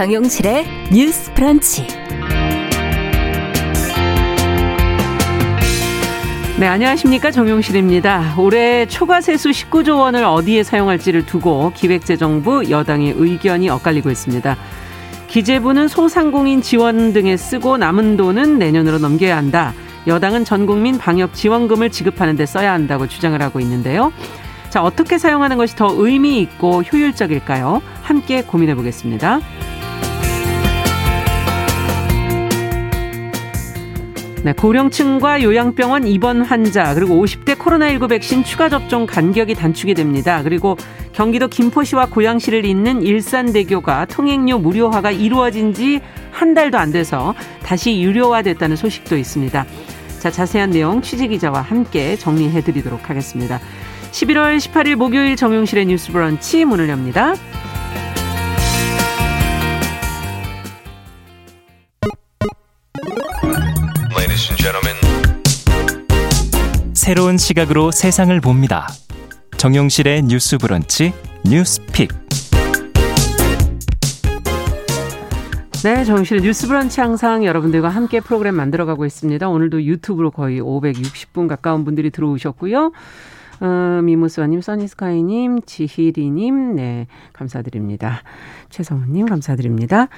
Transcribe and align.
정용실의 0.00 0.64
뉴스 0.90 1.30
프런치. 1.34 1.86
네, 6.58 6.66
안녕하십니까. 6.66 7.30
정용실입니다. 7.30 8.36
올해 8.38 8.86
초과 8.86 9.20
세수 9.20 9.50
19조 9.50 9.98
원을 9.98 10.24
어디에 10.24 10.62
사용할지를 10.62 11.26
두고 11.26 11.72
기획재정부 11.74 12.70
여당의 12.70 13.12
의견이 13.18 13.68
엇갈리고 13.68 14.10
있습니다. 14.10 14.56
기재부는 15.26 15.88
소상공인 15.88 16.62
지원 16.62 17.12
등에 17.12 17.36
쓰고 17.36 17.76
남은 17.76 18.16
돈은 18.16 18.58
내년으로 18.58 18.96
넘겨야 18.96 19.36
한다. 19.36 19.74
여당은 20.06 20.46
전 20.46 20.64
국민 20.64 20.96
방역 20.96 21.34
지원금을 21.34 21.90
지급하는 21.90 22.36
데 22.36 22.46
써야 22.46 22.72
한다고 22.72 23.06
주장을 23.06 23.40
하고 23.42 23.60
있는데요. 23.60 24.14
자, 24.70 24.82
어떻게 24.82 25.18
사용하는 25.18 25.58
것이 25.58 25.76
더 25.76 25.92
의미 25.94 26.40
있고 26.40 26.84
효율적일까요? 26.84 27.82
함께 28.00 28.40
고민해 28.42 28.76
보겠습니다. 28.76 29.40
네, 34.42 34.54
고령층과 34.54 35.42
요양병원 35.42 36.06
입원 36.06 36.42
환자 36.42 36.94
그리고 36.94 37.22
50대 37.22 37.56
코로나19 37.56 38.08
백신 38.08 38.42
추가 38.42 38.68
접종 38.68 39.04
간격이 39.06 39.54
단축이 39.54 39.94
됩니다. 39.94 40.42
그리고 40.42 40.76
경기도 41.12 41.48
김포시와 41.48 42.06
고양시를 42.06 42.64
잇는 42.64 43.02
일산대교가 43.02 44.06
통행료 44.06 44.58
무료화가 44.58 45.10
이루어진 45.10 45.74
지 45.74 46.00
한 46.32 46.54
달도 46.54 46.78
안 46.78 46.90
돼서 46.92 47.34
다시 47.62 48.00
유료화됐다는 48.00 48.76
소식도 48.76 49.16
있습니다. 49.16 49.66
자, 50.18 50.30
자세한 50.30 50.70
내용 50.70 51.02
취재 51.02 51.26
기자와 51.26 51.60
함께 51.60 52.16
정리해 52.16 52.60
드리도록 52.62 53.08
하겠습니다. 53.10 53.60
11월 54.12 54.58
18일 54.58 54.96
목요일 54.96 55.36
정용실의 55.36 55.86
뉴스 55.86 56.12
브런치 56.12 56.64
문을 56.64 56.88
엽니다. 56.88 57.34
새로운 67.00 67.38
시각으로 67.38 67.92
세상을 67.92 68.38
봅니다. 68.42 68.86
정용실의 69.56 70.24
뉴스 70.24 70.58
브런치 70.58 71.14
뉴스픽. 71.46 72.10
네, 75.82 76.04
정실의 76.04 76.42
뉴스 76.42 76.66
브런치 76.68 77.00
항상 77.00 77.46
여러분들과 77.46 77.88
함께 77.88 78.20
프로그램 78.20 78.54
만들어가고 78.56 79.06
있습니다. 79.06 79.48
오늘도 79.48 79.82
유튜브로 79.84 80.30
거의 80.30 80.60
560분 80.60 81.48
가까운 81.48 81.86
분들이 81.86 82.10
들어오셨고요. 82.10 82.92
어, 83.60 84.00
미무스와님, 84.02 84.60
써니스카이님, 84.60 85.62
지희리님, 85.62 86.76
네, 86.76 87.06
감사드립니다. 87.32 88.22
최성훈님, 88.68 89.24
감사드립니다. 89.24 90.08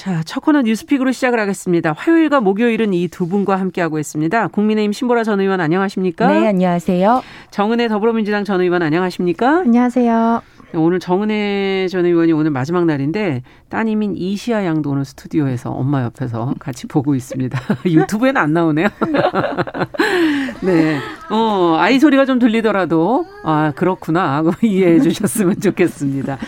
자, 0.00 0.22
첫 0.24 0.40
코너 0.40 0.62
뉴스픽으로 0.62 1.12
시작을 1.12 1.38
하겠습니다. 1.38 1.92
화요일과 1.94 2.40
목요일은 2.40 2.94
이 2.94 3.08
두 3.08 3.28
분과 3.28 3.56
함께하고 3.56 3.98
있습니다. 3.98 4.48
국민의힘 4.48 4.92
신보라 4.92 5.24
전 5.24 5.40
의원 5.40 5.60
안녕하십니까? 5.60 6.26
네, 6.40 6.46
안녕하세요. 6.48 7.22
정은혜 7.50 7.88
더불어민주당 7.88 8.44
전 8.44 8.62
의원 8.62 8.80
안녕하십니까? 8.80 9.58
안녕하세요. 9.58 10.40
오늘 10.72 11.00
정은혜 11.00 11.88
전 11.90 12.06
의원이 12.06 12.32
오늘 12.32 12.50
마지막 12.50 12.86
날인데 12.86 13.42
따님인 13.68 14.14
이시아 14.16 14.64
양도 14.64 14.88
오늘 14.88 15.04
스튜디오에서 15.04 15.70
엄마 15.70 16.02
옆에서 16.04 16.54
같이 16.58 16.86
보고 16.86 17.14
있습니다. 17.14 17.60
유튜브에는 17.84 18.40
안 18.40 18.54
나오네요. 18.54 18.88
네. 20.62 20.98
어, 21.28 21.76
아이 21.78 21.98
소리가 21.98 22.24
좀 22.24 22.38
들리더라도 22.38 23.26
아, 23.44 23.72
그렇구나 23.76 24.42
이해해 24.62 25.00
주셨으면 25.00 25.60
좋겠습니다. 25.60 26.38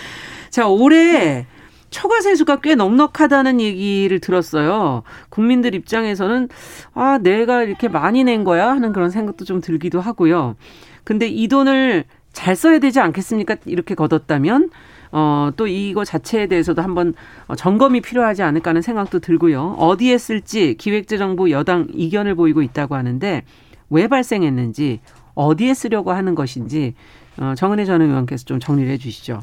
자, 0.49 0.69
올해 0.69 1.44
초과 1.92 2.20
세수가 2.20 2.56
꽤 2.62 2.75
넉넉하다는 2.75 3.60
얘기를 3.60 4.19
들었어요. 4.19 5.04
국민들 5.28 5.75
입장에서는 5.75 6.48
아, 6.94 7.19
내가 7.22 7.62
이렇게 7.62 7.88
많이 7.88 8.25
낸 8.25 8.42
거야 8.42 8.70
하는 8.70 8.92
그런 8.92 9.10
생각도 9.10 9.44
좀 9.44 9.60
들기도 9.60 10.00
하고요. 10.00 10.56
근데 11.04 11.28
이 11.28 11.47
돈을 11.47 12.04
잘 12.32 12.56
써야 12.56 12.78
되지 12.78 12.98
않겠습니까? 12.98 13.56
이렇게 13.66 13.94
걷었다면 13.94 14.70
어, 15.12 15.50
또 15.56 15.66
이거 15.66 16.04
자체에 16.04 16.47
대해서도 16.47 16.81
한번 16.81 17.12
점검이 17.56 18.00
필요하지 18.00 18.42
않을까 18.42 18.70
하는 18.70 18.81
생각도 18.81 19.19
들고요. 19.19 19.76
어디에 19.78 20.16
쓸지 20.16 20.75
기획재정부 20.76 21.50
여당 21.50 21.86
이견을 21.92 22.34
보이고 22.34 22.62
있다고 22.62 22.94
하는데 22.94 23.44
왜 23.91 24.08
발생했는지 24.08 25.00
어디에 25.34 25.75
쓰려고 25.75 26.12
하는 26.12 26.34
것인지 26.34 26.94
어, 27.36 27.54
정은혜 27.56 27.84
전 27.84 28.00
의원께서 28.00 28.44
좀 28.44 28.58
정리를 28.58 28.91
해 28.91 28.97
주시죠. 28.97 29.42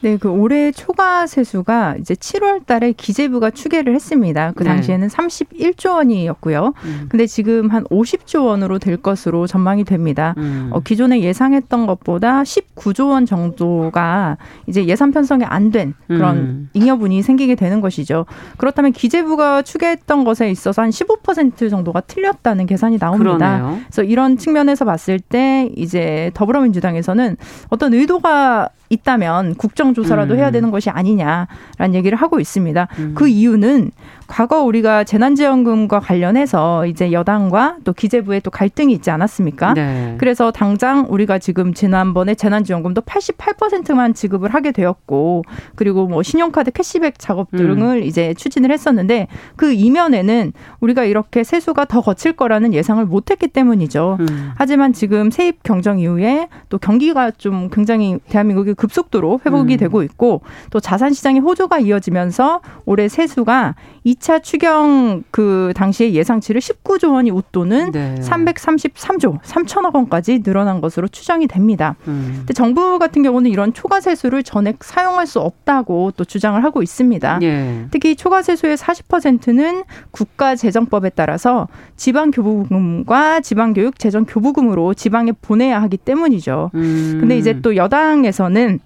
네, 0.00 0.16
그 0.16 0.28
올해 0.28 0.72
초과 0.72 1.26
세수가 1.26 1.96
이제 2.00 2.14
7월 2.14 2.66
달에 2.66 2.92
기재부가 2.92 3.50
추계를 3.50 3.94
했습니다. 3.94 4.52
그 4.56 4.62
네. 4.62 4.70
당시에는 4.70 5.08
네. 5.08 5.16
31조 5.16 5.94
원이었고요. 5.94 6.74
음. 6.84 7.06
근데 7.08 7.26
지금 7.26 7.70
한 7.70 7.84
50조 7.84 8.46
원으로 8.46 8.78
될 8.78 8.96
것으로 8.96 9.46
전망이 9.46 9.84
됩니다. 9.84 10.34
음. 10.38 10.70
어, 10.72 10.80
기존에 10.80 11.20
예상했던 11.20 11.86
것보다 11.86 12.42
19조 12.42 13.10
원 13.10 13.26
정도가 13.26 14.38
이제 14.66 14.84
예산 14.86 15.12
편성이 15.12 15.44
안 15.44 15.68
된 15.68 15.92
그런 16.06 16.36
음. 16.36 16.70
잉여분이 16.72 17.22
생기게 17.22 17.54
되는 17.54 17.80
것이죠. 17.80 18.24
그렇다면 18.56 18.92
기재부가 18.92 19.62
추계했던 19.62 20.24
것에 20.24 20.50
있어서 20.50 20.82
한 20.82 20.90
15% 20.90 21.68
정도가 21.68 22.00
틀렸다는 22.02 22.66
계산이 22.66 22.98
나옵니다. 22.98 23.58
그러네요. 23.58 23.80
그래서 23.86 24.02
이런 24.02 24.38
측면에서 24.38 24.84
봤을 24.84 25.20
때 25.20 25.70
이제 25.76 26.30
더불어민주당에서는 26.34 27.36
어떤 27.68 27.92
의도가 27.94 28.70
있다면 28.90 29.56
국정 29.56 29.87
조사라도 29.94 30.34
음. 30.34 30.38
해야 30.38 30.50
되는 30.50 30.70
것이 30.70 30.90
아니냐라는 30.90 31.94
얘기를 31.94 32.16
하고 32.16 32.40
있습니다. 32.40 32.88
음. 32.98 33.12
그 33.14 33.28
이유는 33.28 33.90
과거 34.28 34.62
우리가 34.62 35.04
재난지원금과 35.04 36.00
관련해서 36.00 36.86
이제 36.86 37.12
여당과 37.12 37.78
또 37.82 37.94
기재부에 37.94 38.40
또 38.40 38.50
갈등이 38.50 38.92
있지 38.92 39.10
않았습니까? 39.10 39.72
네. 39.72 40.14
그래서 40.18 40.50
당장 40.50 41.06
우리가 41.08 41.38
지금 41.38 41.72
지난번에 41.72 42.34
재난지원금도 42.34 43.00
88%만 43.00 44.12
지급을 44.12 44.52
하게 44.52 44.70
되었고 44.70 45.44
그리고 45.74 46.06
뭐 46.06 46.22
신용카드 46.22 46.72
캐시백 46.72 47.18
작업 47.18 47.50
등을 47.50 47.96
음. 47.96 48.02
이제 48.02 48.34
추진을 48.34 48.70
했었는데 48.70 49.28
그 49.56 49.72
이면에는 49.72 50.52
우리가 50.80 51.04
이렇게 51.04 51.42
세수가 51.42 51.86
더 51.86 52.02
거칠 52.02 52.34
거라는 52.34 52.74
예상을 52.74 53.04
못했기 53.06 53.48
때문이죠. 53.48 54.18
음. 54.20 54.52
하지만 54.56 54.92
지금 54.92 55.30
세입 55.30 55.62
경정 55.62 55.98
이후에 56.00 56.48
또 56.68 56.76
경기가 56.76 57.30
좀 57.30 57.70
굉장히 57.70 58.18
대한민국이 58.28 58.74
급속도로 58.74 59.40
회복이 59.46 59.74
음. 59.74 59.78
되고 59.78 60.02
있고 60.02 60.42
또 60.70 60.80
자산 60.80 61.14
시장의 61.14 61.40
호조가 61.40 61.78
이어지면서 61.78 62.60
올해 62.84 63.08
세수가 63.08 63.74
2차 64.08 64.42
추경 64.42 65.22
그 65.30 65.72
당시의 65.76 66.14
예상치를 66.14 66.60
19조 66.60 67.12
원이 67.12 67.30
웃도는 67.30 67.92
네. 67.92 68.14
333조 68.20 69.40
3천억 69.42 69.94
원까지 69.94 70.42
늘어난 70.42 70.80
것으로 70.80 71.08
추정이 71.08 71.46
됩니다. 71.46 71.96
음. 72.06 72.36
근데 72.38 72.54
정부 72.54 72.98
같은 72.98 73.22
경우는 73.22 73.50
이런 73.50 73.72
초과 73.72 74.00
세수를 74.00 74.42
전액 74.42 74.82
사용할 74.82 75.26
수 75.26 75.40
없다고 75.40 76.12
또 76.16 76.24
주장을 76.24 76.62
하고 76.62 76.82
있습니다. 76.82 77.40
예. 77.42 77.86
특히 77.90 78.16
초과 78.16 78.42
세수의 78.42 78.76
40%는 78.76 79.84
국가 80.10 80.56
재정법에 80.56 81.10
따라서 81.10 81.68
지방 81.96 82.30
교부금과 82.30 83.40
지방 83.40 83.74
교육 83.74 83.98
재정 83.98 84.24
교부금으로 84.24 84.94
지방에 84.94 85.32
보내야 85.32 85.82
하기 85.82 85.98
때문이죠. 85.98 86.70
음. 86.74 87.18
근데 87.20 87.36
이제 87.36 87.60
또 87.60 87.76
여당에서는 87.76 88.80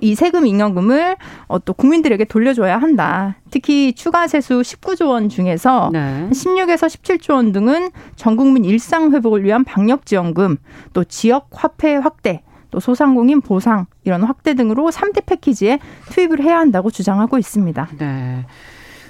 이 0.00 0.14
세금 0.14 0.46
잉여금을 0.46 1.16
어, 1.46 1.58
또 1.58 1.72
국민들에게 1.72 2.24
돌려줘야 2.24 2.78
한다. 2.78 3.36
특히 3.50 3.92
추가 3.92 4.26
세수 4.26 4.60
19조 4.60 5.08
원 5.08 5.28
중에서 5.28 5.90
네. 5.92 6.28
16에서 6.30 6.86
17조 6.88 7.34
원 7.34 7.52
등은 7.52 7.90
전 8.16 8.36
국민 8.36 8.64
일상 8.64 9.12
회복을 9.12 9.44
위한 9.44 9.64
방역 9.64 10.06
지원금, 10.06 10.56
또 10.92 11.04
지역 11.04 11.48
화폐 11.52 11.94
확대, 11.94 12.42
또 12.70 12.80
소상공인 12.80 13.40
보상 13.40 13.86
이런 14.02 14.24
확대 14.24 14.54
등으로 14.54 14.90
3대 14.90 15.24
패키지에 15.26 15.78
투입을 16.10 16.42
해야 16.42 16.58
한다고 16.58 16.90
주장하고 16.90 17.38
있습니다. 17.38 17.88
네. 17.98 18.46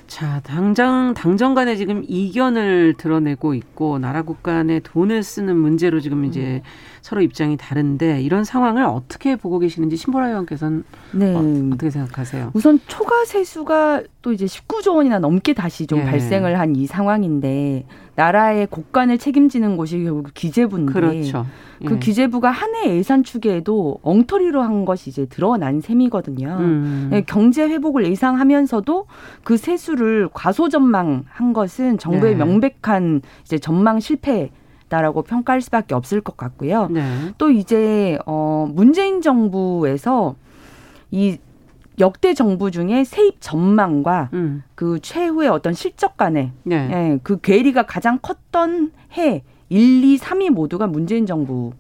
자, 0.07 0.41
당장, 0.45 1.15
당정 1.15 1.55
간에 1.55 1.77
지금 1.77 2.05
이견을 2.07 2.95
드러내고 2.99 3.55
있고, 3.55 3.99
나라 3.99 4.23
국 4.23 4.43
간에 4.43 4.81
돈을 4.81 5.23
쓰는 5.23 5.57
문제로 5.57 5.99
지금 5.99 6.27
이제 6.27 6.63
음. 6.63 6.69
서로 7.05 7.21
입장이 7.21 7.59
다른데 7.59 8.23
이런 8.23 8.45
상황을 8.45 8.83
어떻게 8.85 9.37
보고 9.37 9.59
계시는지 9.59 9.95
신보라 9.95 10.29
의원께서는 10.29 10.85
네. 11.13 11.35
어, 11.37 11.43
떻게 11.77 11.91
생각하세요? 11.91 12.53
우선 12.55 12.81
초과 12.87 13.27
세수가 13.27 14.05
또 14.23 14.33
이제 14.33 14.47
19조 14.47 14.97
원이나 14.97 15.19
넘게 15.19 15.53
다시 15.53 15.87
좀 15.87 15.99
예. 15.99 16.05
발생을 16.05 16.59
한 16.59 16.75
이 16.75 16.87
상황인데 16.87 17.85
나라의 18.15 18.69
국간을 18.69 19.19
책임지는 19.19 19.77
곳이 19.77 20.03
결국 20.03 20.33
기재부인데 20.33 20.93
그렇죠. 20.95 21.45
그 21.81 21.85
예. 21.85 21.89
그 21.89 21.99
기재부가 21.99 22.51
한 22.51 22.75
해 22.75 22.97
예산 22.97 23.23
추계에도 23.23 23.99
엉터리로 24.01 24.63
한 24.63 24.87
것이 24.87 25.11
이제 25.11 25.27
드러난 25.27 25.83
셈이거든요. 25.83 26.57
음. 26.59 27.11
예, 27.13 27.21
경제 27.21 27.65
회복을 27.69 28.07
예상하면서도 28.07 29.07
그 29.45 29.59
세수를 29.59 30.31
과소 30.33 30.71
전망한 30.71 31.53
것은 31.53 31.99
정부의 31.99 32.37
네. 32.39 32.45
명백한 32.45 33.21
이제 33.45 33.59
전망 33.59 34.01
실패 34.01 34.51
다라고 34.95 35.23
평가할 35.23 35.61
수밖에 35.61 35.95
없을 35.95 36.21
것 36.21 36.37
같고요. 36.37 36.87
네. 36.89 37.03
또 37.37 37.51
이제 37.51 38.17
어 38.27 38.69
문재인 38.73 39.21
정부에서 39.23 40.37
이 41.11 41.39
역대 41.99 42.33
정부 42.33 42.71
중에 42.71 43.03
세입 43.03 43.41
전망과 43.41 44.31
음. 44.35 44.63
그 44.77 45.01
최후의 45.01 45.49
어떤 45.49 45.73
실적 45.73 46.17
간의 46.17 46.53
네. 46.63 46.91
예, 46.93 47.19
그 47.25 47.41
괴리가 47.41 47.87
가장 47.87 48.19
컸던 48.23 48.93
해 49.17 49.43
1, 49.69 50.05
2, 50.05 50.19
3위 50.19 50.51
모두가 50.51 50.87
문재인 50.87 51.27
정부 51.27 51.73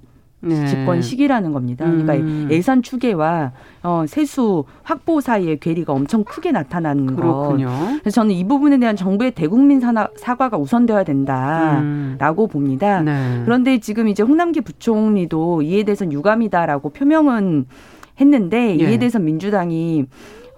네. 0.45 0.67
집권 0.67 1.03
시기라는 1.03 1.53
겁니다. 1.53 1.85
그러니까 1.85 2.15
음. 2.15 2.49
예산 2.51 2.83
추계와 2.83 3.53
어, 3.83 4.05
세수 4.07 4.65
확보 4.83 5.21
사이에 5.21 5.57
괴리가 5.57 5.93
엄청 5.93 6.25
크게 6.25 6.53
나타나는 6.53 7.17
그렇군요. 7.17 7.67
것. 7.67 8.01
그래서 8.01 8.15
저는 8.15 8.35
이 8.35 8.45
부분에 8.47 8.79
대한 8.79 8.97
정부의 8.97 9.33
대국민 9.33 9.81
사나, 9.81 10.09
사과가 10.17 10.57
우선되어야 10.57 11.05
된다라고 11.05 12.45
음. 12.45 12.49
봅니다. 12.49 13.01
네. 13.03 13.43
그런데 13.45 13.79
지금 13.79 14.09
이제 14.09 14.23
홍남기 14.23 14.61
부총리도 14.61 15.63
이에 15.63 15.83
대해서는 15.83 16.13
유감이다라고 16.13 16.91
표명은 16.91 17.67
했는데 18.21 18.79
예. 18.79 18.85
이에 18.85 18.99
대해서 18.99 19.19
민주당이 19.19 20.07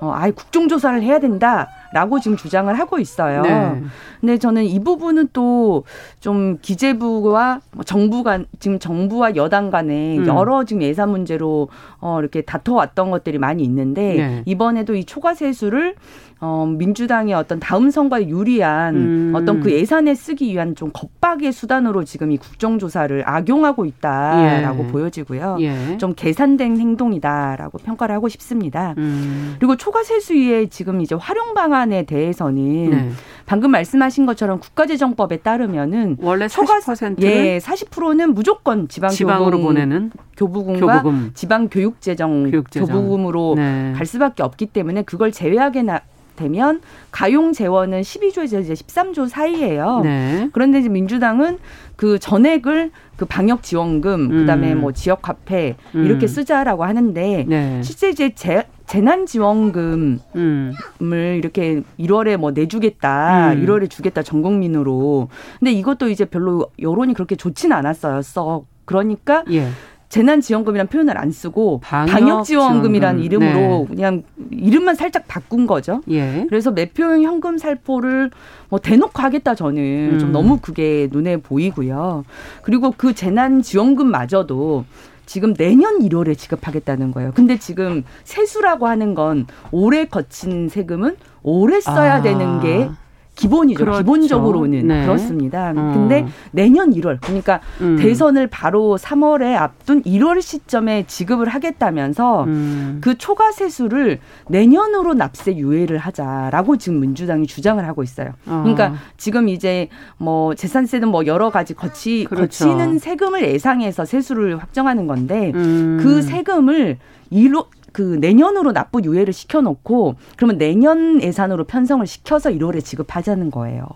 어, 0.00 0.12
아예 0.14 0.30
국정조사를 0.30 1.02
해야 1.02 1.18
된다라고 1.18 2.20
지금 2.20 2.36
주장을 2.36 2.72
하고 2.78 2.98
있어요. 2.98 3.42
네. 3.42 3.82
근데 4.20 4.38
저는 4.38 4.64
이 4.64 4.78
부분은 4.78 5.28
또 5.32 5.84
좀 6.20 6.58
기재부와 6.60 7.60
뭐 7.72 7.84
정부 7.84 8.22
간 8.22 8.46
지금 8.58 8.78
정부와 8.78 9.36
여당 9.36 9.70
간에 9.70 10.18
음. 10.18 10.26
여러 10.26 10.64
지금 10.64 10.82
예산 10.82 11.10
문제로 11.10 11.68
어, 12.00 12.18
이렇게 12.20 12.42
다퉈왔던 12.42 13.10
것들이 13.10 13.38
많이 13.38 13.62
있는데 13.62 14.14
네. 14.14 14.42
이번에도 14.44 14.94
이 14.94 15.04
초과 15.04 15.34
세수를 15.34 15.94
어, 16.38 16.66
민주당의 16.66 17.32
어떤 17.32 17.58
다음 17.58 17.90
선거에 17.90 18.28
유리한 18.28 18.94
음. 18.94 19.32
어떤 19.34 19.60
그 19.60 19.72
예산에 19.72 20.14
쓰기 20.14 20.52
위한 20.52 20.74
좀 20.74 20.90
겁박의 20.92 21.50
수단으로 21.50 22.04
지금 22.04 22.30
이 22.30 22.36
국정조사를 22.36 23.22
악용하고 23.26 23.86
있다라고 23.86 24.84
예. 24.84 24.86
보여지고요. 24.88 25.56
예. 25.60 25.96
좀 25.96 26.12
계산된 26.14 26.76
행동이다라고 26.78 27.78
평가를 27.78 28.14
하고 28.14 28.28
싶습니다. 28.28 28.94
음. 28.98 29.56
그리고 29.58 29.76
초과 29.76 30.02
세수의 30.02 30.68
지금 30.68 31.00
이제 31.00 31.14
활용 31.14 31.54
방안에 31.54 32.02
대해서는 32.02 32.90
네. 32.90 33.10
방금 33.46 33.70
말씀하신 33.70 34.26
것처럼 34.26 34.58
국가재정법에 34.60 35.38
따르면은 35.38 36.18
원래 36.20 36.48
초과 36.48 36.80
40%를 36.80 37.24
예, 37.30 37.58
40%는 37.58 38.34
무조건 38.34 38.88
지방 38.88 39.08
지방으로 39.08 39.60
보내는 39.60 40.10
교부금과 40.36 41.02
교부금. 41.02 41.30
지방 41.32 41.68
교육재정, 41.68 42.50
교육재정. 42.50 42.88
교부금으로 42.88 43.54
네. 43.56 43.94
갈 43.96 44.04
수밖에 44.04 44.42
없기 44.42 44.66
때문에 44.66 45.02
그걸 45.02 45.32
제외하게 45.32 45.82
나, 45.82 46.00
되면 46.36 46.80
가용 47.10 47.52
재원은 47.52 48.02
12조에서 48.02 48.62
이제 48.62 48.74
13조 48.74 49.28
사이예요. 49.28 50.00
네. 50.04 50.48
그런데 50.52 50.80
이제 50.80 50.88
민주당은 50.88 51.58
그 51.96 52.18
전액을 52.18 52.90
그 53.16 53.24
방역 53.24 53.62
지원금 53.62 54.20
음. 54.20 54.28
그다음에 54.40 54.74
뭐 54.74 54.92
지역 54.92 55.28
화폐 55.28 55.76
음. 55.94 56.04
이렇게 56.04 56.26
쓰자라고 56.26 56.84
하는데 56.84 57.44
네. 57.48 57.82
실제 57.82 58.10
이제 58.10 58.30
재, 58.34 58.64
재난 58.86 59.26
지원금을 59.26 60.20
음. 60.36 60.72
이렇게 61.00 61.82
1월에 61.98 62.36
뭐 62.36 62.50
내주겠다, 62.52 63.54
음. 63.54 63.64
1월에 63.64 63.90
주겠다 63.90 64.22
전 64.22 64.42
국민으로. 64.42 65.28
근데 65.58 65.72
이것도 65.72 66.10
이제 66.10 66.24
별로 66.24 66.70
여론이 66.78 67.14
그렇게 67.14 67.36
좋지는 67.36 67.74
않았어요. 67.74 68.22
써 68.22 68.64
그러니까 68.84 69.44
예. 69.50 69.68
재난지원금이라는 70.08 70.88
표현을 70.88 71.18
안 71.18 71.30
쓰고 71.30 71.80
방역지원금이라는 71.80 73.22
이름으로 73.22 73.86
네. 73.88 73.94
그냥 73.94 74.22
이름만 74.50 74.94
살짝 74.94 75.24
바꾼 75.26 75.66
거죠. 75.66 76.00
예. 76.10 76.46
그래서 76.48 76.70
매표형 76.70 77.22
현금 77.22 77.58
살포를 77.58 78.30
뭐 78.68 78.78
대놓고 78.78 79.20
하겠다 79.20 79.54
저는 79.54 80.10
음. 80.14 80.18
좀 80.18 80.32
너무 80.32 80.58
그게 80.60 81.08
눈에 81.10 81.38
보이고요. 81.38 82.24
그리고 82.62 82.92
그 82.96 83.14
재난지원금마저도 83.14 84.84
지금 85.26 85.54
내년 85.54 85.98
1월에 85.98 86.38
지급하겠다는 86.38 87.10
거예요. 87.10 87.32
근데 87.34 87.58
지금 87.58 88.04
세수라고 88.22 88.86
하는 88.86 89.14
건 89.14 89.46
올해 89.72 90.04
거친 90.04 90.68
세금은 90.68 91.16
올해 91.42 91.80
써야 91.80 92.16
아. 92.16 92.22
되는 92.22 92.60
게 92.60 92.88
기본이죠. 93.36 93.78
그렇죠. 93.78 93.98
기본적으로는 93.98 94.88
네. 94.88 95.04
그렇습니다. 95.04 95.70
음. 95.70 95.92
근데 95.92 96.26
내년 96.50 96.90
1월 96.90 97.18
그러니까 97.20 97.60
음. 97.80 97.96
대선을 97.96 98.48
바로 98.48 98.98
3월에 98.98 99.54
앞둔 99.54 100.02
1월 100.02 100.40
시점에 100.40 101.04
지급을 101.06 101.48
하겠다면서 101.48 102.44
음. 102.44 102.98
그 103.02 103.16
초과 103.16 103.52
세수를 103.52 104.18
내년으로 104.48 105.14
납세 105.14 105.56
유예를 105.56 105.98
하자라고 105.98 106.78
지금 106.78 107.00
민주당이 107.00 107.46
주장을 107.46 107.86
하고 107.86 108.02
있어요. 108.02 108.30
어. 108.46 108.62
그러니까 108.64 108.94
지금 109.18 109.48
이제 109.48 109.88
뭐 110.16 110.54
재산세는 110.54 111.08
뭐 111.08 111.26
여러 111.26 111.50
가지 111.50 111.74
거치 111.74 112.24
그렇죠. 112.24 112.64
거치는 112.66 112.98
세금을 112.98 113.46
예상해서 113.46 114.06
세수를 114.06 114.56
확정하는 114.58 115.06
건데 115.06 115.52
음. 115.54 115.98
그 116.02 116.22
세금을 116.22 116.98
이로 117.30 117.66
그 117.96 118.18
내년으로 118.20 118.74
납부 118.74 119.00
유예를 119.02 119.32
시켜놓고 119.32 120.16
그러면 120.36 120.58
내년 120.58 121.22
예산으로 121.22 121.64
편성을 121.64 122.06
시켜서 122.06 122.50
1월에 122.50 122.84
지급하자는 122.84 123.50
거예요. 123.50 123.86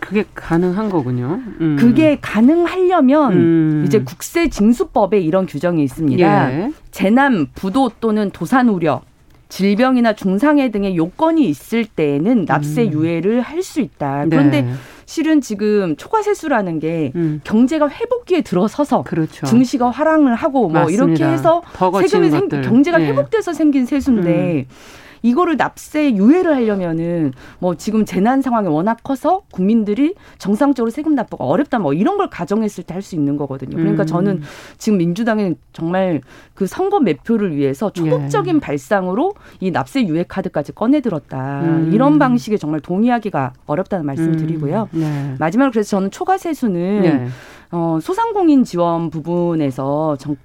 그게 0.00 0.24
가능한 0.34 0.90
거군요. 0.90 1.38
음. 1.60 1.76
그게 1.78 2.18
가능하려면 2.20 3.32
음. 3.32 3.84
이제 3.86 4.02
국세 4.02 4.48
징수법에 4.48 5.20
이런 5.20 5.46
규정이 5.46 5.84
있습니다. 5.84 6.52
예. 6.52 6.72
재난, 6.90 7.46
부도 7.54 7.92
또는 8.00 8.32
도산 8.32 8.68
우려, 8.68 9.02
질병이나 9.52 10.14
중상해 10.14 10.70
등의 10.70 10.96
요건이 10.96 11.46
있을 11.46 11.84
때에는 11.84 12.46
납세 12.46 12.84
음. 12.84 12.92
유예를 12.92 13.42
할 13.42 13.62
수 13.62 13.80
있다. 13.80 14.24
그런데 14.28 14.62
네. 14.62 14.72
실은 15.04 15.40
지금 15.40 15.94
초과 15.96 16.20
세수라는 16.22 16.80
게 16.80 17.12
음. 17.14 17.40
경제가 17.44 17.88
회복기에 17.88 18.40
들어서서 18.40 19.02
그렇죠. 19.02 19.46
증시가 19.46 19.88
화랑을 19.90 20.34
하고 20.34 20.68
뭐 20.68 20.80
맞습니다. 20.80 21.04
이렇게 21.04 21.24
해서 21.24 21.62
세금이 21.78 22.30
생, 22.30 22.48
경제가 22.48 23.00
예. 23.02 23.06
회복돼서 23.06 23.52
생긴 23.52 23.86
세수인데 23.86 24.66
음. 24.68 24.74
이거를 25.22 25.56
납세 25.56 26.14
유예를 26.14 26.54
하려면은 26.54 27.32
뭐 27.58 27.74
지금 27.74 28.04
재난 28.04 28.42
상황이 28.42 28.68
워낙 28.68 28.98
커서 29.02 29.42
국민들이 29.52 30.14
정상적으로 30.38 30.90
세금 30.90 31.14
납부가 31.14 31.44
어렵다 31.44 31.78
뭐 31.78 31.92
이런 31.92 32.16
걸 32.16 32.30
가정했을 32.30 32.84
때 32.84 32.92
할 32.94 33.02
수 33.02 33.16
있는 33.16 33.36
거거든요. 33.36 33.76
그러니까 33.76 34.04
음. 34.04 34.06
저는 34.06 34.42
지금 34.78 34.98
민주당은 34.98 35.56
정말 35.72 36.20
그 36.54 36.66
선거 36.66 37.00
매표를 37.00 37.56
위해서 37.56 37.90
초법적인 37.90 38.56
예. 38.56 38.60
발상으로 38.60 39.34
이 39.60 39.70
납세 39.70 40.06
유예 40.06 40.24
카드까지 40.28 40.72
꺼내들었다. 40.72 41.60
음. 41.62 41.90
이런 41.92 42.18
방식에 42.18 42.56
정말 42.56 42.80
동의하기가 42.80 43.52
어렵다는 43.66 44.06
말씀을 44.06 44.34
음. 44.34 44.38
드리고요. 44.38 44.88
네. 44.92 45.34
마지막으로 45.38 45.72
그래서 45.72 45.90
저는 45.90 46.10
초과 46.10 46.38
세수는 46.38 47.00
네. 47.02 47.26
어, 47.72 47.98
소상공인 48.00 48.64
지원 48.64 49.10
부분에서 49.10 50.16
정, 50.18 50.36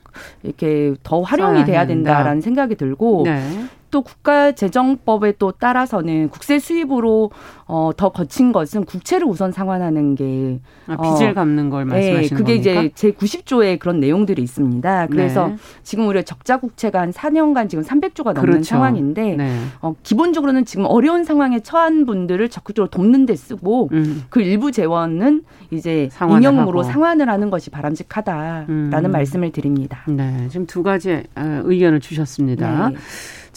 이렇게 0.44 0.96
더 1.04 1.22
활용이 1.22 1.66
돼야 1.66 1.86
된다라는 1.86 2.42
생각이 2.42 2.76
들고 2.76 3.24
네. 3.26 3.44
또 3.90 4.02
국가재정법에 4.02 5.34
또 5.40 5.52
따라서는 5.52 6.30
국세 6.30 6.60
수입으로 6.60 7.32
어, 7.68 7.92
더 7.96 8.10
거친 8.10 8.52
것은 8.52 8.86
국채를 8.86 9.28
우선 9.28 9.52
상환하는 9.52 10.16
게 10.16 10.60
아, 10.88 10.96
빚을 10.96 11.32
어, 11.32 11.34
갚는 11.34 11.70
걸 11.70 11.86
말씀하시는 11.86 12.22
네, 12.22 12.30
그게 12.30 12.56
겁니까? 12.56 12.82
이제 12.82 12.92
제 12.96 13.12
90조에 13.12 13.78
그런 13.78 14.00
내용들이 14.00 14.42
있습니다. 14.42 15.08
그래서 15.08 15.50
네. 15.50 15.58
지금 15.84 16.08
우리가 16.08 16.24
적자 16.24 16.58
국채가 16.58 17.02
한 17.02 17.12
4년간 17.12 17.70
지금 17.70 17.84
300조가 17.84 18.34
넘는 18.34 18.42
그렇죠. 18.42 18.64
상황인데 18.64 19.36
네. 19.36 19.60
어, 19.82 19.96
기본적으로는 20.02 20.64
지금 20.66 20.86
어려운 20.86 21.26
상황에 21.26 21.60
처한 21.60 22.06
분들을 22.06 22.48
적극적으로 22.50 22.90
돕는 22.90 23.26
데 23.26 23.36
쓰고 23.36 23.90
음. 23.92 24.24
그 24.30 24.42
일부 24.42 24.72
재원은 24.72 25.44
이제 25.72 26.10
인형으로 26.22 26.84
상환을 26.84 27.30
하는 27.30 27.50
것이 27.50 27.70
바람직하다라는 27.70 28.68
음. 28.70 29.12
말씀을 29.12 29.52
드립니다. 29.52 30.04
네, 30.08 30.48
지금 30.50 30.66
두 30.66 30.84
가지 30.84 31.24
어, 31.36 31.62
의견을 31.66 32.00
주셨습니다. 32.00 32.92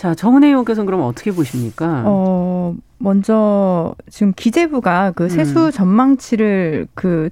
네. 0.01 0.03
자, 0.03 0.15
정은혜 0.15 0.49
의원께서는 0.49 0.87
그럼 0.87 1.03
어떻게 1.03 1.31
보십니까? 1.31 2.05
어, 2.07 2.75
먼저 2.97 3.95
지금 4.09 4.33
기재부가 4.35 5.13
그 5.15 5.25
음. 5.25 5.29
세수 5.29 5.67
음. 5.67 5.71
전망치를 5.71 6.87
그 6.95 7.29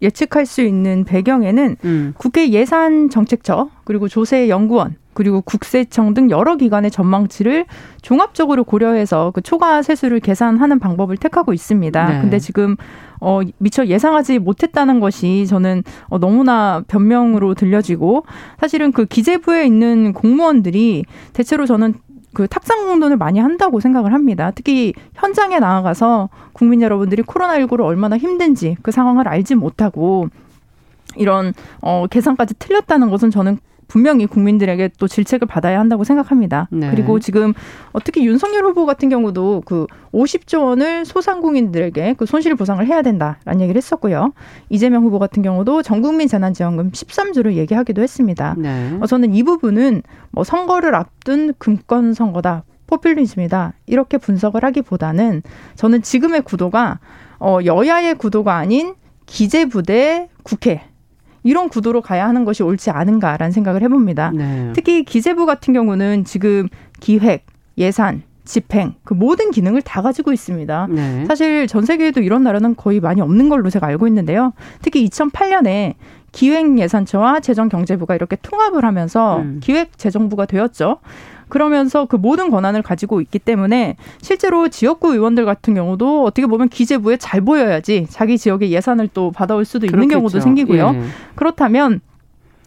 예측할 0.00 0.46
수 0.46 0.62
있는 0.62 1.04
배경에는 1.04 1.76
음. 1.84 2.14
국회 2.16 2.48
예산 2.48 3.10
정책처 3.10 3.68
그리고 3.84 4.08
조세 4.08 4.48
연구원 4.48 4.96
그리고 5.12 5.42
국세청 5.42 6.14
등 6.14 6.30
여러 6.30 6.56
기관의 6.56 6.90
전망치를 6.90 7.66
종합적으로 8.00 8.64
고려해서 8.64 9.30
그 9.34 9.42
초과 9.42 9.82
세수를 9.82 10.20
계산하는 10.20 10.78
방법을 10.78 11.18
택하고 11.18 11.52
있습니다. 11.52 12.08
네. 12.08 12.20
근데 12.22 12.38
지금 12.38 12.76
어 13.24 13.40
미처 13.58 13.86
예상하지 13.86 14.40
못했다는 14.40 14.98
것이 14.98 15.46
저는 15.46 15.84
어 16.08 16.18
너무나 16.18 16.82
변명으로 16.88 17.54
들려지고 17.54 18.26
사실은 18.58 18.90
그 18.90 19.06
기재부에 19.06 19.64
있는 19.64 20.12
공무원들이 20.12 21.04
대체로 21.32 21.64
저는 21.64 21.94
그 22.34 22.48
탁상 22.48 22.86
공론을 22.86 23.16
많이 23.16 23.38
한다고 23.38 23.78
생각을 23.78 24.12
합니다. 24.12 24.50
특히 24.52 24.92
현장에 25.14 25.60
나아가서 25.60 26.30
국민 26.52 26.82
여러분들이 26.82 27.22
코로나19로 27.22 27.84
얼마나 27.84 28.18
힘든지 28.18 28.76
그 28.82 28.90
상황을 28.90 29.28
알지 29.28 29.54
못하고 29.54 30.28
이런 31.16 31.52
어 31.80 32.06
계산까지 32.10 32.54
틀렸다는 32.58 33.08
것은 33.08 33.30
저는 33.30 33.58
분명히 33.92 34.24
국민들에게 34.24 34.92
또 34.98 35.06
질책을 35.06 35.46
받아야 35.46 35.78
한다고 35.78 36.02
생각합니다. 36.02 36.66
네. 36.70 36.90
그리고 36.90 37.20
지금 37.20 37.52
특히 38.04 38.24
윤석열 38.24 38.64
후보 38.64 38.86
같은 38.86 39.10
경우도 39.10 39.64
그 39.66 39.86
50조 40.14 40.64
원을 40.64 41.04
소상공인들에게 41.04 42.14
그 42.14 42.24
손실 42.24 42.54
보상을 42.54 42.86
해야 42.86 43.02
된다라는 43.02 43.60
얘기를 43.60 43.76
했었고요. 43.76 44.32
이재명 44.70 45.04
후보 45.04 45.18
같은 45.18 45.42
경우도 45.42 45.82
전국민 45.82 46.26
재난지원금 46.26 46.92
13조를 46.92 47.52
얘기하기도 47.52 48.00
했습니다. 48.00 48.54
네. 48.56 48.96
어, 48.98 49.04
저는 49.04 49.34
이 49.34 49.42
부분은 49.42 50.02
뭐 50.30 50.42
선거를 50.42 50.94
앞둔 50.94 51.52
금권 51.58 52.14
선거다. 52.14 52.64
포퓰리즘이다. 52.86 53.74
이렇게 53.84 54.16
분석을 54.16 54.64
하기보다는 54.64 55.42
저는 55.74 56.00
지금의 56.00 56.42
구도가 56.42 56.98
어, 57.38 57.58
여야의 57.62 58.14
구도가 58.14 58.56
아닌 58.56 58.94
기재부대 59.26 60.30
국회 60.44 60.80
이런 61.42 61.68
구도로 61.68 62.00
가야 62.00 62.28
하는 62.28 62.44
것이 62.44 62.62
옳지 62.62 62.90
않은가라는 62.90 63.52
생각을 63.52 63.82
해봅니다. 63.82 64.30
네. 64.34 64.70
특히 64.74 65.04
기재부 65.04 65.46
같은 65.46 65.74
경우는 65.74 66.24
지금 66.24 66.68
기획, 67.00 67.46
예산, 67.78 68.22
집행 68.44 68.94
그 69.04 69.14
모든 69.14 69.50
기능을 69.50 69.82
다 69.82 70.02
가지고 70.02 70.32
있습니다. 70.32 70.88
네. 70.90 71.24
사실 71.26 71.66
전 71.66 71.84
세계에도 71.84 72.20
이런 72.20 72.42
나라는 72.42 72.74
거의 72.76 73.00
많이 73.00 73.20
없는 73.20 73.48
걸로 73.48 73.70
제가 73.70 73.86
알고 73.86 74.06
있는데요. 74.08 74.52
특히 74.82 75.06
2008년에 75.08 75.94
기획예산처와 76.32 77.40
재정경제부가 77.40 78.14
이렇게 78.14 78.36
통합을 78.40 78.84
하면서 78.84 79.38
음. 79.38 79.60
기획재정부가 79.62 80.46
되었죠. 80.46 80.98
그러면서 81.52 82.06
그 82.06 82.16
모든 82.16 82.48
권한을 82.50 82.80
가지고 82.80 83.20
있기 83.20 83.38
때문에 83.38 83.96
실제로 84.22 84.68
지역구 84.68 85.12
의원들 85.12 85.44
같은 85.44 85.74
경우도 85.74 86.24
어떻게 86.24 86.46
보면 86.46 86.70
기재부에 86.70 87.18
잘 87.18 87.42
보여야지 87.42 88.06
자기 88.08 88.38
지역의 88.38 88.72
예산을 88.72 89.10
또 89.12 89.30
받아올 89.32 89.66
수도 89.66 89.84
있는 89.84 89.98
그렇겠죠. 89.98 90.18
경우도 90.18 90.40
생기고요. 90.40 90.92
예. 90.94 91.02
그렇다면 91.34 92.00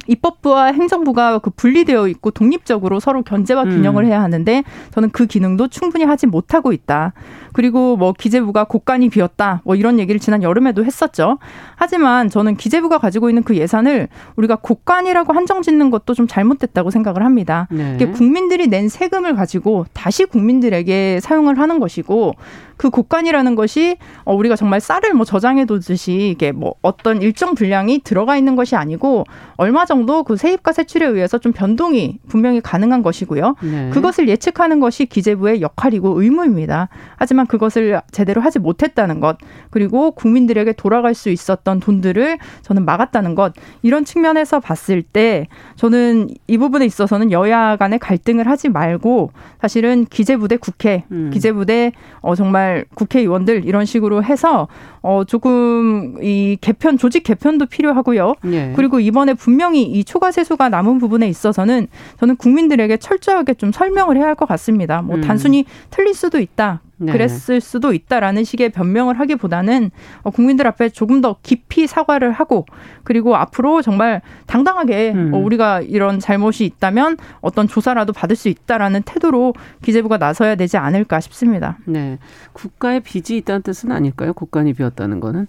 입법부와 0.08 0.68
행정부가 0.68 1.40
그 1.40 1.50
분리되어 1.50 2.08
있고 2.10 2.32
독립적으로 2.32 3.00
서로 3.00 3.24
견제와 3.24 3.64
음. 3.64 3.70
균형을 3.70 4.04
음. 4.04 4.10
해야 4.10 4.22
하는데 4.22 4.64
저는 4.92 5.10
그 5.12 5.26
기능도 5.26 5.68
충분히 5.70 6.06
하지 6.06 6.28
못하고 6.28 6.72
있다. 6.72 7.14
그리고 7.54 7.96
뭐 7.96 8.12
기재부가 8.12 8.66
곳간이 8.66 9.10
비었다. 9.10 9.62
뭐 9.64 9.76
이런 9.76 9.98
얘기를 9.98 10.20
지난 10.20 10.44
여름에도 10.44 10.84
했었죠. 10.84 11.38
하지만 11.78 12.30
저는 12.30 12.58
기재부가 12.58 12.98
가지고 12.98 13.30
있는 13.30 13.44
그 13.44 13.56
예산을 13.56 14.10
우리가 14.36 14.58
곳간이라고 14.58 15.32
한정 15.32 15.62
짓는 15.62 15.90
것도 15.90 16.14
좀 16.14 16.28
잘못됐다고 16.28 16.92
생각을 16.92 17.24
합니다. 17.24 17.68
네. 17.72 17.94
이게 17.96 18.08
국민들이 18.08 18.68
낸 18.68 18.90
세금을 18.90 19.36
가지고 19.36 19.86
다시 19.94 20.26
국민들에게 20.26 21.20
사용을 21.22 21.58
하는 21.58 21.80
것이고 21.80 22.34
그 22.78 22.90
곡간이라는 22.90 23.56
것이 23.56 23.98
어, 24.24 24.36
우리가 24.36 24.56
정말 24.56 24.80
쌀을 24.80 25.14
뭐 25.14 25.26
저장해 25.26 25.66
두듯이 25.66 26.30
이게 26.32 26.52
뭐 26.52 26.76
어떤 26.82 27.22
일정 27.22 27.56
분량이 27.56 28.00
들어가 28.00 28.38
있는 28.38 28.56
것이 28.56 28.76
아니고 28.76 29.26
얼마 29.58 29.86
정도 29.86 30.24
그 30.24 30.36
세입과 30.36 30.74
세출에 30.74 31.06
의해서 31.06 31.38
좀 31.38 31.52
변동이 31.54 32.20
분명히 32.28 32.62
가능한 32.62 33.02
것이고요. 33.02 33.56
네. 33.62 33.90
그것을 33.92 34.28
예측하는 34.28 34.80
것이 34.80 35.06
기재부의 35.06 35.62
역할이고 35.62 36.22
의무입니다. 36.22 36.90
하지만 37.16 37.48
그것을 37.48 38.02
제대로 38.12 38.42
하지 38.42 38.60
못했다는 38.60 39.20
것 39.20 39.38
그리고 39.70 40.12
국민들에게 40.12 40.74
돌아갈 40.74 41.14
수 41.14 41.30
있었던 41.30 41.80
돈들을 41.80 42.38
저는 42.62 42.86
막았다는 42.86 43.36
것 43.36 43.54
이런 43.82 44.04
측면에서 44.06 44.60
봤을 44.60 45.02
때 45.02 45.48
저는 45.76 46.30
이 46.48 46.58
부분에 46.58 46.86
있어서는 46.86 47.32
여야 47.32 47.76
간의 47.78 48.00
갈등을 48.00 48.48
하지 48.48 48.70
말고 48.70 49.32
사실은 49.62 50.06
기재부 50.06 50.48
대 50.48 50.58
국회, 50.58 51.06
음. 51.12 51.30
기재부 51.32 51.66
대 51.66 51.92
어, 52.22 52.36
정말 52.36 52.65
정말 52.66 52.86
국회의원들 52.96 53.66
이런 53.66 53.86
식으로 53.86 54.24
해서 54.24 54.68
어 55.02 55.24
조금 55.26 56.16
이 56.22 56.58
개편 56.60 56.98
조직 56.98 57.24
개편도 57.24 57.68
필요하고요. 57.68 58.36
예. 58.48 58.74
그리고 58.76 59.00
이번에 59.00 59.36
분명히 59.36 59.84
이 59.84 60.04
초과 60.04 60.32
세수가 60.32 60.70
남은 60.70 60.98
부분에 60.98 61.30
있어서는 61.30 61.88
저는 62.20 62.36
국민들에게 62.38 62.98
철저하게 62.98 63.54
좀 63.56 63.72
설명을 63.72 64.18
해야 64.18 64.26
할 64.26 64.36
것 64.36 64.50
같습니다. 64.50 65.02
뭐 65.02 65.16
음. 65.16 65.22
단순히 65.22 65.64
틀릴 65.92 66.14
수도 66.14 66.40
있다. 66.42 66.82
네. 66.98 67.12
그랬을 67.12 67.60
수도 67.62 67.94
있다라는 67.94 68.44
식의 68.44 68.70
변명을 68.70 69.20
하기보다는 69.20 69.92
어, 70.24 70.30
국민들 70.30 70.68
앞에 70.68 70.90
조금 70.90 71.22
더 71.22 71.38
깊이 71.44 71.88
사과를 71.88 72.32
하고 72.32 72.66
그리고 73.04 73.36
앞으로 73.36 73.82
정말 73.82 74.22
당당하게 74.48 75.12
음. 75.14 75.34
어, 75.34 75.38
우리가 75.38 75.82
이런 75.82 76.20
잘못이 76.20 76.66
있다면 76.66 77.18
어떤 77.42 77.68
조사라도 77.68 78.14
받을 78.14 78.36
수 78.36 78.50
있다라는 78.50 79.04
태도로 79.04 79.54
기재부가 79.82 80.18
나서야 80.18 80.56
되지 80.56 80.78
않을까 80.78 81.20
싶습니다. 81.20 81.78
네, 81.86 82.18
국가의 82.54 83.02
빚이 83.02 83.38
있다는 83.38 83.62
뜻은 83.62 83.92
아닐까요? 83.92 84.34
국간이 84.34 84.74
비었다는 84.74 85.20
거는 85.20 85.48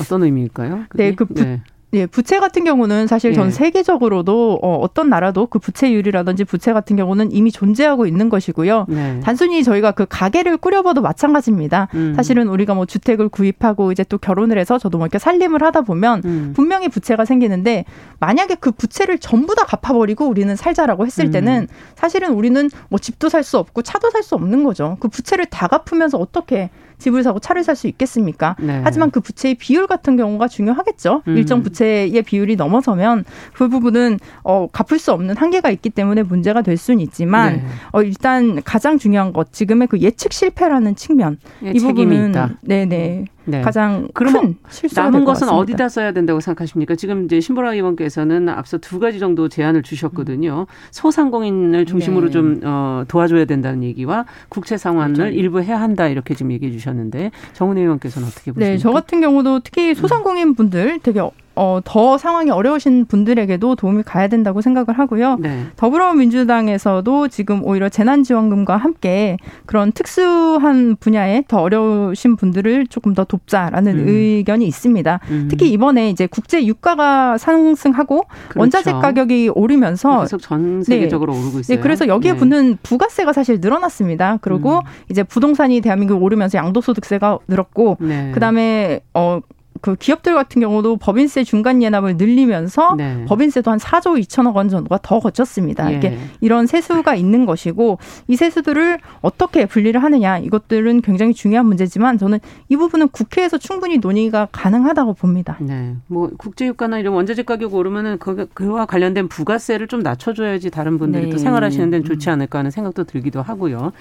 어떤 0.00 0.22
의미일까요? 0.22 0.84
그게? 0.88 1.04
네, 1.04 1.14
그 1.14 1.24
부, 1.24 1.34
네. 1.34 1.62
예, 1.94 2.06
부채 2.06 2.40
같은 2.40 2.64
경우는 2.64 3.06
사실 3.06 3.34
전 3.34 3.48
예. 3.48 3.50
세계적으로도 3.50 4.60
어, 4.62 4.76
어떤 4.76 5.10
나라도 5.10 5.46
그 5.46 5.58
부채율이라든지 5.58 6.44
부채 6.44 6.72
같은 6.72 6.96
경우는 6.96 7.32
이미 7.32 7.52
존재하고 7.52 8.06
있는 8.06 8.30
것이고요. 8.30 8.86
네. 8.88 9.20
단순히 9.22 9.62
저희가 9.62 9.92
그 9.92 10.06
가게를 10.08 10.56
꾸려봐도 10.56 11.02
마찬가지입니다. 11.02 11.88
음. 11.94 12.14
사실은 12.16 12.48
우리가 12.48 12.72
뭐 12.72 12.86
주택을 12.86 13.28
구입하고 13.28 13.92
이제 13.92 14.04
또 14.04 14.16
결혼을 14.16 14.58
해서 14.58 14.78
저도 14.78 14.96
뭐 14.96 15.06
이렇게 15.06 15.18
살림을 15.18 15.62
하다 15.62 15.82
보면 15.82 16.22
음. 16.24 16.52
분명히 16.56 16.88
부채가 16.88 17.26
생기는데 17.26 17.84
만약에 18.20 18.54
그 18.54 18.70
부채를 18.70 19.18
전부 19.18 19.54
다 19.54 19.66
갚아버리고 19.66 20.26
우리는 20.26 20.56
살자라고 20.56 21.04
했을 21.04 21.26
음. 21.26 21.30
때는 21.30 21.68
사실은 21.94 22.32
우리는 22.32 22.70
뭐 22.88 22.98
집도 22.98 23.28
살 23.28 23.42
수 23.42 23.58
없고 23.58 23.82
차도 23.82 24.10
살 24.10 24.22
수 24.22 24.36
없는 24.36 24.62
거죠. 24.62 24.96
그 25.00 25.08
부채를 25.08 25.46
다 25.46 25.66
갚으면서 25.66 26.16
어떻게 26.16 26.70
집을 27.02 27.22
사고 27.22 27.38
차를 27.38 27.64
살 27.64 27.72
수 27.76 27.88
있겠습니까? 27.88 28.54
네. 28.60 28.80
하지만 28.84 29.10
그 29.10 29.20
부채의 29.20 29.54
비율 29.56 29.86
같은 29.86 30.16
경우가 30.16 30.46
중요하겠죠. 30.46 31.22
음. 31.26 31.36
일정 31.36 31.62
부채의 31.62 32.22
비율이 32.22 32.56
넘어서면 32.56 33.24
그 33.54 33.68
부분은 33.68 34.18
어, 34.44 34.68
갚을 34.70 34.98
수 34.98 35.10
없는 35.12 35.36
한계가 35.36 35.70
있기 35.70 35.90
때문에 35.90 36.22
문제가 36.22 36.62
될 36.62 36.76
수는 36.76 37.00
있지만 37.00 37.56
네. 37.56 37.64
어, 37.92 38.02
일단 38.02 38.62
가장 38.62 38.98
중요한 38.98 39.32
것 39.32 39.52
지금의 39.52 39.88
그 39.88 39.98
예측 40.00 40.32
실패라는 40.32 40.94
측면 40.96 41.38
예, 41.64 41.70
이 41.70 41.78
부분은 41.78 42.30
있다. 42.30 42.50
네네 42.60 43.24
네. 43.44 43.60
가장 43.62 44.08
큰 44.14 44.56
실수가 44.70 45.02
남은 45.02 45.24
것은 45.24 45.48
어디다 45.48 45.88
써야 45.88 46.12
된다고 46.12 46.40
생각하십니까? 46.40 46.94
지금 46.94 47.24
이제 47.24 47.40
신보라 47.40 47.74
의원께서는 47.74 48.48
앞서 48.48 48.78
두 48.78 48.98
가지 48.98 49.18
정도 49.18 49.48
제안을 49.48 49.82
주셨거든요. 49.82 50.66
소상공인을 50.90 51.86
중심으로 51.86 52.26
네. 52.26 52.32
좀 52.32 52.60
어, 52.64 53.04
도와줘야 53.08 53.44
된다는 53.44 53.82
얘기와 53.82 54.26
국채 54.48 54.76
상환을 54.76 55.14
그렇죠. 55.14 55.34
일부 55.34 55.60
해야 55.60 55.80
한다 55.80 56.08
이렇게 56.08 56.34
지금 56.34 56.52
얘기해 56.52 56.72
주셨는데 56.72 57.30
정은혜 57.52 57.82
의원께서는 57.82 58.28
어떻게 58.28 58.52
보십니까? 58.52 58.72
네, 58.72 58.78
저 58.78 58.92
같은 58.92 59.20
경우도 59.20 59.60
특히 59.60 59.94
소상공인 59.94 60.54
분들 60.54 61.00
되게 61.02 61.20
어, 61.54 61.80
더 61.84 62.16
상황이 62.18 62.50
어려우신 62.50 63.06
분들에게도 63.06 63.76
도움이 63.76 64.02
가야 64.04 64.28
된다고 64.28 64.60
생각을 64.60 64.98
하고요. 64.98 65.36
네. 65.40 65.66
더불어민주당에서도 65.76 67.28
지금 67.28 67.64
오히려 67.64 67.88
재난지원금과 67.88 68.76
함께 68.76 69.36
그런 69.66 69.92
특수한 69.92 70.96
분야에 70.96 71.44
더 71.48 71.60
어려우신 71.60 72.36
분들을 72.36 72.86
조금 72.86 73.14
더 73.14 73.24
돕자라는 73.24 73.98
음. 73.98 74.08
의견이 74.08 74.66
있습니다. 74.66 75.20
음. 75.30 75.48
특히 75.50 75.70
이번에 75.70 76.08
이제 76.10 76.26
국제 76.26 76.64
유가가 76.64 77.36
상승하고 77.36 78.24
그렇죠. 78.48 78.60
원자재 78.60 78.92
가격이 78.92 79.50
오르면서 79.54 80.22
계속 80.22 80.40
전 80.40 80.82
세계적으로 80.82 81.32
네. 81.32 81.38
오르고 81.38 81.60
있어요. 81.60 81.76
네, 81.76 81.82
그래서 81.82 82.08
여기에 82.08 82.32
네. 82.32 82.38
붙는 82.38 82.78
부가세가 82.82 83.32
사실 83.32 83.60
늘어났습니다. 83.60 84.38
그리고 84.40 84.76
음. 84.76 84.82
이제 85.10 85.22
부동산이 85.22 85.80
대한민국 85.80 86.22
오르면서 86.22 86.58
양도소득세가 86.58 87.40
늘었고 87.48 87.98
네. 88.00 88.30
그다음에 88.32 89.00
어 89.14 89.40
그 89.82 89.96
기업들 89.96 90.34
같은 90.34 90.62
경우도 90.62 90.96
법인세 90.96 91.42
중간 91.42 91.82
예납을 91.82 92.16
늘리면서 92.16 92.94
네. 92.94 93.24
법인세도 93.26 93.68
한 93.68 93.78
4조 93.78 94.18
2천억 94.22 94.54
원 94.54 94.68
정도가 94.68 95.00
더 95.02 95.18
거쳤습니다. 95.18 95.92
예. 95.92 95.96
이게 95.96 96.18
이런 96.40 96.68
세수가 96.68 97.16
있는 97.16 97.46
것이고 97.46 97.98
이 98.28 98.36
세수들을 98.36 99.00
어떻게 99.22 99.66
분리를 99.66 100.00
하느냐 100.00 100.38
이것들은 100.38 101.02
굉장히 101.02 101.34
중요한 101.34 101.66
문제지만 101.66 102.16
저는 102.16 102.38
이 102.68 102.76
부분은 102.76 103.08
국회에서 103.08 103.58
충분히 103.58 103.98
논의가 103.98 104.48
가능하다고 104.52 105.14
봅니다. 105.14 105.56
네. 105.60 105.96
뭐 106.06 106.30
국제유가나 106.38 107.00
이런 107.00 107.14
원자재 107.14 107.42
가격 107.42 107.74
오르면은 107.74 108.18
그, 108.18 108.46
그와 108.54 108.86
관련된 108.86 109.26
부가세를 109.26 109.88
좀 109.88 110.00
낮춰줘야지 110.00 110.70
다른 110.70 110.96
분들이 110.96 111.24
네. 111.24 111.30
또 111.30 111.38
생활하시는 111.38 111.90
데는 111.90 112.04
좋지 112.04 112.30
않을까 112.30 112.60
하는 112.60 112.70
생각도 112.70 113.02
들기도 113.02 113.42
하고요. 113.42 113.92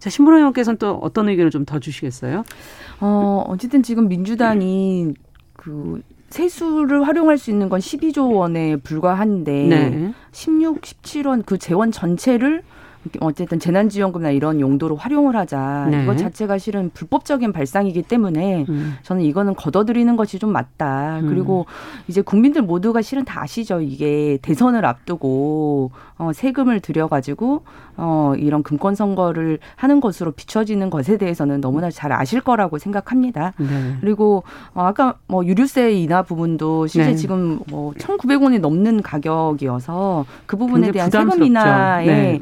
자, 0.00 0.10
신보라 0.10 0.38
의원께서는 0.38 0.78
또 0.78 0.94
어떤 1.02 1.28
의견을 1.28 1.50
좀 1.50 1.64
더 1.64 1.78
주시겠어요? 1.78 2.42
어, 3.00 3.44
어쨌든 3.46 3.82
지금 3.82 4.08
민주당이 4.08 5.12
그 5.52 6.02
세수를 6.30 7.06
활용할 7.06 7.38
수 7.38 7.50
있는 7.50 7.68
건 7.68 7.80
12조 7.80 8.34
원에 8.34 8.76
불과한데 8.76 9.66
네. 9.66 10.12
16, 10.32 10.80
17원 10.80 11.44
그 11.44 11.58
재원 11.58 11.92
전체를 11.92 12.62
어쨌든 13.20 13.58
재난지원금이나 13.58 14.30
이런 14.30 14.60
용도로 14.60 14.96
활용을 14.96 15.34
하자. 15.36 15.88
네. 15.90 16.02
이것 16.02 16.18
자체가 16.18 16.58
실은 16.58 16.90
불법적인 16.92 17.52
발상이기 17.52 18.02
때문에 18.02 18.66
음. 18.68 18.96
저는 19.02 19.22
이거는 19.22 19.54
걷어들이는 19.54 20.16
것이 20.16 20.38
좀 20.38 20.52
맞다. 20.52 21.20
음. 21.20 21.28
그리고 21.28 21.66
이제 22.08 22.20
국민들 22.20 22.62
모두가 22.62 23.00
실은 23.00 23.24
다 23.24 23.42
아시죠. 23.42 23.80
이게 23.80 24.38
대선을 24.42 24.84
앞두고 24.84 25.92
어, 26.18 26.32
세금을 26.34 26.80
들여가지고 26.80 27.62
어, 27.96 28.34
이런 28.36 28.62
금권 28.62 28.94
선거를 28.94 29.58
하는 29.76 30.00
것으로 30.00 30.32
비춰지는 30.32 30.90
것에 30.90 31.16
대해서는 31.16 31.60
너무나 31.60 31.90
잘 31.90 32.12
아실 32.12 32.40
거라고 32.40 32.78
생각합니다. 32.78 33.54
네. 33.58 33.96
그리고 34.00 34.42
어, 34.74 34.82
아까 34.82 35.14
뭐 35.26 35.44
유류세 35.44 35.92
인하 35.92 36.22
부분도 36.22 36.86
실제 36.86 37.10
네. 37.10 37.16
지금 37.16 37.60
뭐 37.68 37.92
1,900원이 37.92 38.60
넘는 38.60 39.02
가격이어서 39.02 40.26
그 40.46 40.56
부분에 40.56 40.92
대한 40.92 41.10
세금 41.10 41.42
인하에 41.42 42.06
네. 42.06 42.40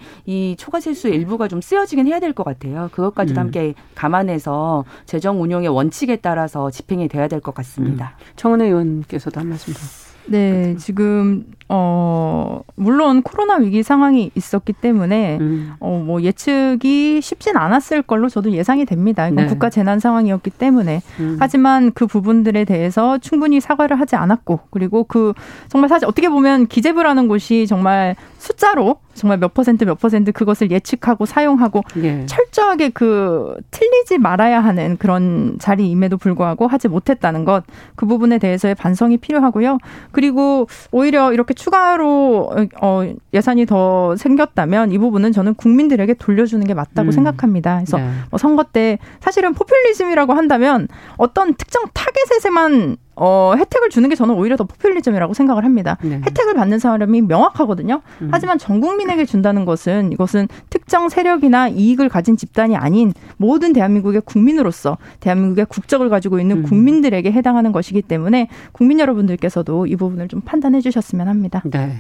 이 0.51 0.57
초과 0.57 0.81
세수의 0.81 1.15
일부가 1.15 1.49
좀 1.49 1.61
쓰여지긴 1.61 2.07
해야 2.07 2.21
될 2.21 2.33
것 2.33 2.45
같아요. 2.45 2.89
그것까지도 2.93 3.41
음. 3.41 3.45
함께 3.47 3.75
감안해서 3.95 4.85
재정 5.07 5.43
운용의 5.43 5.69
원칙에 5.69 6.17
따라서 6.17 6.71
집행이 6.71 7.09
돼야 7.09 7.29
될 7.29 7.41
것 7.41 7.55
같습니다. 7.55 8.17
음. 8.19 8.25
청은혜 8.37 8.67
의원께서도 8.67 9.41
한 9.41 9.49
말씀 9.49 9.73
더. 9.73 9.81
네, 10.27 10.77
지금 10.77 11.47
어 11.71 12.63
물론 12.77 13.23
코로나 13.23 13.57
위기 13.57 13.83
상황이 13.83 14.31
있었기 14.35 14.73
때문에 14.73 15.39
음. 15.41 15.73
어 15.81 15.99
뭐 15.99 16.23
예측이 16.23 17.21
쉽진 17.21 17.57
않았을 17.57 18.03
걸로 18.03 18.29
저도 18.29 18.53
예상이 18.53 18.85
됩니다. 18.87 19.27
이건 19.29 19.45
네. 19.45 19.47
국가 19.47 19.69
재난 19.69 19.99
상황이었기 19.99 20.51
때문에 20.51 21.03
음. 21.21 21.37
하지만 21.41 21.93
그 21.93 22.07
부분들에 22.07 22.65
대해서 22.65 23.19
충분히 23.19 23.61
사과를 23.61 24.01
하지 24.01 24.17
않았고 24.17 24.61
그리고 24.71 25.05
그 25.05 25.35
정말 25.69 25.89
사실 25.89 26.07
어떻게 26.07 26.29
보면 26.29 26.67
기재부라는 26.69 27.29
곳이 27.29 27.67
정말 27.67 28.17
숫자로 28.39 28.97
정말 29.15 29.39
몇 29.39 29.53
퍼센트 29.53 29.85
몇 29.85 29.99
퍼센트 29.99 30.31
그것을 30.31 30.71
예측하고 30.71 31.27
사용하고 31.27 31.83
예. 31.97 32.25
철저하게 32.27 32.91
그 32.91 33.57
틀리지 33.73 34.19
말아야 34.19 34.61
하는 34.61 34.97
그런 34.97 35.57
자리임에도 35.59 36.17
불구하고 36.17 36.69
하지 36.69 36.89
못했다는 36.89 37.45
것 37.45 37.65
그 37.97 38.07
부분에 38.07 38.39
대해서의 38.39 38.75
반성이 38.75 39.17
필요하고요. 39.17 39.79
그리고 40.13 40.69
오히려 40.93 41.33
이렇게 41.33 41.55
추가로 41.59 42.51
어 42.81 43.13
예산이 43.35 43.67
더 43.67 44.17
생겼다면 44.17 44.93
이 44.93 44.99
부분은 44.99 45.33
저는 45.33 45.55
국민들에게 45.55 46.15
돌려주는 46.15 46.65
게 46.67 46.73
맞다고 46.73 47.09
음. 47.09 47.13
생각합니다. 47.13 47.77
그래서 47.77 47.99
네. 47.99 48.09
뭐 48.31 48.39
선거 48.39 48.63
때 48.63 48.99
사실은 49.21 49.53
포퓰리즘이라고 49.53 50.33
한다면 50.33 50.89
어떤 51.17 51.55
특정 51.55 51.83
타겟에만 51.93 52.97
어, 53.21 53.55
혜택을 53.57 53.91
주는 53.91 54.09
게 54.09 54.15
저는 54.15 54.35
오히려 54.35 54.57
더 54.57 54.65
포퓰리즘이라고 54.65 55.35
생각을 55.35 55.65
합니다. 55.65 55.99
네. 56.03 56.21
혜택을 56.25 56.55
받는 56.55 56.79
사람이 56.79 57.23
명확하거든요. 57.23 58.01
음. 58.23 58.29
하지만 58.31 58.59
전 58.59 58.81
국민에게 58.81 59.25
준다는 59.25 59.65
것은 59.65 60.13
이것은 60.13 60.49
특정 60.71 61.09
세력이나 61.09 61.69
이익을 61.69 62.09
가진 62.09 62.37
집단이 62.37 62.77
아닌 62.77 63.13
모든 63.37 63.73
대한민국의 63.73 64.23
국민으로서 64.25 64.99
대한민국의 65.21 65.67
국적을 65.67 66.09
가지고 66.09 66.39
있는 66.39 66.59
음. 66.59 66.63
국민들에게 66.63 67.31
해당하는 67.33 67.73
것이기 67.73 68.03
때문에 68.03 68.49
국민 68.73 69.01
여러분들께서도 69.01 69.87
이 69.87 69.97
부분을 69.97 70.29
좀 70.29 70.41
판단해 70.41 70.81
주셨으면 70.81 71.29
합니다. 71.29 71.63
네. 71.65 71.93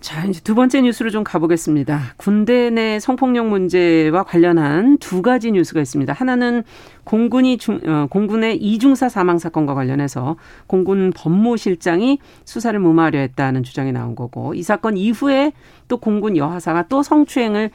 자, 0.00 0.24
이제 0.26 0.40
두 0.40 0.54
번째 0.54 0.82
뉴스로 0.82 1.10
좀 1.10 1.24
가보겠습니다. 1.24 2.14
군대 2.16 2.70
내 2.70 3.00
성폭력 3.00 3.48
문제와 3.48 4.22
관련한 4.22 4.96
두 4.98 5.22
가지 5.22 5.50
뉴스가 5.50 5.80
있습니다. 5.80 6.12
하나는 6.12 6.62
공군이 7.02 7.58
중, 7.58 7.80
어, 7.84 8.06
공군의 8.08 8.58
이중사 8.58 9.08
사망 9.08 9.38
사건과 9.38 9.74
관련해서 9.74 10.36
공군 10.68 11.12
법무실장이 11.16 12.20
수사를 12.44 12.78
무마하려 12.78 13.18
했다는 13.18 13.64
주장이 13.64 13.90
나온 13.90 14.14
거고 14.14 14.54
이 14.54 14.62
사건 14.62 14.96
이후에 14.96 15.52
또 15.88 15.96
공군 15.96 16.36
여하사가 16.36 16.86
또 16.88 17.02
성추행을 17.02 17.70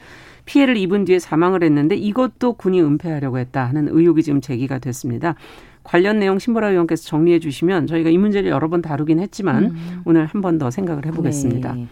피해를 0.46 0.76
입은 0.76 1.04
뒤에 1.04 1.18
사망을 1.18 1.62
했는데 1.62 1.96
이것도 1.96 2.54
군이 2.54 2.80
은폐하려고 2.80 3.38
했다 3.38 3.64
하는 3.66 3.88
의혹이 3.90 4.22
지금 4.22 4.40
제기가 4.40 4.78
됐습니다. 4.78 5.34
관련 5.84 6.18
내용 6.18 6.38
신보라 6.38 6.70
의원께서 6.70 7.04
정리해 7.04 7.38
주시면 7.38 7.86
저희가 7.86 8.10
이 8.10 8.18
문제를 8.18 8.50
여러 8.50 8.68
번 8.68 8.82
다루긴 8.82 9.20
했지만 9.20 9.64
음. 9.66 10.02
오늘 10.04 10.26
한 10.26 10.40
번 10.40 10.58
더 10.58 10.70
생각을 10.70 11.06
해보겠습니다. 11.06 11.72
네. 11.74 11.86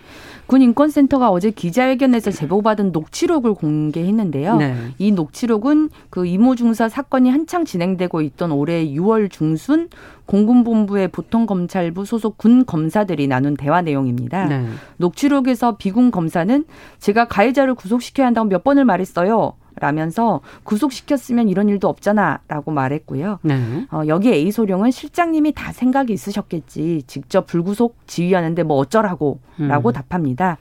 군 0.46 0.61
인권센터가 0.61 1.30
어제 1.30 1.50
기자회견에서 1.50 2.30
제보받은 2.32 2.90
녹취록을 2.92 3.54
공개했는데요. 3.54 4.56
네. 4.56 4.75
이 4.99 5.12
녹취록은 5.12 5.88
그 6.11 6.26
이모 6.26 6.56
중사 6.56 6.88
사건이 6.88 7.30
한창 7.30 7.64
진행되고 7.64 8.20
있던 8.22 8.50
올해 8.52 8.84
6월 8.87 9.30
중순 9.30 9.88
공군본부의 10.26 11.08
보통검찰부 11.08 12.04
소속 12.04 12.38
군 12.38 12.64
검사들이 12.64 13.28
나눈 13.28 13.56
대화 13.56 13.82
내용입니다. 13.82 14.46
네. 14.46 14.66
녹취록에서 14.96 15.76
비군 15.76 16.11
검사는 16.11 16.64
제가 16.99 17.26
가해자를 17.28 17.75
구속시켜야 17.75 18.26
한다고 18.26 18.49
몇 18.49 18.64
번을 18.64 18.84
말했어요. 18.84 19.52
라면서 19.76 20.41
구속시켰으면 20.64 21.49
이런 21.49 21.69
일도 21.69 21.88
없잖아 21.88 22.41
라고 22.49 22.71
말했고요. 22.71 23.38
네. 23.43 23.87
어, 23.91 24.02
여기 24.07 24.31
A 24.33 24.50
소령은 24.50 24.91
실장님이 24.91 25.52
다 25.52 25.73
생각이 25.73 26.12
있으셨겠지. 26.12 27.03
직접 27.07 27.46
불구속 27.46 27.96
지휘하는데 28.07 28.62
뭐 28.62 28.77
어쩌라고라고 28.79 29.38
음. 29.61 29.92
답합니다. 29.92 30.59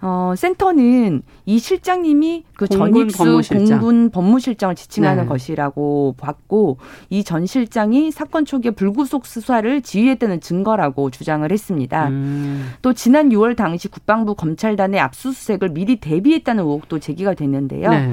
어, 0.00 0.32
센터는 0.36 1.22
이 1.44 1.58
실장님이 1.58 2.44
그 2.56 2.68
전입수 2.68 3.18
법무실장. 3.18 3.66
공군 3.80 4.10
법무실장을 4.10 4.76
지칭하는 4.76 5.24
네. 5.24 5.28
것이라고 5.28 6.14
봤고 6.18 6.78
이 7.10 7.24
전 7.24 7.46
실장이 7.46 8.12
사건 8.12 8.44
초기에 8.44 8.70
불구속 8.70 9.26
수사를 9.26 9.82
지휘했다는 9.82 10.40
증거라고 10.40 11.10
주장을 11.10 11.50
했습니다. 11.50 12.08
음. 12.10 12.70
또 12.80 12.92
지난 12.92 13.30
6월 13.30 13.56
당시 13.56 13.88
국방부 13.88 14.36
검찰단의 14.36 15.00
압수수색을 15.00 15.70
미리 15.70 15.96
대비했다는 15.96 16.62
의혹도 16.62 17.00
제기가 17.00 17.34
됐는데요. 17.34 17.90
네. 17.90 18.08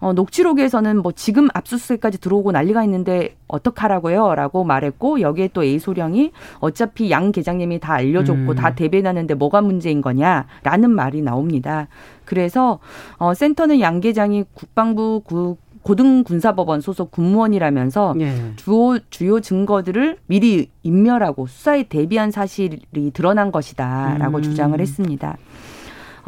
어, 0.00 0.12
녹취록에서는 0.12 1.02
뭐 1.02 1.12
지금 1.12 1.48
압수수색까지 1.54 2.20
들어오고 2.20 2.52
난리가 2.52 2.84
있는데 2.84 3.36
어떡하라고요? 3.48 4.34
라고 4.34 4.64
말했고 4.64 5.20
여기에 5.20 5.50
또 5.52 5.64
A 5.64 5.78
소령이 5.78 6.32
어차피 6.60 7.10
양 7.10 7.32
계장님이 7.32 7.80
다 7.80 7.94
알려줬고 7.94 8.52
음. 8.52 8.54
다 8.54 8.74
대변하는데 8.74 9.34
뭐가 9.34 9.60
문제인 9.60 10.00
거냐라는 10.00 10.90
말이 10.90 11.22
나옵니다. 11.22 11.88
그래서 12.24 12.78
어, 13.16 13.34
센터는 13.34 13.80
양 13.80 14.00
계장이 14.00 14.44
국방부 14.54 15.22
구, 15.24 15.56
고등군사법원 15.82 16.82
소속 16.82 17.10
군무원이라면서 17.10 18.14
예. 18.20 18.52
주요 18.56 18.98
주요 19.08 19.40
증거들을 19.40 20.18
미리 20.26 20.70
인멸하고 20.82 21.46
수사에 21.46 21.84
대비한 21.84 22.30
사실이 22.30 23.10
드러난 23.14 23.50
것이다라고 23.50 24.38
음. 24.38 24.42
주장을 24.42 24.78
했습니다. 24.78 25.38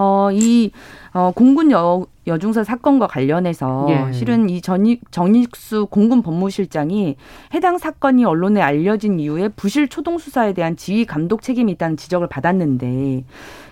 어, 0.01 0.31
이 0.33 0.71
어, 1.13 1.31
공군 1.35 1.71
여, 1.73 2.07
여중사 2.27 2.65
사건과 2.65 3.07
관련해서 3.07 3.87
예. 3.91 4.13
실은 4.13 4.49
이 4.49 4.63
전익, 4.63 5.13
정익수 5.13 5.89
공군 5.91 6.23
법무실장이 6.23 7.17
해당 7.53 7.77
사건이 7.77 8.25
언론에 8.25 8.63
알려진 8.63 9.21
이후에 9.21 9.49
부실 9.49 9.89
초동 9.89 10.17
수사에 10.17 10.55
대한 10.55 10.77
지휘 10.77 11.05
감독 11.05 11.43
책임이 11.43 11.73
있다는 11.73 11.99
지적을 11.99 12.29
받았는데 12.29 13.25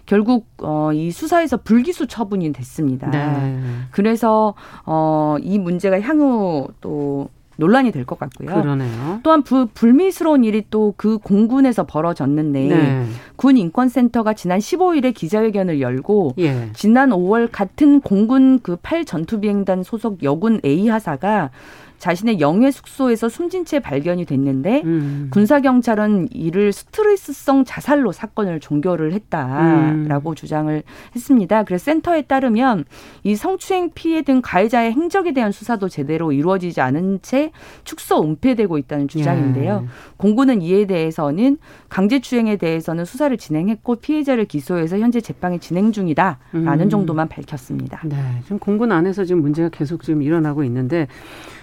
결국 0.05 0.47
어, 0.59 0.93
이 0.93 1.11
수사에서 1.11 1.57
불기소 1.57 2.07
처분이 2.07 2.53
됐습니다. 2.53 3.09
네. 3.11 3.59
그래서 3.91 4.55
어, 4.85 5.37
이 5.41 5.59
문제가 5.59 5.99
향후 6.01 6.69
또 6.83 7.31
논란이 7.59 7.91
될 7.93 8.05
것 8.07 8.19
같고요. 8.19 8.55
그러네요. 8.55 9.21
또한 9.23 9.43
부, 9.43 9.67
불미스러운 9.75 10.45
일이 10.45 10.65
또 10.71 10.95
그 10.97 11.19
공군에서 11.19 11.85
벌어졌는데 11.85 12.61
네. 12.69 13.05
군 13.37 13.57
인권센터가 13.57 14.33
지난 14.35 14.59
15일에 14.59 15.13
기자회견을 15.13 15.81
열고 15.81 16.35
예. 16.39 16.71
지난 16.73 17.11
5월 17.11 17.49
같은 17.53 18.01
공군 18.01 18.61
그 18.63 18.77
8 18.81 19.05
전투비행단 19.05 19.83
소속 19.83 20.23
여군 20.23 20.61
A 20.65 20.89
하사가 20.89 21.51
자신의 21.99 22.41
영해 22.41 22.71
숙소에서 22.71 23.29
숨진 23.29 23.65
채 23.65 23.81
발견이 23.81 24.25
됐는데 24.25 24.83
음. 24.85 25.29
군사 25.31 25.61
경찰은 25.61 26.29
이를 26.33 26.73
스트레스성 26.73 27.65
자살로 27.65 28.13
사건을 28.13 28.61
종결을 28.61 29.13
했다라고 29.13 30.31
음. 30.31 30.35
주장을 30.35 30.83
했습니다. 31.15 31.65
그래서 31.65 31.85
센터에 31.85 32.23
따르면 32.23 32.85
이 33.25 33.35
성추행 33.35 33.91
피해 33.95 34.23
등 34.23 34.41
가해자의 34.43 34.93
행적에 34.93 35.33
대한 35.33 35.53
수사도 35.53 35.89
제대로 35.89 36.33
이루어지지 36.33 36.81
않은 36.81 37.21
채 37.23 37.51
축소 37.85 38.23
은폐되고 38.23 38.79
있다는 38.79 39.09
주장인데요. 39.09 39.83
예. 39.85 39.89
공군은 40.17 40.63
이에 40.63 40.87
대해서는 40.87 41.59
강제추행에 41.89 42.57
대해서는 42.57 43.05
수사를 43.05 43.37
진행했고 43.37 43.97
피해자를 43.97 44.45
기소해서 44.45 44.99
현재 44.99 45.21
재판이 45.21 45.59
진행 45.59 45.93
중이다라는 45.93 46.81
음. 46.81 46.91
정도만 46.91 47.29
밝혔습니다. 47.29 48.01
네, 48.05 48.17
지금 48.45 48.59
공군 48.59 48.93
안에서 48.93 49.25
지금 49.25 49.43
문제가 49.43 49.69
계속 49.69 50.03
지금 50.03 50.23
일어나고 50.23 50.65
있는데 50.65 51.09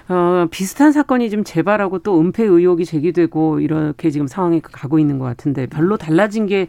어, 0.08 0.46
비슷한 0.52 0.92
사건이 0.92 1.30
지금 1.30 1.44
재발하고 1.44 2.00
또 2.00 2.20
은폐 2.20 2.44
의혹이 2.44 2.86
제기되고 2.86 3.60
이렇게 3.60 4.12
지금 4.12 4.28
상황이 4.28 4.62
가고 4.62 5.00
있는 5.00 5.18
것 5.20 5.26
같은데 5.26 5.66
별로 5.66 5.98
달라진 5.98 6.46
게 6.46 6.68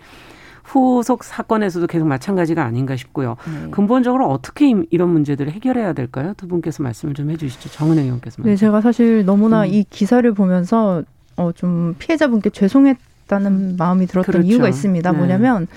후속 0.66 1.22
사건에서도 1.22 1.86
계속 1.86 2.06
마찬가지가 2.06 2.64
아닌가 2.64 2.96
싶고요. 2.96 3.36
네. 3.46 3.70
근본적으로 3.70 4.28
어떻게 4.28 4.74
이런 4.90 5.10
문제들을 5.10 5.52
해결해야 5.52 5.92
될까요? 5.92 6.34
두 6.36 6.48
분께서 6.48 6.82
말씀을 6.82 7.14
좀 7.14 7.30
해주시죠. 7.30 7.70
정은혜 7.70 8.02
의원께서. 8.02 8.42
네, 8.42 8.56
제가 8.56 8.80
사실 8.80 9.24
너무나 9.24 9.62
음. 9.62 9.66
이 9.68 9.84
기사를 9.88 10.30
보면서 10.32 11.04
어, 11.36 11.52
좀 11.52 11.94
피해자분께 11.98 12.50
죄송했다는 12.50 13.76
마음이 13.76 14.06
들었던 14.06 14.32
그렇죠. 14.32 14.48
이유가 14.48 14.68
있습니다. 14.68 15.12
네. 15.12 15.16
뭐냐면 15.16 15.68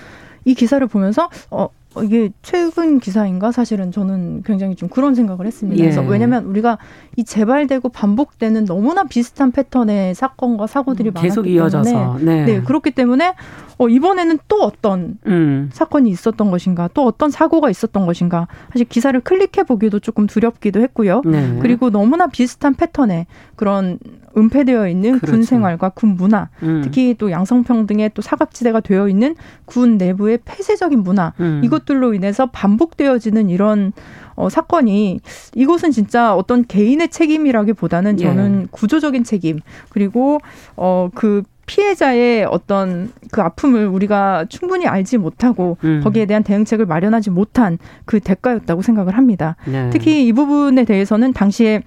이 0.45 0.55
기사를 0.55 0.85
보면서 0.87 1.29
어, 1.51 1.63
어, 1.65 1.69
이게 2.03 2.29
최근 2.43 2.99
기사인가 2.99 3.51
사실은 3.51 3.91
저는 3.91 4.43
굉장히 4.43 4.75
좀 4.75 4.89
그런 4.89 5.15
생각을 5.15 5.47
했습니다. 5.47 5.79
예. 5.79 5.89
그래서 5.89 6.01
왜냐하면 6.01 6.45
우리가 6.45 6.77
이 7.15 7.23
재발되고 7.23 7.89
반복되는 7.89 8.65
너무나 8.65 9.05
비슷한 9.05 9.51
패턴의 9.51 10.13
사건과 10.13 10.67
사고들이 10.67 11.09
음, 11.09 11.13
많았기 11.13 11.27
계속 11.27 11.47
이어져서 11.47 12.19
네. 12.21 12.45
네. 12.45 12.61
그렇기 12.61 12.91
때문에 12.91 13.33
어, 13.79 13.87
이번에는 13.87 14.39
또 14.49 14.57
어떤 14.57 15.17
음. 15.25 15.69
사건이 15.71 16.09
있었던 16.09 16.51
것인가, 16.51 16.89
또 16.93 17.05
어떤 17.05 17.31
사고가 17.31 17.69
있었던 17.69 18.05
것인가. 18.05 18.47
사실 18.73 18.85
기사를 18.85 19.17
클릭해 19.21 19.63
보기도 19.65 19.99
조금 19.99 20.27
두렵기도 20.27 20.81
했고요. 20.81 21.21
네. 21.25 21.57
그리고 21.61 21.89
너무나 21.89 22.27
비슷한 22.27 22.75
패턴의 22.75 23.25
그런 23.55 23.97
은폐되어 24.37 24.87
있는 24.87 25.19
그렇죠. 25.19 25.31
군 25.31 25.43
생활과 25.43 25.89
군 25.89 26.15
문화, 26.15 26.49
음. 26.63 26.81
특히 26.83 27.15
또 27.17 27.31
양성평등의 27.31 28.11
또 28.13 28.21
사각지대가 28.21 28.79
되어 28.79 29.07
있는 29.07 29.35
군 29.65 29.97
내부의 29.97 30.39
폐쇄적인 30.45 31.03
문화, 31.03 31.33
음. 31.39 31.61
이것들로 31.63 32.13
인해서 32.13 32.47
반복되어지는 32.47 33.49
이런 33.49 33.93
어, 34.35 34.47
사건이 34.49 35.19
이것은 35.55 35.91
진짜 35.91 36.33
어떤 36.33 36.65
개인의 36.65 37.09
책임이라기보다는 37.09 38.15
저는 38.15 38.61
예. 38.63 38.67
구조적인 38.71 39.25
책임 39.25 39.59
그리고 39.89 40.39
어그 40.77 41.43
피해자의 41.69 42.45
어떤 42.45 43.11
그 43.31 43.41
아픔을 43.41 43.85
우리가 43.85 44.45
충분히 44.49 44.87
알지 44.87 45.19
못하고 45.19 45.77
음. 45.83 46.01
거기에 46.03 46.25
대한 46.25 46.41
대응책을 46.41 46.87
마련하지 46.87 47.29
못한 47.29 47.77
그 48.05 48.19
대가였다고 48.19 48.81
생각을 48.81 49.15
합니다. 49.15 49.55
네. 49.67 49.89
특히 49.91 50.25
이 50.25 50.33
부분에 50.33 50.83
대해서는 50.83 51.31
당시에 51.31 51.83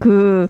그, 0.00 0.48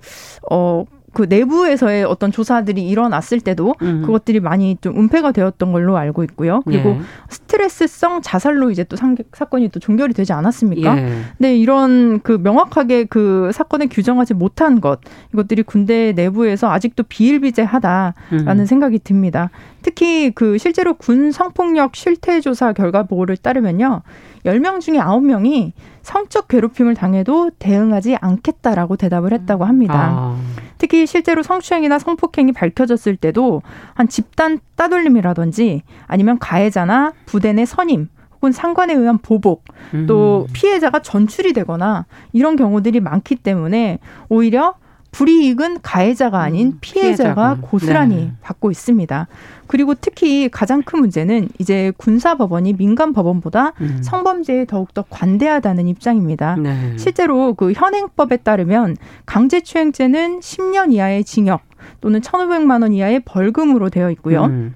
어, 0.50 0.84
그 1.12 1.26
내부에서의 1.28 2.04
어떤 2.04 2.32
조사들이 2.32 2.88
일어났을 2.88 3.40
때도 3.40 3.74
음. 3.82 4.02
그것들이 4.04 4.40
많이 4.40 4.76
좀 4.80 4.98
은폐가 4.98 5.32
되었던 5.32 5.72
걸로 5.72 5.96
알고 5.96 6.24
있고요. 6.24 6.62
그리고 6.64 6.90
예. 6.90 7.00
스트레스성 7.28 8.22
자살로 8.22 8.70
이제 8.70 8.84
또 8.84 8.96
상, 8.96 9.16
사건이 9.32 9.68
또 9.68 9.78
종결이 9.78 10.14
되지 10.14 10.32
않았습니까? 10.32 10.98
예. 10.98 11.12
네, 11.38 11.56
이런 11.56 12.20
그 12.20 12.38
명확하게 12.42 13.04
그 13.04 13.50
사건을 13.52 13.88
규정하지 13.90 14.34
못한 14.34 14.80
것 14.80 15.00
이것들이 15.34 15.62
군대 15.64 16.12
내부에서 16.12 16.70
아직도 16.70 17.04
비일비재하다라는 17.04 18.14
음. 18.32 18.66
생각이 18.66 18.98
듭니다. 19.00 19.50
특히 19.82 20.30
그 20.30 20.56
실제로 20.58 20.94
군 20.94 21.32
성폭력 21.32 21.94
실태 21.94 22.40
조사 22.40 22.72
결과 22.72 23.02
보고를 23.02 23.36
따르면요. 23.36 24.02
10명 24.46 24.80
중에 24.80 24.98
9명이 24.98 25.72
성적 26.02 26.48
괴롭힘을 26.48 26.94
당해도 26.94 27.50
대응하지 27.58 28.16
않겠다라고 28.20 28.96
대답을 28.96 29.32
했다고 29.32 29.64
합니다. 29.64 29.94
아. 29.94 30.36
특히 30.82 31.06
실제로 31.06 31.44
성추행이나 31.44 32.00
성폭행이 32.00 32.50
밝혀졌을 32.50 33.14
때도 33.14 33.62
한 33.94 34.08
집단 34.08 34.58
따돌림이라든지 34.74 35.82
아니면 36.08 36.40
가해자나 36.40 37.12
부대 37.24 37.52
내 37.52 37.64
선임 37.64 38.08
혹은 38.34 38.50
상관에 38.50 38.92
의한 38.92 39.18
보복 39.18 39.62
또 40.08 40.46
음. 40.48 40.52
피해자가 40.52 41.00
전출이 41.00 41.52
되거나 41.52 42.06
이런 42.32 42.56
경우들이 42.56 42.98
많기 42.98 43.36
때문에 43.36 44.00
오히려 44.28 44.74
불이익은 45.12 45.82
가해자가 45.82 46.40
아닌 46.40 46.68
음, 46.68 46.78
피해자가 46.80 47.54
피해자가. 47.54 47.58
고스란히 47.60 48.16
네. 48.16 48.32
받고 48.40 48.70
있습니다. 48.70 49.28
그리고 49.66 49.94
특히 49.94 50.48
가장 50.48 50.82
큰 50.82 51.00
문제는 51.00 51.50
이제 51.58 51.92
군사법원이 51.98 52.72
민간법원보다 52.72 53.74
음. 53.80 54.00
성범죄에 54.02 54.64
더욱더 54.64 55.04
관대하다는 55.08 55.86
입장입니다. 55.86 56.56
네. 56.56 56.96
실제로 56.96 57.54
그 57.54 57.72
현행법에 57.72 58.38
따르면 58.38 58.96
강제추행죄는 59.26 60.40
10년 60.40 60.92
이하의 60.92 61.24
징역 61.24 61.60
또는 62.00 62.20
1,500만 62.20 62.82
원 62.82 62.92
이하의 62.92 63.20
벌금으로 63.20 63.90
되어 63.90 64.10
있고요. 64.12 64.46
음. 64.46 64.74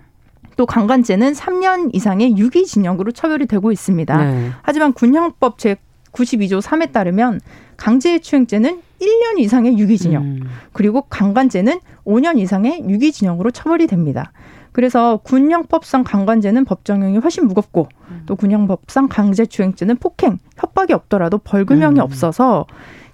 또 0.56 0.66
강간죄는 0.66 1.32
3년 1.32 1.94
이상의 1.94 2.36
유기징역으로 2.36 3.12
처벌이 3.12 3.46
되고 3.46 3.72
있습니다. 3.72 4.16
네. 4.24 4.50
하지만 4.62 4.92
군형법 4.92 5.58
제 5.58 5.76
92조 6.12 6.62
3에 6.62 6.92
따르면 6.92 7.40
강제추행죄는 7.76 8.80
1년 9.00 9.38
이상의 9.38 9.78
유기징역, 9.78 10.22
음. 10.22 10.40
그리고 10.72 11.02
강간죄는 11.02 11.80
5년 12.04 12.38
이상의 12.38 12.84
유기징역으로 12.88 13.50
처벌이 13.50 13.86
됩니다. 13.86 14.32
그래서 14.72 15.18
군형법상 15.24 16.04
강간죄는 16.04 16.66
법정형이 16.66 17.18
훨씬 17.18 17.46
무겁고 17.46 17.88
또 18.26 18.36
군형법상 18.36 19.08
강제추행죄는 19.08 19.96
폭행, 19.96 20.38
협박이 20.58 20.92
없더라도 20.92 21.38
벌금형이 21.38 21.98
음. 21.98 22.04
없어서 22.04 22.66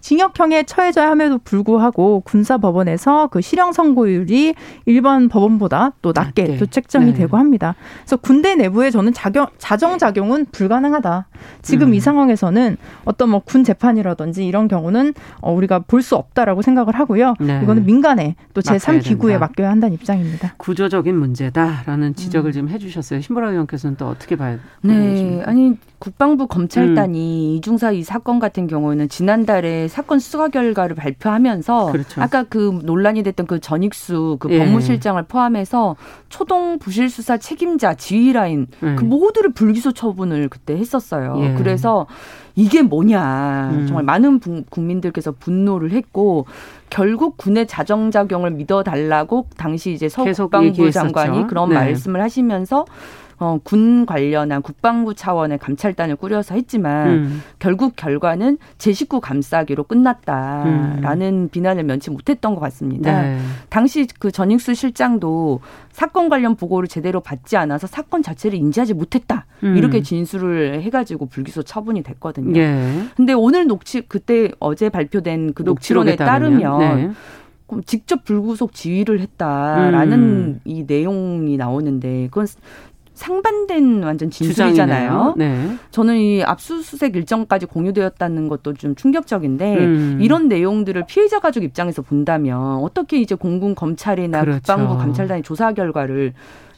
징역형에 0.03 0.65
처해져야 0.65 1.09
함에도 1.11 1.39
불구하고 1.39 2.21
군사법원에서 2.21 3.29
그 3.29 3.41
실형 3.41 3.73
선고율이 3.73 4.55
일반 4.87 5.29
법원보다 5.29 5.93
또 6.03 6.13
낮게 6.15 6.45
네. 6.45 6.57
또 6.59 6.67
책정이 6.67 7.07
네. 7.07 7.13
되고 7.15 7.37
합니다. 7.37 7.75
그래서 8.03 8.17
군대 8.17 8.55
내부에 8.55 8.91
저는 8.91 9.13
자경, 9.15 9.47
자정 9.59 9.99
작용은 9.99 10.47
불가능하다. 10.53 11.27
지금 11.63 11.89
음. 11.89 11.95
이 11.95 12.01
상황에서는 12.01 12.77
어떤 13.05 13.31
뭐 13.31 13.43
군 13.45 13.65
재판이라든지 13.65 14.47
이런 14.47 14.67
경우는 14.69 15.15
어, 15.41 15.53
우리가 15.53 15.81
볼 15.81 16.03
수 16.03 16.17
없다라고 16.17 16.63
생각을 16.63 16.97
하고요. 16.97 17.35
네. 17.39 17.61
이거는 17.63 17.87
민간에 17.87 18.35
또 18.55 18.61
제3기구에 18.61 19.39
맡겨야 19.39 19.71
한다는 19.71 19.95
입장입니다. 19.95 20.55
구조적인 20.57 21.17
문제다라는 21.17 22.17
지적을 22.17 22.51
음. 22.51 22.53
지금 22.53 22.69
해주셨어요. 22.71 23.21
신보라 23.21 23.51
의원께서는 23.51 23.97
또 23.97 24.09
어떻게 24.09 24.35
봐요? 24.35 24.59
네, 24.83 25.43
아니 25.47 25.77
국방부 26.01 26.49
검찰단이 26.49 27.53
음. 27.53 27.57
이중사 27.57 27.93
이 27.93 28.03
사건 28.03 28.41
같은 28.41 28.67
경우는 28.67 29.09
지난달에 29.09 29.87
사건 29.93 30.21
수사 30.21 30.49
결과를 30.49 30.97
발표하면서 30.97 31.93
그렇죠. 31.93 32.23
아까 32.23 32.45
그 32.45 32.81
논란이 32.83 33.23
됐던 33.25 33.47
그 33.47 33.61
전익수 33.61 34.39
그 34.41 34.51
예. 34.51 34.59
법무실장을 34.59 35.23
포함해서 35.25 35.97
초동 36.31 36.79
부실 36.79 37.11
수사 37.11 37.37
책임자 37.37 37.93
지휘 37.93 38.33
라인 38.33 38.69
예. 38.83 38.95
그 38.95 39.05
모두를 39.05 39.53
불기소 39.53 39.93
처분을 39.93 40.49
그때 40.49 40.75
했었어요. 40.75 41.37
예. 41.41 41.55
그래서 41.59 42.07
이게 42.55 42.81
뭐냐 42.81 43.71
음. 43.75 43.87
정말 43.87 44.05
많은 44.05 44.41
국민들께서 44.71 45.33
분노를 45.33 45.91
했고 45.91 46.47
결국 46.89 47.37
군의 47.37 47.67
자정작용을 47.67 48.51
믿어달라고 48.51 49.49
당시 49.59 49.93
이제 49.93 50.09
서 50.09 50.25
국방부 50.25 50.91
장관이 50.91 51.49
그런 51.49 51.69
네. 51.69 51.75
말씀을 51.75 52.23
하시면서 52.23 52.87
어, 53.43 53.59
군 53.65 54.07
관련한 54.07 54.63
국방부 54.63 55.15
차원의 55.15 55.59
감찰단을 55.59 56.15
꾸려서 56.15 56.55
했지만 56.55 57.09
음. 57.09 57.43
결국 57.59 57.97
결과는 57.97 58.57
제 58.79 58.93
식구 58.93 59.21
감싸기로 59.21 59.83
끝났다라는 59.85 61.27
음. 61.27 61.49
비난을 61.51 61.83
면치 61.83 62.11
못했던 62.11 62.55
것 62.55 62.61
같습니다. 62.61 63.23
네. 63.23 63.39
당시 63.69 64.07
그 64.21 64.31
전익수 64.31 64.75
실장도 64.75 65.59
사건 65.91 66.29
관련 66.29 66.55
보고를 66.55 66.89
제대로 66.89 67.19
받지 67.19 67.57
않아서 67.57 67.89
사건 67.89 68.23
자체를 68.23 68.57
인지하지 68.57 68.95
못했다 68.95 69.47
음. 69.65 69.77
이렇게 69.77 70.03
진술을 70.03 70.81
해가지고 70.83 71.27
불기소 71.27 71.65
처분이 71.65 72.05
됐거든요. 72.05 72.57
예. 72.61 73.05
근데 73.17 73.33
오늘 73.33 73.67
녹취 73.67 74.03
그때 74.03 74.53
어제 74.61 74.89
발표된 74.89 75.55
그 75.55 75.65
녹취록에 75.65 76.15
따르면 76.15 76.79
네. 76.79 77.11
직접 77.87 78.25
불구속 78.25 78.75
지휘를 78.75 79.21
했다라는 79.21 80.19
음. 80.19 80.61
이 80.65 80.85
내용이 80.87 81.57
나오는데 81.57 82.27
그건 82.27 82.47
상반된 83.15 84.03
완전 84.03 84.31
진술이잖아요. 84.31 85.35
네. 85.37 85.77
저는 85.91 86.17
이 86.17 86.43
압수수색 86.43 87.15
일정까지 87.15 87.67
공유되었다는 87.67 88.49
것도 88.49 88.75
좀 88.75 88.95
충격적인데 88.95 89.77
음. 89.77 90.19
이런 90.21 90.49
내용들을 90.49 91.05
피해자 91.07 91.39
가족 91.39 91.63
입장에서 91.63 92.03
본다면 92.03 92.77
어떻게 92.83 93.21
이제 93.21 93.35
공군 93.35 93.75
검찰이나 93.75 94.41
그렇죠. 94.41 94.59
국방부 94.59 94.97
감찰단의 94.99 95.43
조사 95.43 95.73
결과를 95.73 96.33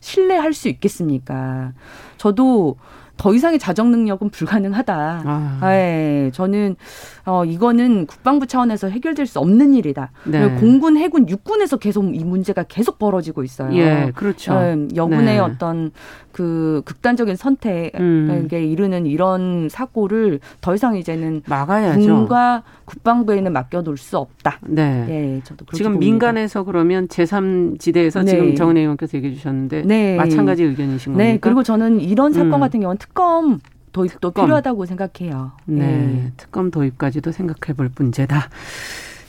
신뢰할 0.04 0.52
수 0.52 0.68
있겠습니까? 0.68 1.72
저도 2.18 2.76
더 3.16 3.32
이상의 3.32 3.58
자정 3.58 3.90
능력은 3.90 4.30
불가능하다. 4.30 5.22
아. 5.24 5.58
네, 5.62 6.30
저는 6.34 6.76
어 7.24 7.44
이거는 7.44 8.06
국방부 8.06 8.46
차원에서 8.46 8.88
해결될 8.88 9.26
수 9.26 9.38
없는 9.38 9.72
일이다. 9.74 10.10
네. 10.24 10.54
공군, 10.56 10.96
해군, 10.96 11.28
육군에서 11.28 11.78
계속 11.78 12.14
이 12.14 12.24
문제가 12.24 12.64
계속 12.64 12.98
벌어지고 12.98 13.44
있어요. 13.44 13.74
예, 13.76 14.12
그렇죠. 14.14 14.52
네, 14.54 14.88
여군의 14.96 15.24
네. 15.24 15.38
어떤 15.38 15.92
그 16.32 16.82
극단적인 16.84 17.36
선택에 17.36 17.92
음. 18.00 18.48
이르는 18.50 19.06
이런 19.06 19.68
사고를 19.70 20.40
더 20.60 20.74
이상 20.74 20.96
이제는 20.96 21.42
막아야죠. 21.46 22.00
군과 22.00 22.64
국방부에는 22.84 23.52
맡겨둘 23.52 23.96
수 23.96 24.18
없다. 24.18 24.58
네. 24.66 25.06
예, 25.08 25.40
저도 25.44 25.64
지금 25.72 25.92
봅니다. 25.92 26.10
민간에서 26.10 26.64
그러면 26.64 27.06
제3지대에서 27.06 28.24
네. 28.24 28.30
지금 28.32 28.54
정은혜 28.56 28.80
의원께서 28.80 29.16
얘기해 29.18 29.34
주셨는데 29.34 29.82
네. 29.94 30.16
마찬가지 30.16 30.64
의견이신 30.64 31.12
네, 31.12 31.16
겁니까? 31.16 31.32
네. 31.32 31.38
그리고 31.40 31.62
저는 31.62 32.00
이런 32.00 32.32
사건 32.32 32.54
음. 32.54 32.60
같은 32.60 32.80
경우는 32.80 32.98
특검 32.98 33.60
도입도 33.92 34.30
특검. 34.30 34.46
필요하다고 34.46 34.86
생각해요. 34.86 35.52
네. 35.66 35.86
네. 35.86 36.32
특검 36.36 36.70
도입까지도 36.70 37.30
생각해 37.32 37.74
볼 37.76 37.90
문제다. 37.96 38.48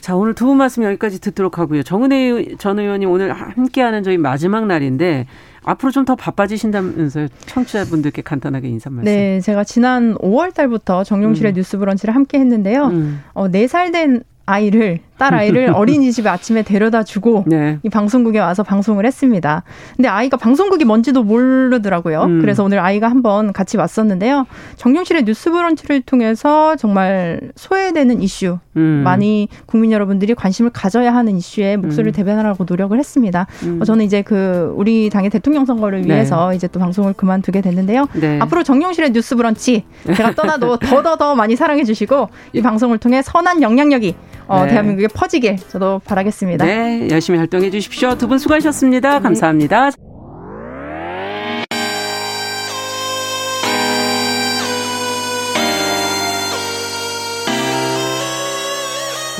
자, 0.00 0.14
오늘 0.14 0.34
두 0.34 0.46
분 0.46 0.56
말씀 0.56 0.84
여기까지 0.84 1.20
듣도록 1.20 1.58
하고요. 1.58 1.82
정은혜 1.82 2.56
전 2.58 2.78
의원님 2.78 3.10
오늘 3.10 3.32
함께하는 3.32 4.02
저희 4.04 4.16
마지막 4.18 4.66
날인데 4.66 5.26
앞으로 5.64 5.90
좀 5.90 6.04
더 6.04 6.14
바빠지신다면서요. 6.14 7.26
청취자분들께 7.46 8.22
간단하게 8.22 8.68
인사 8.68 8.88
말씀. 8.88 9.04
네, 9.04 9.40
제가 9.40 9.64
지난 9.64 10.14
5월 10.18 10.54
달부터 10.54 11.02
정용실의 11.02 11.52
음. 11.52 11.54
뉴스 11.54 11.76
브런치를 11.78 12.14
함께 12.14 12.38
했는데요. 12.38 12.84
음. 12.86 13.20
어, 13.34 13.48
4살 13.48 13.92
된 13.92 14.22
아이를 14.46 15.00
딸 15.18 15.34
아이를 15.34 15.70
어린이집에 15.74 16.28
아침에 16.28 16.62
데려다 16.62 17.02
주고 17.02 17.44
네. 17.46 17.78
이 17.82 17.88
방송국에 17.88 18.38
와서 18.38 18.62
방송을 18.62 19.06
했습니다. 19.06 19.62
근데 19.96 20.08
아이가 20.08 20.36
방송국이 20.36 20.84
뭔지도 20.84 21.22
모르더라고요. 21.22 22.22
음. 22.24 22.40
그래서 22.40 22.64
오늘 22.64 22.78
아이가 22.78 23.08
한번 23.08 23.52
같이 23.52 23.76
왔었는데요. 23.76 24.46
정용실의 24.76 25.24
뉴스 25.24 25.50
브런치를 25.50 26.02
통해서 26.02 26.76
정말 26.76 27.40
소외되는 27.56 28.22
이슈 28.22 28.58
음. 28.76 29.02
많이 29.04 29.48
국민 29.66 29.92
여러분들이 29.92 30.34
관심을 30.34 30.70
가져야 30.70 31.14
하는 31.14 31.36
이슈에 31.36 31.76
목소리를 31.76 32.12
음. 32.12 32.14
대변하려고 32.14 32.64
노력을 32.68 32.96
했습니다. 32.98 33.46
음. 33.64 33.78
어, 33.80 33.84
저는 33.84 34.04
이제 34.04 34.22
그 34.22 34.72
우리 34.76 35.10
당의 35.10 35.30
대통령 35.30 35.64
선거를 35.64 36.02
네. 36.02 36.14
위해서 36.14 36.50
네. 36.50 36.56
이제 36.56 36.68
또 36.68 36.78
방송을 36.80 37.14
그만두게 37.14 37.60
됐는데요. 37.60 38.06
네. 38.14 38.38
앞으로 38.40 38.62
정용실의 38.62 39.12
뉴스 39.12 39.36
브런치 39.36 39.84
제가 40.14 40.34
떠나도 40.34 40.78
더더더 40.80 41.34
많이 41.34 41.56
사랑해 41.56 41.84
주시고 41.84 42.28
이 42.52 42.62
방송을 42.62 42.98
통해 42.98 43.22
선한 43.22 43.62
영향력이 43.62 44.14
어, 44.48 44.64
네. 44.64 44.70
대한민국에 44.70 45.08
퍼지길 45.08 45.56
저도 45.68 46.00
바라겠습니다. 46.04 46.64
네, 46.64 47.08
열심히 47.10 47.38
활동해 47.38 47.70
주십시오. 47.70 48.14
두 48.16 48.28
분 48.28 48.38
수고하셨습니다. 48.38 49.18
네. 49.18 49.22
감사합니다. 49.22 49.90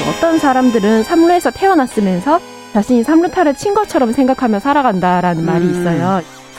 어떤 0.09 0.38
사람들은 0.38 1.03
삼루에서 1.03 1.51
태어났으면서 1.51 2.40
자신이 2.73 3.03
삼루타를 3.03 3.55
친 3.55 3.75
것처럼 3.75 4.12
생각하며 4.12 4.61
살아간다라는 4.61 5.42
음. 5.42 5.47
말이 5.47 5.66
있어요. 5.71 6.21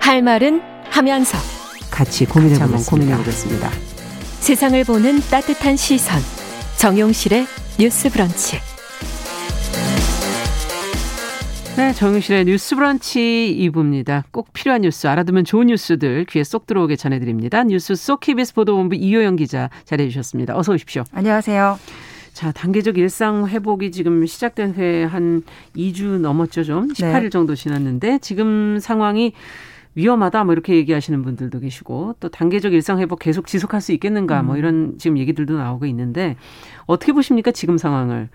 할 0.00 0.22
말은 0.22 0.60
하면서 0.90 1.36
같이 1.90 2.24
고민해 2.26 2.58
보면 2.58 2.82
고민해 2.84 3.16
보겠습니다. 3.18 3.70
세상을 4.40 4.82
보는 4.84 5.20
따뜻한 5.30 5.76
시선. 5.76 6.20
정용실의 6.78 7.46
뉴스 7.78 8.08
브런치. 8.10 8.56
네, 11.76 11.92
정용실의 11.92 12.44
뉴스 12.46 12.74
브런치 12.74 13.56
2부입니다. 13.72 14.24
꼭 14.32 14.52
필요한 14.52 14.80
뉴스, 14.82 15.06
알아두면 15.06 15.44
좋은 15.44 15.68
뉴스들 15.68 16.24
귀에 16.28 16.42
쏙 16.42 16.66
들어오게 16.66 16.96
전해드립니다. 16.96 17.62
뉴스 17.64 17.94
쏙 17.94 18.20
KBS 18.20 18.54
보도본부 18.54 18.96
이효영 18.96 19.36
기자 19.36 19.70
자리해 19.84 20.08
주셨습니다. 20.08 20.56
어서 20.56 20.72
오십시오. 20.72 21.04
안녕하세요. 21.12 21.78
자, 22.32 22.52
단계적 22.52 22.98
일상 22.98 23.48
회복이 23.48 23.90
지금 23.92 24.24
시작된 24.26 24.74
회 24.74 25.04
한 25.04 25.42
2주 25.76 26.18
넘었죠, 26.20 26.62
좀. 26.64 26.88
18일 26.88 27.22
네. 27.22 27.28
정도 27.30 27.54
지났는데 27.54 28.18
지금 28.22 28.78
상황이 28.80 29.32
위험하다 29.98 30.44
뭐 30.44 30.52
이렇게 30.52 30.76
얘기하시는 30.76 31.22
분들도 31.22 31.58
계시고 31.58 32.14
또 32.20 32.28
단계적 32.28 32.72
일상 32.72 33.00
회복 33.00 33.18
계속 33.18 33.48
지속할 33.48 33.80
수 33.80 33.90
있겠는가 33.92 34.44
뭐 34.44 34.54
음. 34.54 34.58
이런 34.58 34.94
지금 34.96 35.18
얘기들도 35.18 35.56
나오고 35.58 35.86
있는데 35.86 36.36
어떻게 36.86 37.12
보십니까 37.12 37.50
지금 37.50 37.78
상황을? 37.78 38.28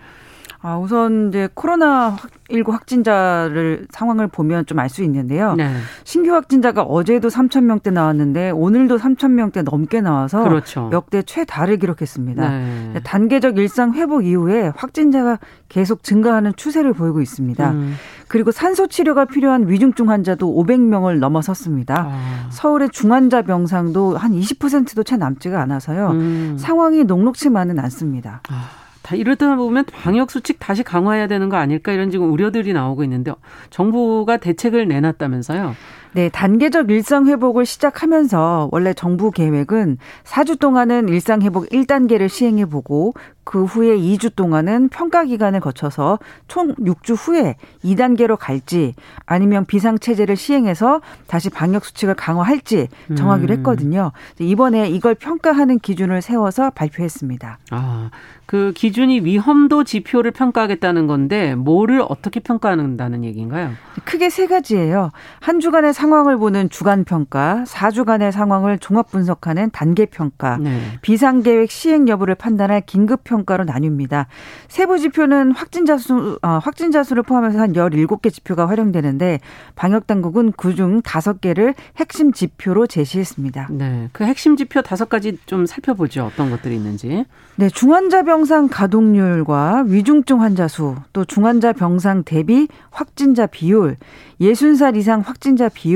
아, 0.61 0.77
우선 0.77 1.29
이제 1.29 1.49
코로나 1.53 2.15
19 2.49 2.71
확진자를 2.71 3.87
상황을 3.91 4.27
보면 4.27 4.65
좀 4.65 4.79
알 4.79 4.89
수 4.89 5.03
있는데요. 5.03 5.55
네. 5.55 5.73
신규 6.03 6.33
확진자가 6.33 6.83
어제도 6.83 7.27
3천 7.27 7.63
명대 7.63 7.91
나왔는데 7.91 8.51
오늘도 8.51 8.97
3천 8.97 9.31
명대 9.31 9.63
넘게 9.63 10.01
나와서 10.01 10.43
그렇죠. 10.43 10.89
역대 10.93 11.21
최다를 11.21 11.77
기록했습니다. 11.77 12.49
네. 12.49 13.01
단계적 13.03 13.57
일상 13.57 13.93
회복 13.93 14.25
이후에 14.25 14.71
확진자가 14.75 15.39
계속 15.67 16.03
증가하는 16.03 16.53
추세를 16.55 16.93
보이고 16.93 17.21
있습니다. 17.21 17.71
음. 17.71 17.95
그리고 18.27 18.51
산소 18.51 18.87
치료가 18.87 19.25
필요한 19.25 19.67
위중증 19.67 20.09
환자도 20.09 20.47
500명을 20.63 21.19
넘어섰습니다. 21.19 22.07
아. 22.09 22.47
서울의 22.51 22.89
중환자 22.91 23.41
병상도 23.43 24.17
한 24.17 24.31
20%도 24.31 25.03
채 25.03 25.17
남지가 25.17 25.61
않아서요. 25.61 26.09
음. 26.11 26.55
상황이 26.59 27.03
녹록치만은 27.03 27.79
않습니다. 27.79 28.41
아. 28.49 28.82
다 29.03 29.15
이러다 29.15 29.55
보면 29.55 29.85
방역 29.85 30.31
수칙 30.31 30.57
다시 30.59 30.81
강화해야 30.81 31.27
되는 31.27 31.49
거 31.49 31.57
아닐까 31.57 31.91
이런 31.91 32.09
지금 32.09 32.31
우려들이 32.31 32.73
나오고 32.73 33.03
있는데 33.03 33.33
정부가 33.69 34.37
대책을 34.37 34.87
내놨다면서요? 34.87 35.75
네, 36.15 36.29
단계적 36.29 36.91
일상 36.91 37.27
회복을 37.27 37.65
시작하면서 37.65 38.69
원래 38.71 38.93
정부 38.93 39.31
계획은 39.31 39.97
4주 40.23 40.59
동안은 40.59 41.09
일상 41.09 41.41
회복 41.41 41.67
1단계를 41.69 42.29
시행해 42.29 42.65
보고 42.65 43.13
그 43.43 43.65
후에 43.65 43.97
2주 43.97 44.35
동안은 44.35 44.89
평가 44.89 45.23
기간을 45.23 45.59
거쳐서 45.59 46.19
총 46.47 46.73
6주 46.75 47.15
후에 47.17 47.55
2단계로 47.83 48.37
갈지 48.39 48.93
아니면 49.25 49.65
비상 49.65 49.99
체제를 49.99 50.35
시행해서 50.35 51.01
다시 51.27 51.49
방역 51.49 51.83
수칙을 51.85 52.15
강화할지 52.15 52.87
정하기로 53.15 53.53
음. 53.53 53.57
했거든요. 53.57 54.11
이번에 54.39 54.89
이걸 54.89 55.15
평가하는 55.15 55.79
기준을 55.79 56.21
세워서 56.21 56.69
발표했습니다. 56.71 57.57
아, 57.71 58.09
그 58.45 58.71
기준이 58.75 59.21
위험도 59.21 59.83
지표를 59.83 60.31
평가하겠다는 60.31 61.07
건데 61.07 61.55
뭐를 61.55 62.03
어떻게 62.07 62.39
평가한다는 62.39 63.23
얘기인가요? 63.23 63.71
크게 64.05 64.29
세 64.29 64.47
가지예요. 64.47 65.11
한 65.39 65.59
주간의 65.59 65.93
상황을 66.03 66.35
보는 66.35 66.69
주간 66.69 67.05
평가, 67.05 67.63
4주간의 67.65 68.33
상황을 68.33 68.77
종합 68.77 69.09
분석하는 69.09 69.69
단계 69.71 70.05
평가, 70.05 70.57
네. 70.57 70.81
비상 71.01 71.43
계획 71.43 71.71
시행 71.71 72.09
여부를 72.09 72.35
판단할 72.35 72.81
긴급 72.81 73.23
평가로 73.23 73.63
나뉩니다. 73.63 74.25
세부 74.67 74.99
지표는 74.99 75.53
확진자 75.53 75.97
수 75.97 76.37
어, 76.41 76.59
확진자 76.61 77.03
수를 77.03 77.23
포함해서 77.23 77.57
한 77.57 77.71
17개 77.71 78.33
지표가 78.33 78.67
활용되는데 78.67 79.39
방역 79.75 80.05
당국은 80.05 80.51
그중 80.51 81.01
5개를 81.03 81.73
핵심 81.95 82.33
지표로 82.33 82.85
제시했습니다. 82.87 83.69
네. 83.71 84.09
그 84.11 84.25
핵심 84.25 84.57
지표 84.57 84.81
5가지 84.81 85.37
좀 85.45 85.65
살펴보죠. 85.65 86.25
어떤 86.25 86.49
것들이 86.49 86.75
있는지. 86.75 87.23
네, 87.55 87.69
중환자 87.69 88.23
병상 88.23 88.67
가동률과 88.67 89.85
위중증 89.87 90.41
환자 90.41 90.67
수, 90.67 90.95
또 91.13 91.23
중환자 91.23 91.71
병상 91.71 92.23
대비 92.23 92.67
확진자 92.89 93.45
비율, 93.45 93.95
60살 94.41 94.97
이상 94.97 95.21
확진자 95.21 95.69
비율, 95.69 95.92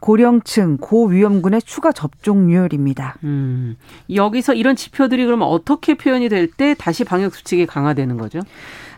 고령층, 0.00 0.76
고위험군의 0.78 1.62
추가 1.62 1.92
접종률입니다. 1.92 3.16
음, 3.24 3.76
여기서 4.14 4.54
이런 4.54 4.76
지표들이 4.76 5.24
그러면 5.24 5.48
어떻게 5.48 5.94
표현이 5.94 6.28
될 6.28 6.50
때 6.50 6.74
다시 6.74 7.04
방역 7.04 7.34
수칙이 7.34 7.66
강화되는 7.66 8.16
거죠? 8.16 8.40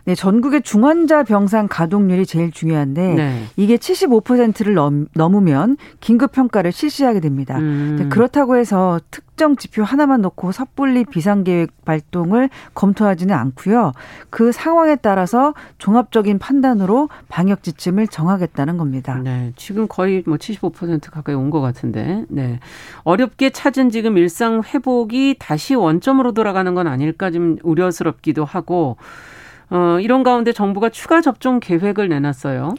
네, 0.05 0.15
전국의 0.15 0.63
중환자 0.63 1.23
병상 1.23 1.67
가동률이 1.69 2.25
제일 2.25 2.51
중요한데 2.51 3.13
네. 3.13 3.43
이게 3.55 3.77
75%를 3.77 4.73
넘, 4.73 5.07
넘으면 5.13 5.77
긴급 6.01 6.33
평가를 6.33 6.73
실시하게 6.73 7.21
됩니다. 7.21 7.57
음. 7.57 8.09
그렇다고 8.11 8.57
해서 8.57 8.99
특정 9.11 9.55
지표 9.55 9.81
하나만 9.83 10.21
놓고 10.21 10.51
섣불리 10.51 11.05
비상 11.05 11.45
계획 11.45 11.85
발동을 11.85 12.49
검토하지는 12.73 13.33
않고요. 13.33 13.93
그 14.29 14.51
상황에 14.51 14.97
따라서 14.97 15.53
종합적인 15.77 16.37
판단으로 16.37 17.07
방역 17.29 17.63
지침을 17.63 18.07
정하겠다는 18.09 18.77
겁니다. 18.77 19.21
네, 19.23 19.53
지금 19.55 19.87
거의 19.87 20.21
뭐 20.25 20.35
75% 20.35 21.11
가까이 21.11 21.33
온 21.35 21.49
것 21.49 21.61
같은데, 21.61 22.25
네 22.29 22.59
어렵게 23.03 23.51
찾은 23.51 23.89
지금 23.91 24.17
일상 24.17 24.63
회복이 24.63 25.35
다시 25.39 25.75
원점으로 25.75 26.31
돌아가는 26.33 26.73
건 26.73 26.87
아닐까 26.87 27.31
좀 27.31 27.57
우려스럽기도 27.63 28.43
하고. 28.43 28.97
어, 29.69 29.99
이런 29.99 30.23
가운데 30.23 30.51
정부가 30.51 30.89
추가 30.89 31.21
접종 31.21 31.59
계획을 31.59 32.09
내놨어요. 32.09 32.75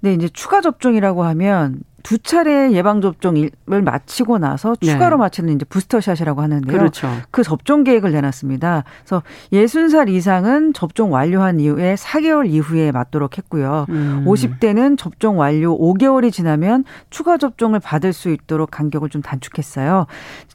네, 0.00 0.14
이제 0.14 0.28
추가 0.28 0.60
접종이라고 0.60 1.24
하면 1.24 1.80
두 2.02 2.18
차례 2.18 2.72
예방 2.72 3.00
접종을 3.00 3.50
마치고 3.66 4.38
나서 4.38 4.74
추가로 4.76 5.16
네. 5.16 5.20
마치는 5.20 5.54
이제 5.54 5.64
부스터샷이라고 5.64 6.40
하는데요. 6.40 6.76
그렇죠. 6.76 7.08
그 7.30 7.42
접종 7.42 7.84
계획을 7.84 8.12
내놨습니다. 8.12 8.84
그래서 9.00 9.22
60살 9.52 10.08
이상은 10.08 10.72
접종 10.72 11.12
완료한 11.12 11.60
이후에 11.60 11.94
4개월 11.94 12.48
이후에 12.48 12.92
맞도록 12.92 13.38
했고요. 13.38 13.86
음. 13.88 14.24
50대는 14.26 14.98
접종 14.98 15.38
완료 15.38 15.78
5개월이 15.78 16.32
지나면 16.32 16.84
추가 17.10 17.36
접종을 17.36 17.80
받을 17.80 18.12
수 18.12 18.30
있도록 18.30 18.70
간격을 18.70 19.08
좀 19.08 19.22
단축했어요. 19.22 20.06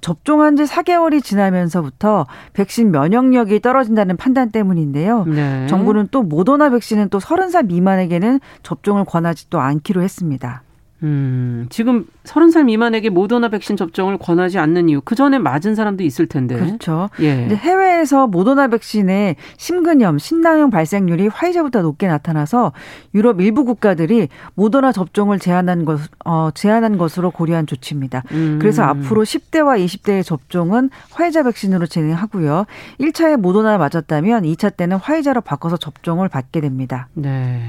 접종한 0.01 0.55
지 0.55 0.63
4개월이 0.63 1.23
지나면서부터 1.23 2.25
백신 2.53 2.91
면역력이 2.91 3.61
떨어진다는 3.61 4.17
판단 4.17 4.51
때문인데요. 4.51 5.25
네. 5.25 5.67
정부는 5.67 6.09
또 6.11 6.23
모더나 6.23 6.69
백신은 6.69 7.09
또 7.09 7.19
30살 7.19 7.67
미만에게는 7.67 8.39
접종을 8.63 9.05
권하지 9.05 9.49
또 9.49 9.59
않기로 9.59 10.01
했습니다. 10.01 10.63
음, 11.03 11.67
지금 11.69 12.05
서른 12.23 12.49
살 12.49 12.63
미만에게 12.63 13.09
모더나 13.09 13.49
백신 13.49 13.77
접종을 13.77 14.17
권하지 14.17 14.57
않는 14.57 14.89
이유, 14.89 15.01
그 15.03 15.15
전에 15.15 15.37
맞은 15.37 15.75
사람도 15.75 16.03
있을 16.03 16.25
텐데. 16.25 16.57
그렇죠. 16.57 17.09
예. 17.19 17.47
해외에서 17.47 18.27
모더나 18.27 18.67
백신의 18.69 19.35
심근염, 19.57 20.17
신낭염 20.17 20.71
발생률이 20.71 21.27
화이자보다 21.27 21.81
높게 21.81 22.07
나타나서 22.07 22.73
유럽 23.13 23.41
일부 23.41 23.63
국가들이 23.63 24.29
모더나 24.55 24.91
접종을 24.91 25.39
제한한 25.39 25.85
것, 25.85 25.99
어, 26.25 26.49
제한한 26.53 26.97
것으로 26.97 27.29
고려한 27.29 27.67
조치입니다. 27.67 28.23
음. 28.31 28.57
그래서 28.59 28.83
앞으로 28.83 29.23
10대와 29.23 29.83
20대의 29.85 30.23
접종은 30.23 30.89
화이자 31.11 31.43
백신으로 31.43 31.85
진행하고요. 31.85 32.65
1차에 32.99 33.37
모더나 33.37 33.77
맞았다면 33.77 34.43
2차 34.43 34.75
때는 34.75 34.97
화이자로 34.97 35.41
바꿔서 35.41 35.77
접종을 35.77 36.27
받게 36.27 36.61
됩니다. 36.61 37.07
네. 37.13 37.61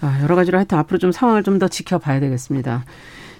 아, 0.00 0.20
여러 0.22 0.34
가지로 0.36 0.58
하여튼 0.58 0.78
앞으로 0.78 0.98
좀 0.98 1.12
상황을 1.12 1.42
좀 1.42 1.58
더 1.60 1.68
지켜봐야 1.68 2.20
되겠습니다. 2.20 2.84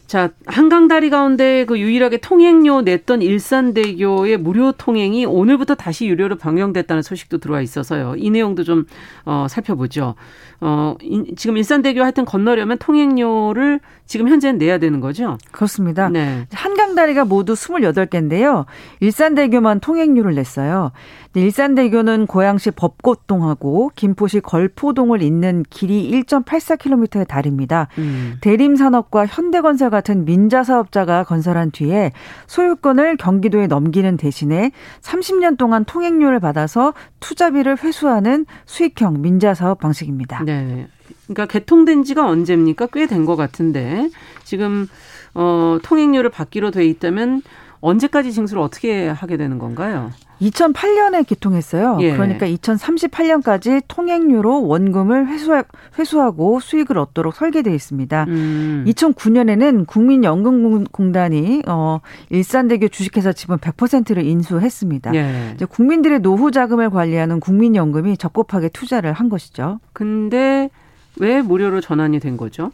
자, 0.07 0.31
한강 0.45 0.89
다리 0.89 1.09
가운데 1.09 1.65
그 1.65 1.79
유일하게 1.79 2.17
통행료 2.17 2.83
냈던 2.83 3.23
일산대교의 3.23 4.39
무료 4.39 4.73
통행이 4.73 5.25
오늘부터 5.25 5.77
다시 5.77 6.07
유료로 6.09 6.37
변경됐다는 6.37 7.03
소식도 7.03 7.39
들어와 7.39 7.61
있어서요. 7.61 8.17
이 8.19 8.29
내용도 8.31 8.65
좀 8.65 8.87
어, 9.25 9.47
살펴보죠. 9.49 10.17
어, 10.61 10.97
지금 11.37 11.57
일산대교 11.57 12.03
하여튼 12.03 12.25
건너려면 12.25 12.77
통행료를 12.79 13.79
지금 14.05 14.29
현재는 14.29 14.59
내야 14.59 14.79
되는 14.79 14.99
거죠? 14.99 15.39
그렇습니다. 15.53 16.09
네. 16.09 16.49
한강 16.53 16.97
다리가 16.97 17.25
모두 17.25 17.53
28개인데요. 17.55 18.65
일산대교만 18.99 19.79
통행료를 19.79 20.35
냈어요. 20.35 20.91
일산대교는 21.35 22.27
고양시 22.27 22.73
법고동하고 22.73 23.93
김포시 23.95 24.41
걸포동을 24.41 25.23
잇는 25.23 25.65
길이 25.71 26.11
1.84km의 26.11 27.29
다리입니다. 27.29 27.87
음. 27.99 28.37
대림산업과 28.41 29.27
현대건설 29.27 29.91
같은 29.91 30.25
민자 30.25 30.65
사업자가 30.65 31.23
건설한 31.23 31.71
뒤에 31.71 32.11
소유권을 32.49 33.17
경기도에 33.17 33.69
넘기는 33.69 34.17
대신에 34.17 34.73
30년 35.03 35.57
동안 35.57 35.85
통행료를 35.85 36.41
받아서 36.41 36.95
투자비를 37.21 37.79
회수하는 37.85 38.45
수익형 38.67 39.23
민자 39.23 39.55
사업 39.55 39.79
방식입니다. 39.79 40.43
네. 40.45 40.89
그러니까 41.29 41.47
개통된 41.47 42.03
지가 42.03 42.27
언제입니까? 42.27 42.87
꽤 42.89 43.07
된 43.07 43.25
것 43.25 43.37
같은데 43.37 44.09
지금 44.45 44.89
어 45.35 45.79
통행료를 45.85 46.31
받기로 46.31 46.71
돼 46.73 46.85
있다면 46.87 47.43
언제까지 47.81 48.33
징수를 48.33 48.61
어떻게 48.63 49.07
하게 49.09 49.37
되는 49.37 49.59
건가요? 49.59 50.11
2008년에 50.41 51.27
개통했어요. 51.27 51.99
예. 52.01 52.13
그러니까 52.13 52.47
2038년까지 52.47 53.83
통행료로 53.89 54.67
원금을 54.67 55.27
회수하, 55.29 55.65
회수하고 55.99 56.61
수익을 56.61 56.99
얻도록 56.99 57.35
설계되어 57.35 57.75
있습니다. 57.75 58.25
음. 58.29 58.85
2009년에는 58.89 59.87
국민연금공단이 59.87 61.63
어, 61.69 62.01
일산대교 62.31 62.89
주식회사 62.89 63.33
지분 63.33 63.59
100%를 63.59 64.25
인수했습니다. 64.25 65.15
예. 65.15 65.53
이제 65.55 65.65
국민들의 65.67 66.21
노후 66.21 66.51
자금을 66.51 66.91
관리하는 66.91 67.41
국민연금이 67.41 68.17
적법하게 68.17 68.71
투자를 68.71 69.13
한 69.13 69.29
것이죠. 69.29 69.81
근데 69.93 70.71
왜 71.19 71.43
무료로 71.43 71.81
전환이 71.81 72.19
된 72.19 72.37
거죠? 72.37 72.71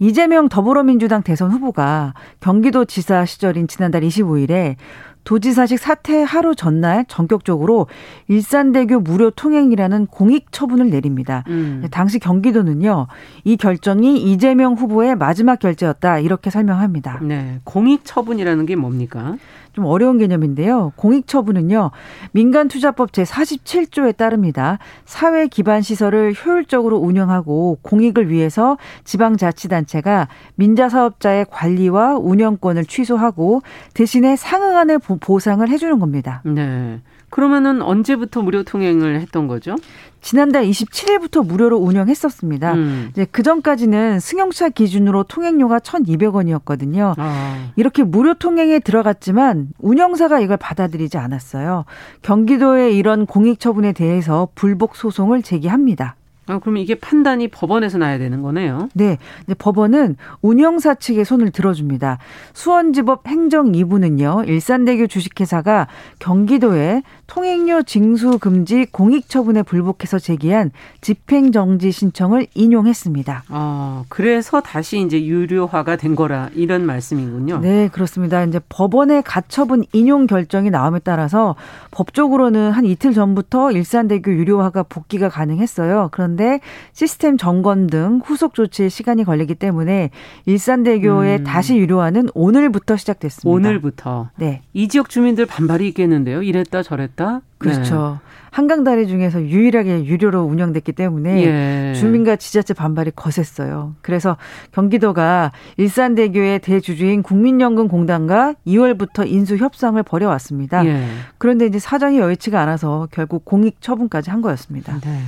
이재명 0.00 0.48
더불어민주당 0.48 1.22
대선 1.22 1.50
후보가 1.50 2.14
경기도 2.40 2.86
지사 2.86 3.26
시절인 3.26 3.68
지난달 3.68 4.00
25일에 4.00 4.76
도지사직 5.24 5.78
사퇴 5.78 6.22
하루 6.22 6.54
전날 6.54 7.04
전격적으로 7.06 7.86
일산대교 8.28 9.00
무료 9.00 9.30
통행이라는 9.30 10.06
공익 10.06 10.52
처분을 10.52 10.90
내립니다. 10.90 11.44
음. 11.48 11.86
당시 11.90 12.18
경기도는요, 12.18 13.06
이 13.44 13.56
결정이 13.56 14.22
이재명 14.22 14.74
후보의 14.74 15.16
마지막 15.16 15.58
결재였다 15.58 16.18
이렇게 16.20 16.50
설명합니다. 16.50 17.20
네, 17.22 17.60
공익 17.64 18.04
처분이라는 18.04 18.66
게 18.66 18.76
뭡니까? 18.76 19.36
좀 19.72 19.84
어려운 19.84 20.18
개념인데요. 20.18 20.92
공익처분은요. 20.96 21.90
민간투자법 22.32 23.12
제47조에 23.12 24.16
따릅니다. 24.16 24.78
사회 25.04 25.46
기반 25.46 25.82
시설을 25.82 26.34
효율적으로 26.34 26.98
운영하고 26.98 27.78
공익을 27.82 28.30
위해서 28.30 28.78
지방자치단체가 29.04 30.28
민자사업자의 30.56 31.46
관리와 31.50 32.16
운영권을 32.18 32.84
취소하고 32.84 33.62
대신에 33.94 34.36
상응하는 34.36 35.00
보상을 35.00 35.68
해주는 35.68 35.98
겁니다. 35.98 36.42
네. 36.44 37.00
그러면은 37.30 37.80
언제부터 37.80 38.42
무료 38.42 38.64
통행을 38.64 39.20
했던 39.20 39.46
거죠? 39.46 39.76
지난달 40.20 40.64
27일부터 40.64 41.46
무료로 41.46 41.78
운영했었습니다. 41.78 42.74
음. 42.74 43.08
이제 43.10 43.26
그 43.30 43.42
전까지는 43.42 44.20
승용차 44.20 44.70
기준으로 44.70 45.24
통행료가 45.24 45.78
1,200원이었거든요. 45.78 47.14
아. 47.16 47.72
이렇게 47.76 48.02
무료 48.02 48.34
통행에 48.34 48.78
들어갔지만 48.80 49.68
운영사가 49.78 50.40
이걸 50.40 50.56
받아들이지 50.56 51.18
않았어요. 51.18 51.84
경기도의 52.22 52.96
이런 52.96 53.26
공익 53.26 53.60
처분에 53.60 53.92
대해서 53.92 54.48
불복 54.54 54.96
소송을 54.96 55.42
제기합니다. 55.42 56.16
아, 56.50 56.58
그럼 56.58 56.78
이게 56.78 56.96
판단이 56.96 57.46
법원에서 57.48 57.98
나야 57.98 58.18
되는 58.18 58.42
거네요. 58.42 58.88
네. 58.94 59.18
이제 59.44 59.54
법원은 59.54 60.16
운영사 60.42 60.96
측의 60.96 61.24
손을 61.24 61.52
들어줍니다. 61.52 62.18
수원지법 62.54 63.28
행정 63.28 63.70
2부는요, 63.70 64.48
일산대교 64.48 65.06
주식회사가 65.06 65.86
경기도에 66.18 67.02
통행료 67.30 67.84
징수 67.84 68.40
금지 68.40 68.86
공익 68.90 69.28
처분에 69.28 69.62
불복해서 69.62 70.18
제기한 70.18 70.72
집행 71.00 71.52
정지 71.52 71.92
신청을 71.92 72.48
인용했습니다. 72.54 73.44
아, 73.48 74.04
그래서 74.08 74.60
다시 74.60 75.00
이제 75.00 75.24
유료화가 75.24 75.94
된 75.94 76.16
거라 76.16 76.50
이런 76.56 76.84
말씀이군요. 76.84 77.60
네, 77.60 77.88
그렇습니다. 77.92 78.42
이제 78.42 78.58
법원의 78.68 79.22
가처분 79.22 79.84
인용 79.92 80.26
결정이 80.26 80.70
나옴에 80.70 80.98
따라서 81.04 81.54
법적으로는 81.92 82.72
한 82.72 82.84
이틀 82.84 83.12
전부터 83.14 83.70
일산대교 83.70 84.32
유료화가 84.32 84.82
복귀가 84.82 85.28
가능했어요. 85.28 86.08
그런데 86.10 86.58
시스템 86.92 87.36
점검 87.36 87.86
등 87.86 88.20
후속 88.24 88.54
조치에 88.54 88.88
시간이 88.88 89.22
걸리기 89.22 89.54
때문에 89.54 90.10
일산대교에 90.46 91.36
음. 91.36 91.44
다시 91.44 91.76
유료화는 91.78 92.30
오늘부터 92.34 92.96
시작됐습니다. 92.96 93.48
오늘부터. 93.54 94.30
네. 94.34 94.62
이 94.72 94.88
지역 94.88 95.08
주민들 95.08 95.46
반발이 95.46 95.86
있겠는데요. 95.86 96.42
이랬다 96.42 96.82
저랬다. 96.82 97.19
있다. 97.20 97.42
그렇죠. 97.58 98.18
네. 98.22 98.30
한강 98.50 98.82
다리 98.82 99.06
중에서 99.06 99.40
유일하게 99.42 100.06
유료로 100.06 100.42
운영됐기 100.42 100.92
때문에 100.92 101.44
예. 101.44 101.94
주민과 101.94 102.34
지자체 102.34 102.74
반발이 102.74 103.12
거셌어요. 103.14 103.94
그래서 104.02 104.36
경기도가 104.72 105.52
일산대교의 105.76 106.58
대주주인 106.58 107.22
국민연금공단과 107.22 108.54
2월부터 108.66 109.30
인수 109.30 109.56
협상을 109.56 110.02
벌여왔습니다. 110.02 110.84
예. 110.86 111.06
그런데 111.38 111.66
이제 111.66 111.78
사정이 111.78 112.18
여의치가 112.18 112.60
않아서 112.60 113.06
결국 113.12 113.44
공익 113.44 113.80
처분까지 113.80 114.30
한 114.30 114.42
거였습니다. 114.42 114.98
네. 115.00 115.20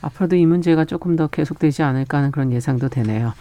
앞으로도 0.00 0.36
이 0.36 0.46
문제가 0.46 0.86
조금 0.86 1.16
더 1.16 1.26
계속되지 1.26 1.82
않을까 1.82 2.18
하는 2.18 2.30
그런 2.30 2.50
예상도 2.50 2.88
되네요. 2.88 3.34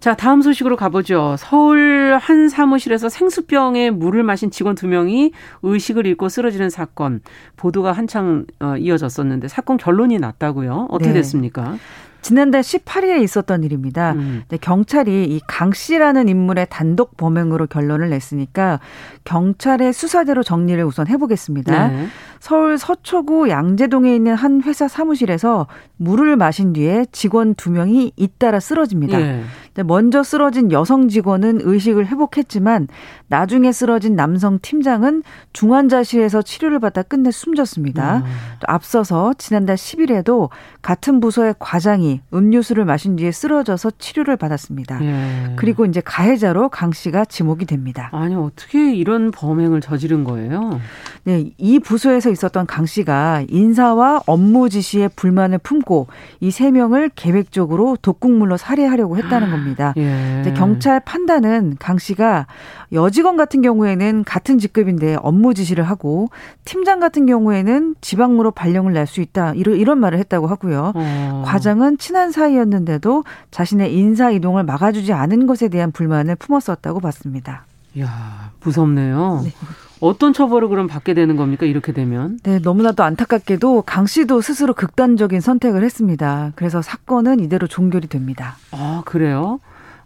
자, 0.00 0.14
다음 0.14 0.40
소식으로 0.40 0.76
가보죠. 0.76 1.36
서울 1.38 2.18
한 2.18 2.48
사무실에서 2.48 3.10
생수병에 3.10 3.90
물을 3.90 4.22
마신 4.22 4.50
직원 4.50 4.74
두 4.74 4.88
명이 4.88 5.32
의식을 5.62 6.06
잃고 6.06 6.30
쓰러지는 6.30 6.70
사건 6.70 7.20
보도가 7.56 7.92
한창 7.92 8.46
어, 8.60 8.76
이어졌었는데 8.78 9.48
사건 9.48 9.76
결론이 9.76 10.18
났다고요? 10.18 10.86
어떻게 10.90 11.10
네. 11.10 11.16
됐습니까? 11.16 11.76
지난달 12.22 12.60
18일에 12.60 13.22
있었던 13.22 13.64
일입니다. 13.64 14.12
음. 14.12 14.42
경찰이 14.60 15.24
이 15.24 15.40
강 15.46 15.72
씨라는 15.72 16.28
인물의 16.28 16.66
단독 16.68 17.16
범행으로 17.16 17.66
결론을 17.66 18.10
냈으니까 18.10 18.78
경찰의 19.24 19.94
수사대로 19.94 20.42
정리를 20.42 20.82
우선 20.84 21.06
해보겠습니다. 21.08 21.88
네. 21.88 22.06
서울 22.38 22.76
서초구 22.76 23.48
양재동에 23.48 24.14
있는 24.14 24.34
한 24.34 24.62
회사 24.62 24.86
사무실에서 24.86 25.66
물을 25.96 26.36
마신 26.36 26.74
뒤에 26.74 27.06
직원 27.10 27.54
두 27.54 27.70
명이 27.70 28.12
잇따라 28.16 28.60
쓰러집니다. 28.60 29.16
네. 29.18 29.42
먼저 29.82 30.22
쓰러진 30.22 30.70
여성 30.70 31.08
직원은 31.08 31.60
의식을 31.62 32.06
회복했지만 32.06 32.86
나중에 33.26 33.72
쓰러진 33.72 34.14
남성 34.14 34.58
팀장은 34.60 35.22
중환자실에서 35.52 36.42
치료를 36.42 36.78
받다 36.78 37.02
끝내 37.02 37.30
숨졌습니다. 37.30 38.18
음. 38.18 38.22
또 38.60 38.66
앞서서 38.68 39.34
지난달 39.38 39.76
10일에도 39.76 40.50
같은 40.82 41.20
부서의 41.20 41.54
과장이 41.58 42.20
음료수를 42.32 42.84
마신 42.84 43.16
뒤에 43.16 43.32
쓰러져서 43.32 43.92
치료를 43.98 44.36
받았습니다. 44.36 45.02
예. 45.04 45.52
그리고 45.56 45.84
이제 45.86 46.00
가해자로 46.04 46.68
강 46.68 46.92
씨가 46.92 47.24
지목이 47.24 47.66
됩니다. 47.66 48.10
아니 48.12 48.34
어떻게 48.36 48.94
이런 48.94 49.30
범행을 49.32 49.80
저지른 49.80 50.24
거예요? 50.24 50.80
네, 51.24 51.50
이 51.58 51.78
부서에서 51.80 52.30
있었던 52.30 52.66
강 52.66 52.86
씨가 52.86 53.44
인사와 53.48 54.22
업무 54.26 54.68
지시에 54.68 55.08
불만을 55.08 55.58
품고 55.58 56.06
이 56.40 56.50
세 56.60 56.70
명을 56.70 57.08
계획적으로 57.14 57.96
독국물로 58.02 58.58
살해하려고 58.58 59.16
했다는 59.16 59.50
겁니다. 59.50 59.69
했습니다. 59.70 59.94
예. 59.96 60.54
경찰 60.56 61.00
판단은 61.00 61.76
강 61.78 61.98
씨가 61.98 62.46
여직원 62.92 63.36
같은 63.36 63.62
경우에는 63.62 64.24
같은 64.24 64.58
직급인데 64.58 65.16
업무 65.22 65.54
지시를 65.54 65.84
하고 65.84 66.28
팀장 66.64 67.00
같은 67.00 67.26
경우에는 67.26 67.94
지방으로 68.00 68.50
발령을 68.50 68.92
낼 68.92 69.06
수 69.10 69.20
있다 69.20 69.54
이런 69.54 69.76
이런 69.76 69.98
말을 69.98 70.18
했다고 70.18 70.46
하고요. 70.46 70.92
어. 70.94 71.42
과장은 71.46 71.98
친한 71.98 72.30
사이였는데도 72.30 73.24
자신의 73.50 73.92
인사 73.96 74.30
이동을 74.30 74.62
막아주지 74.62 75.12
않은 75.12 75.46
것에 75.46 75.68
대한 75.68 75.90
불만을 75.90 76.36
품었었다고 76.36 77.00
봤습니다. 77.00 77.64
야 77.98 78.52
무섭네요. 78.62 79.40
네. 79.42 79.52
어떤 80.00 80.32
처벌을 80.32 80.68
그럼 80.68 80.86
받게 80.86 81.14
되는 81.14 81.36
겁니까? 81.36 81.66
이렇게 81.66 81.92
되면? 81.92 82.38
네, 82.42 82.58
너무나도 82.58 83.02
안타깝게도 83.02 83.82
강 83.82 84.06
씨도 84.06 84.40
스스로 84.40 84.72
극단적인 84.72 85.40
선택을 85.40 85.84
했습니다. 85.84 86.52
그래서 86.56 86.80
사건은 86.82 87.40
이대로 87.40 87.66
종결이 87.66 88.08
됩니다. 88.08 88.56
아, 88.72 89.02
그래요? 89.04 89.60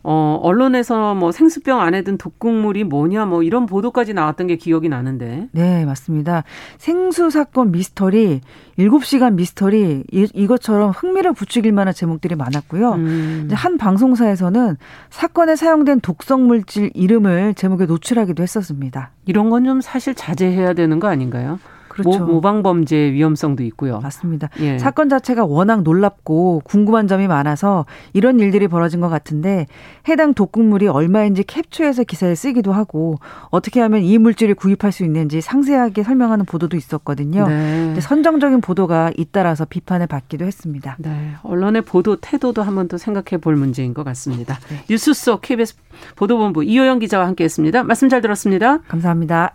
어, 0.04 0.38
언론에서 0.42 1.14
뭐 1.14 1.32
생수병 1.32 1.80
안에 1.80 2.02
든 2.02 2.16
독극물이 2.16 2.84
뭐냐 2.84 3.24
뭐 3.26 3.42
이런 3.42 3.66
보도까지 3.66 4.14
나왔던 4.14 4.46
게 4.46 4.56
기억이 4.56 4.88
나는데. 4.88 5.48
네, 5.50 5.84
맞습니다. 5.84 6.44
생수 6.78 7.30
사건 7.30 7.72
미스터리, 7.72 8.40
7시간 8.78 9.34
미스터리 9.34 10.04
이, 10.12 10.28
이것처럼 10.32 10.90
흥미를 10.90 11.32
부추길 11.32 11.72
만한 11.72 11.92
제목들이 11.94 12.36
많았고요. 12.36 12.92
음. 12.92 13.48
한 13.52 13.76
방송사에서는 13.78 14.76
사건에 15.10 15.56
사용된 15.56 16.00
독성 16.00 16.46
물질 16.46 16.90
이름을 16.94 17.54
제목에 17.54 17.86
노출하기도 17.86 18.42
했었습니다. 18.42 19.10
이런 19.26 19.50
건 19.50 19.64
좀 19.64 19.80
사실 19.80 20.14
자제해야 20.14 20.74
되는 20.74 21.00
거 21.00 21.08
아닌가요? 21.08 21.58
그렇죠. 21.94 22.26
모, 22.26 22.40
방 22.40 22.62
범죄 22.64 23.12
위험성도 23.12 23.62
있고요. 23.64 24.00
맞습니다. 24.00 24.48
예. 24.58 24.78
사건 24.78 25.08
자체가 25.08 25.44
워낙 25.44 25.82
놀랍고 25.82 26.62
궁금한 26.64 27.06
점이 27.06 27.28
많아서 27.28 27.86
이런 28.12 28.40
일들이 28.40 28.66
벌어진 28.66 29.00
것 29.00 29.08
같은데 29.08 29.66
해당 30.08 30.34
독극물이 30.34 30.88
얼마인지 30.88 31.44
캡처해서 31.44 32.02
기사에 32.02 32.34
쓰기도 32.34 32.72
하고 32.72 33.18
어떻게 33.50 33.80
하면 33.80 34.02
이 34.02 34.18
물질을 34.18 34.56
구입할 34.56 34.90
수 34.90 35.04
있는지 35.04 35.40
상세하게 35.40 36.02
설명하는 36.02 36.44
보도도 36.46 36.76
있었거든요. 36.76 37.46
네. 37.46 38.00
선정적인 38.00 38.60
보도가 38.60 39.12
잇따라서 39.16 39.64
비판을 39.64 40.08
받기도 40.08 40.44
했습니다. 40.44 40.96
네. 40.98 41.34
언론의 41.44 41.82
보도 41.82 42.16
태도도 42.16 42.62
한번 42.62 42.88
더 42.88 42.98
생각해 42.98 43.40
볼 43.40 43.54
문제인 43.54 43.94
것 43.94 44.02
같습니다. 44.02 44.58
네. 44.68 44.84
뉴스 44.90 45.14
속 45.14 45.42
KBS 45.42 45.76
보도본부 46.16 46.64
이호영 46.64 46.98
기자와 46.98 47.26
함께했습니다. 47.28 47.84
말씀 47.84 48.08
잘 48.08 48.20
들었습니다. 48.20 48.78
감사합니다. 48.88 49.54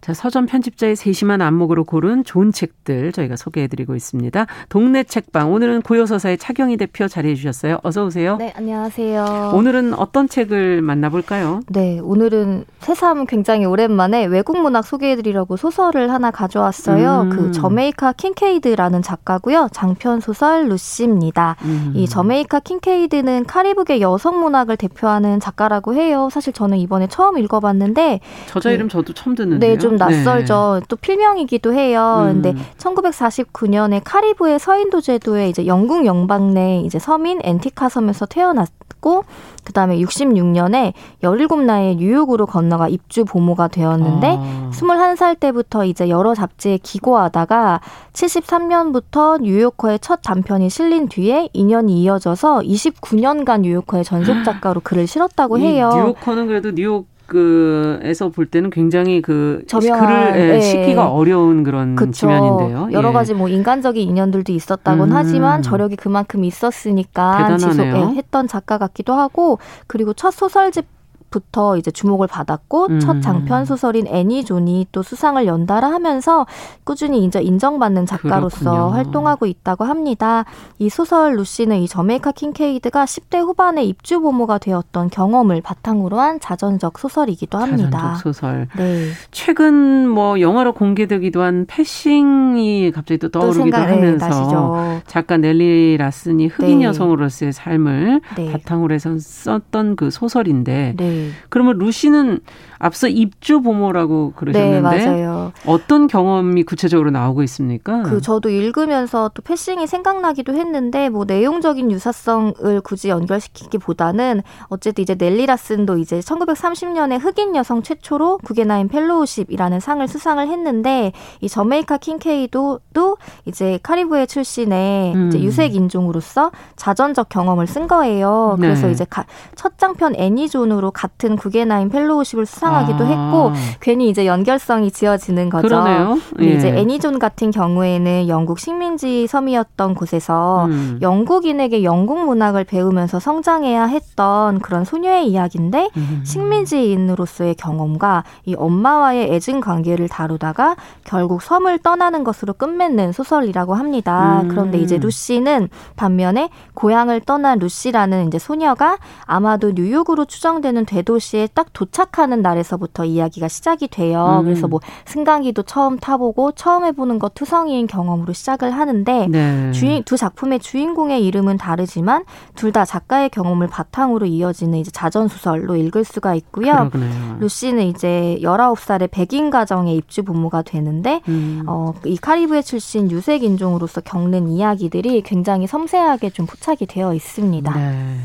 자, 0.00 0.14
서점 0.14 0.46
편집자의 0.46 0.96
세심한 0.96 1.42
안목으로 1.42 1.84
고른 1.84 2.24
좋은 2.24 2.52
책들 2.52 3.12
저희가 3.12 3.36
소개해드리고 3.36 3.94
있습니다. 3.94 4.46
동네 4.68 5.02
책방 5.04 5.52
오늘은 5.52 5.82
고요서사의 5.82 6.38
차경희 6.38 6.76
대표 6.76 7.08
자리해 7.08 7.34
주셨어요. 7.34 7.78
어서 7.82 8.04
오세요. 8.04 8.36
네, 8.36 8.52
안녕하세요. 8.56 9.52
오늘은 9.54 9.94
어떤 9.94 10.28
책을 10.28 10.82
만나볼까요? 10.82 11.60
네, 11.68 11.98
오늘은 12.00 12.64
새삼 12.80 13.26
굉장히 13.26 13.64
오랜만에 13.64 14.26
외국 14.26 14.60
문학 14.60 14.86
소개해드리려고 14.86 15.56
소설을 15.56 16.12
하나 16.12 16.30
가져왔어요. 16.30 17.22
음. 17.22 17.30
그 17.30 17.52
저메이카 17.52 18.12
킨케이드라는 18.12 19.02
작가고요. 19.02 19.68
장편 19.72 20.20
소설 20.20 20.68
루시입니다. 20.68 21.56
음. 21.64 21.92
이 21.94 22.08
저메이카 22.08 22.60
킨케이드는 22.60 23.44
카리브계 23.46 24.00
여성 24.00 24.40
문학을 24.40 24.76
대표하는 24.76 25.40
작가라고 25.40 25.94
해요. 25.94 26.28
사실 26.30 26.52
저는 26.52 26.78
이번에 26.78 27.06
처음 27.08 27.38
읽어봤는데 27.38 28.20
저자 28.46 28.70
이름 28.70 28.88
저도 28.88 29.12
처음 29.12 29.34
듣는데요. 29.34 29.72
네, 29.72 29.78
좀 29.86 29.96
낯설죠. 29.96 30.78
네. 30.80 30.86
또 30.88 30.96
필명이기도 30.96 31.72
해요. 31.72 32.26
음. 32.26 32.42
근데 32.42 32.54
1949년에 32.78 34.00
카리브해 34.04 34.58
서인도 34.58 35.00
제도의 35.00 35.50
이제 35.50 35.66
영국 35.66 36.06
영방 36.06 36.54
내 36.54 36.80
이제 36.80 36.98
서민 36.98 37.40
앤티카 37.42 37.88
섬에서 37.88 38.26
태어났고 38.26 39.24
그다음에 39.64 39.98
66년에 39.98 40.92
17나이에 41.22 41.96
뉴욕으로 41.96 42.46
건너가 42.46 42.88
입주 42.88 43.24
보모가 43.24 43.68
되었는데 43.68 44.38
아. 44.38 44.70
21살 44.72 45.38
때부터 45.38 45.84
이제 45.84 46.08
여러 46.08 46.34
잡지에 46.34 46.78
기고하다가 46.78 47.80
73년부터 48.12 49.40
뉴요커의 49.42 49.98
첫 50.00 50.20
단편이 50.22 50.70
실린 50.70 51.08
뒤에 51.08 51.48
2년이 51.54 51.90
이어져서 51.90 52.60
29년간 52.60 53.60
뉴요커의 53.60 54.04
전속 54.04 54.44
작가로 54.44 54.80
글을 54.80 55.06
실었다고 55.06 55.58
해요. 55.58 55.90
뉴요커는 55.92 56.46
그래도 56.46 56.70
뉴욕 56.72 57.06
그에서 57.26 58.28
볼 58.28 58.46
때는 58.46 58.70
굉장히 58.70 59.20
그 59.20 59.62
저명한, 59.66 60.32
글을 60.32 60.40
예, 60.40 60.54
예. 60.56 60.60
싣기가 60.60 61.10
어려운 61.10 61.64
그런 61.64 61.96
그쵸. 61.96 62.12
지면인데요. 62.12 62.88
여러 62.92 63.10
예. 63.10 63.12
가지 63.12 63.34
뭐 63.34 63.48
인간적인 63.48 64.08
인연들도 64.08 64.52
있었다곤 64.52 65.10
음. 65.10 65.16
하지만 65.16 65.62
저력이 65.62 65.96
그만큼 65.96 66.44
있었으니까 66.44 67.56
지속 67.58 67.80
했던 67.80 68.46
작가 68.48 68.78
같기도 68.78 69.14
하고 69.14 69.58
그리고 69.86 70.12
첫 70.12 70.30
소설집 70.30 70.95
부터 71.30 71.76
이제 71.76 71.90
주목을 71.90 72.26
받았고 72.26 72.86
음. 72.90 73.00
첫 73.00 73.20
장편 73.20 73.64
소설인 73.64 74.06
애니 74.06 74.44
존이 74.44 74.86
또 74.92 75.02
수상을 75.02 75.44
연달아 75.46 75.90
하면서 75.90 76.46
꾸준히 76.84 77.24
이제 77.24 77.40
인정받는 77.40 78.06
작가로서 78.06 78.58
그렇군요. 78.58 78.88
활동하고 78.90 79.46
있다고 79.46 79.84
합니다. 79.84 80.44
이 80.78 80.88
소설 80.88 81.36
루시는 81.36 81.78
이 81.78 81.88
저메이카 81.88 82.32
킨케이드가 82.32 83.04
10대 83.04 83.38
후반에 83.40 83.84
입주 83.84 84.20
보모가 84.20 84.58
되었던 84.58 85.10
경험을 85.10 85.60
바탕으로 85.60 86.20
한 86.20 86.40
자전적 86.40 86.98
소설이기도 86.98 87.58
합니다. 87.58 87.90
자전적 87.90 88.22
소설. 88.22 88.68
네. 88.76 89.08
최근 89.30 90.08
뭐 90.08 90.40
영화로 90.40 90.72
공개되기도 90.72 91.42
한 91.42 91.66
패싱이 91.66 92.92
갑자기 92.92 93.18
또 93.18 93.28
떠오르기도 93.30 93.76
또 93.76 93.82
하면서 93.82 94.76
네, 94.76 95.02
작가 95.06 95.36
넬리 95.36 95.96
라슨이 95.96 96.46
흑인 96.48 96.80
네. 96.80 96.84
여성으로서의 96.86 97.52
삶을 97.52 98.20
네. 98.36 98.52
바탕으로 98.52 98.94
해서 98.94 99.16
썼던 99.18 99.96
그 99.96 100.10
소설인데 100.10 100.94
네. 100.96 101.15
그러면 101.48 101.78
루시는 101.78 102.40
앞서 102.78 103.08
입주 103.08 103.60
보모라고 103.62 104.32
그러셨는데 104.36 104.74
네, 104.74 104.80
맞아요. 104.80 105.52
어떤 105.66 106.06
경험이 106.06 106.62
구체적으로 106.64 107.10
나오고 107.10 107.42
있습니까? 107.44 108.02
그 108.02 108.20
저도 108.20 108.50
읽으면서 108.50 109.30
또 109.34 109.42
패싱이 109.42 109.86
생각나기도 109.86 110.54
했는데 110.54 111.08
뭐 111.08 111.24
내용적인 111.24 111.90
유사성을 111.90 112.80
굳이 112.82 113.08
연결시키기보다는 113.08 114.42
어쨌든 114.68 115.02
이제 115.02 115.14
넬리 115.14 115.46
라슨도 115.46 115.98
이제 115.98 116.20
1930년에 116.20 117.18
흑인 117.22 117.56
여성 117.56 117.82
최초로 117.82 118.38
구겐하임 118.44 118.88
fellowship이라는 118.88 119.80
상을 119.80 120.06
수상을 120.06 120.46
했는데 120.46 121.12
이 121.40 121.48
저메이카 121.48 121.96
킨케이드도 121.98 122.80
또 122.92 123.16
이제 123.46 123.78
카리브해 123.82 124.26
출신의 124.26 125.14
음. 125.14 125.28
이제 125.28 125.40
유색 125.40 125.74
인종으로서 125.74 126.50
자전적 126.76 127.28
경험을 127.28 127.66
쓴 127.66 127.86
거예요. 127.86 128.56
그래서 128.60 128.86
네. 128.86 128.92
이제 128.92 129.06
가, 129.08 129.24
첫 129.54 129.78
장편 129.78 130.14
애니존으로 130.16 130.90
같은 131.06 131.36
구겐하임 131.36 131.88
fellowship을 131.88 132.46
수상하기도 132.46 133.04
아. 133.04 133.06
했고 133.06 133.52
괜히 133.80 134.08
이제 134.08 134.26
연결성이 134.26 134.90
지어지는 134.90 135.50
거죠. 135.50 135.68
그러네요. 135.68 136.18
예. 136.40 136.46
이제 136.46 136.68
애니존 136.68 137.18
같은 137.18 137.50
경우에는 137.52 138.28
영국 138.28 138.58
식민지 138.58 139.26
섬이었던 139.28 139.94
곳에서 139.94 140.66
음. 140.66 140.98
영국인에게 141.00 141.84
영국 141.84 142.24
문학을 142.24 142.64
배우면서 142.64 143.20
성장해야 143.20 143.84
했던 143.84 144.58
그런 144.58 144.84
소녀의 144.84 145.28
이야기인데 145.28 145.90
음. 145.96 146.22
식민지인으로서의 146.24 147.54
경험과 147.54 148.24
이 148.44 148.54
엄마와의 148.56 149.32
애증 149.32 149.60
관계를 149.60 150.08
다루다가 150.08 150.76
결국 151.04 151.42
섬을 151.42 151.78
떠나는 151.78 152.24
것으로 152.24 152.52
끝맺는 152.54 153.12
소설이라고 153.12 153.74
합니다. 153.74 154.40
음. 154.42 154.48
그런데 154.48 154.78
이제 154.78 154.98
루시는 154.98 155.68
반면에 155.94 156.50
고향을 156.74 157.20
떠난 157.20 157.58
루시라는 157.60 158.26
이제 158.26 158.38
소녀가 158.38 158.98
아마도 159.24 159.70
뉴욕으로 159.72 160.24
추정되는 160.24 160.84
대도시에 160.96 161.48
딱 161.52 161.72
도착하는 161.72 162.40
날에서부터 162.42 163.04
이야기가 163.04 163.48
시작이 163.48 163.88
돼요. 163.88 164.38
음. 164.40 164.44
그래서 164.44 164.66
뭐 164.68 164.80
승강기도 165.04 165.62
처음 165.64 165.98
타보고 165.98 166.52
처음 166.52 166.84
해보는 166.84 167.18
것 167.18 167.34
투성이인 167.34 167.86
경험으로 167.86 168.32
시작을 168.32 168.70
하는데 168.70 169.26
네. 169.28 169.72
주인 169.72 170.02
두 170.04 170.16
작품의 170.16 170.60
주인공의 170.60 171.24
이름은 171.24 171.56
다르지만 171.56 172.24
둘 172.54 172.76
다 172.76 172.84
작가의 172.84 173.30
경험을 173.30 173.68
바탕으로 173.68 174.26
이어지는 174.26 174.76
이제 174.78 174.90
자전 174.90 175.28
소설로 175.28 175.76
읽을 175.76 176.04
수가 176.04 176.34
있고요. 176.34 176.90
그러네요. 176.92 177.36
루시는 177.40 177.84
이제 177.84 178.38
19살의 178.42 179.08
백인 179.10 179.48
가정의 179.48 179.96
입주 179.96 180.22
부모가 180.22 180.60
되는데 180.60 181.22
음. 181.28 181.62
어, 181.66 181.94
이 182.04 182.18
카리브해 182.18 182.60
출신 182.60 183.10
유색 183.10 183.44
인종으로서 183.44 184.02
겪는 184.02 184.48
이야기들이 184.48 185.22
굉장히 185.22 185.66
섬세하게 185.66 186.30
좀 186.30 186.44
포착이 186.44 186.80
되어 186.86 187.14
있습니다. 187.14 187.72
네. 187.72 188.18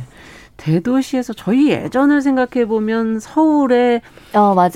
대도시에서 0.61 1.33
저희 1.33 1.71
예전을 1.71 2.21
생각해 2.21 2.65
보면 2.67 3.19
서울에 3.19 4.01
어 4.33 4.53
맞아요 4.53 4.69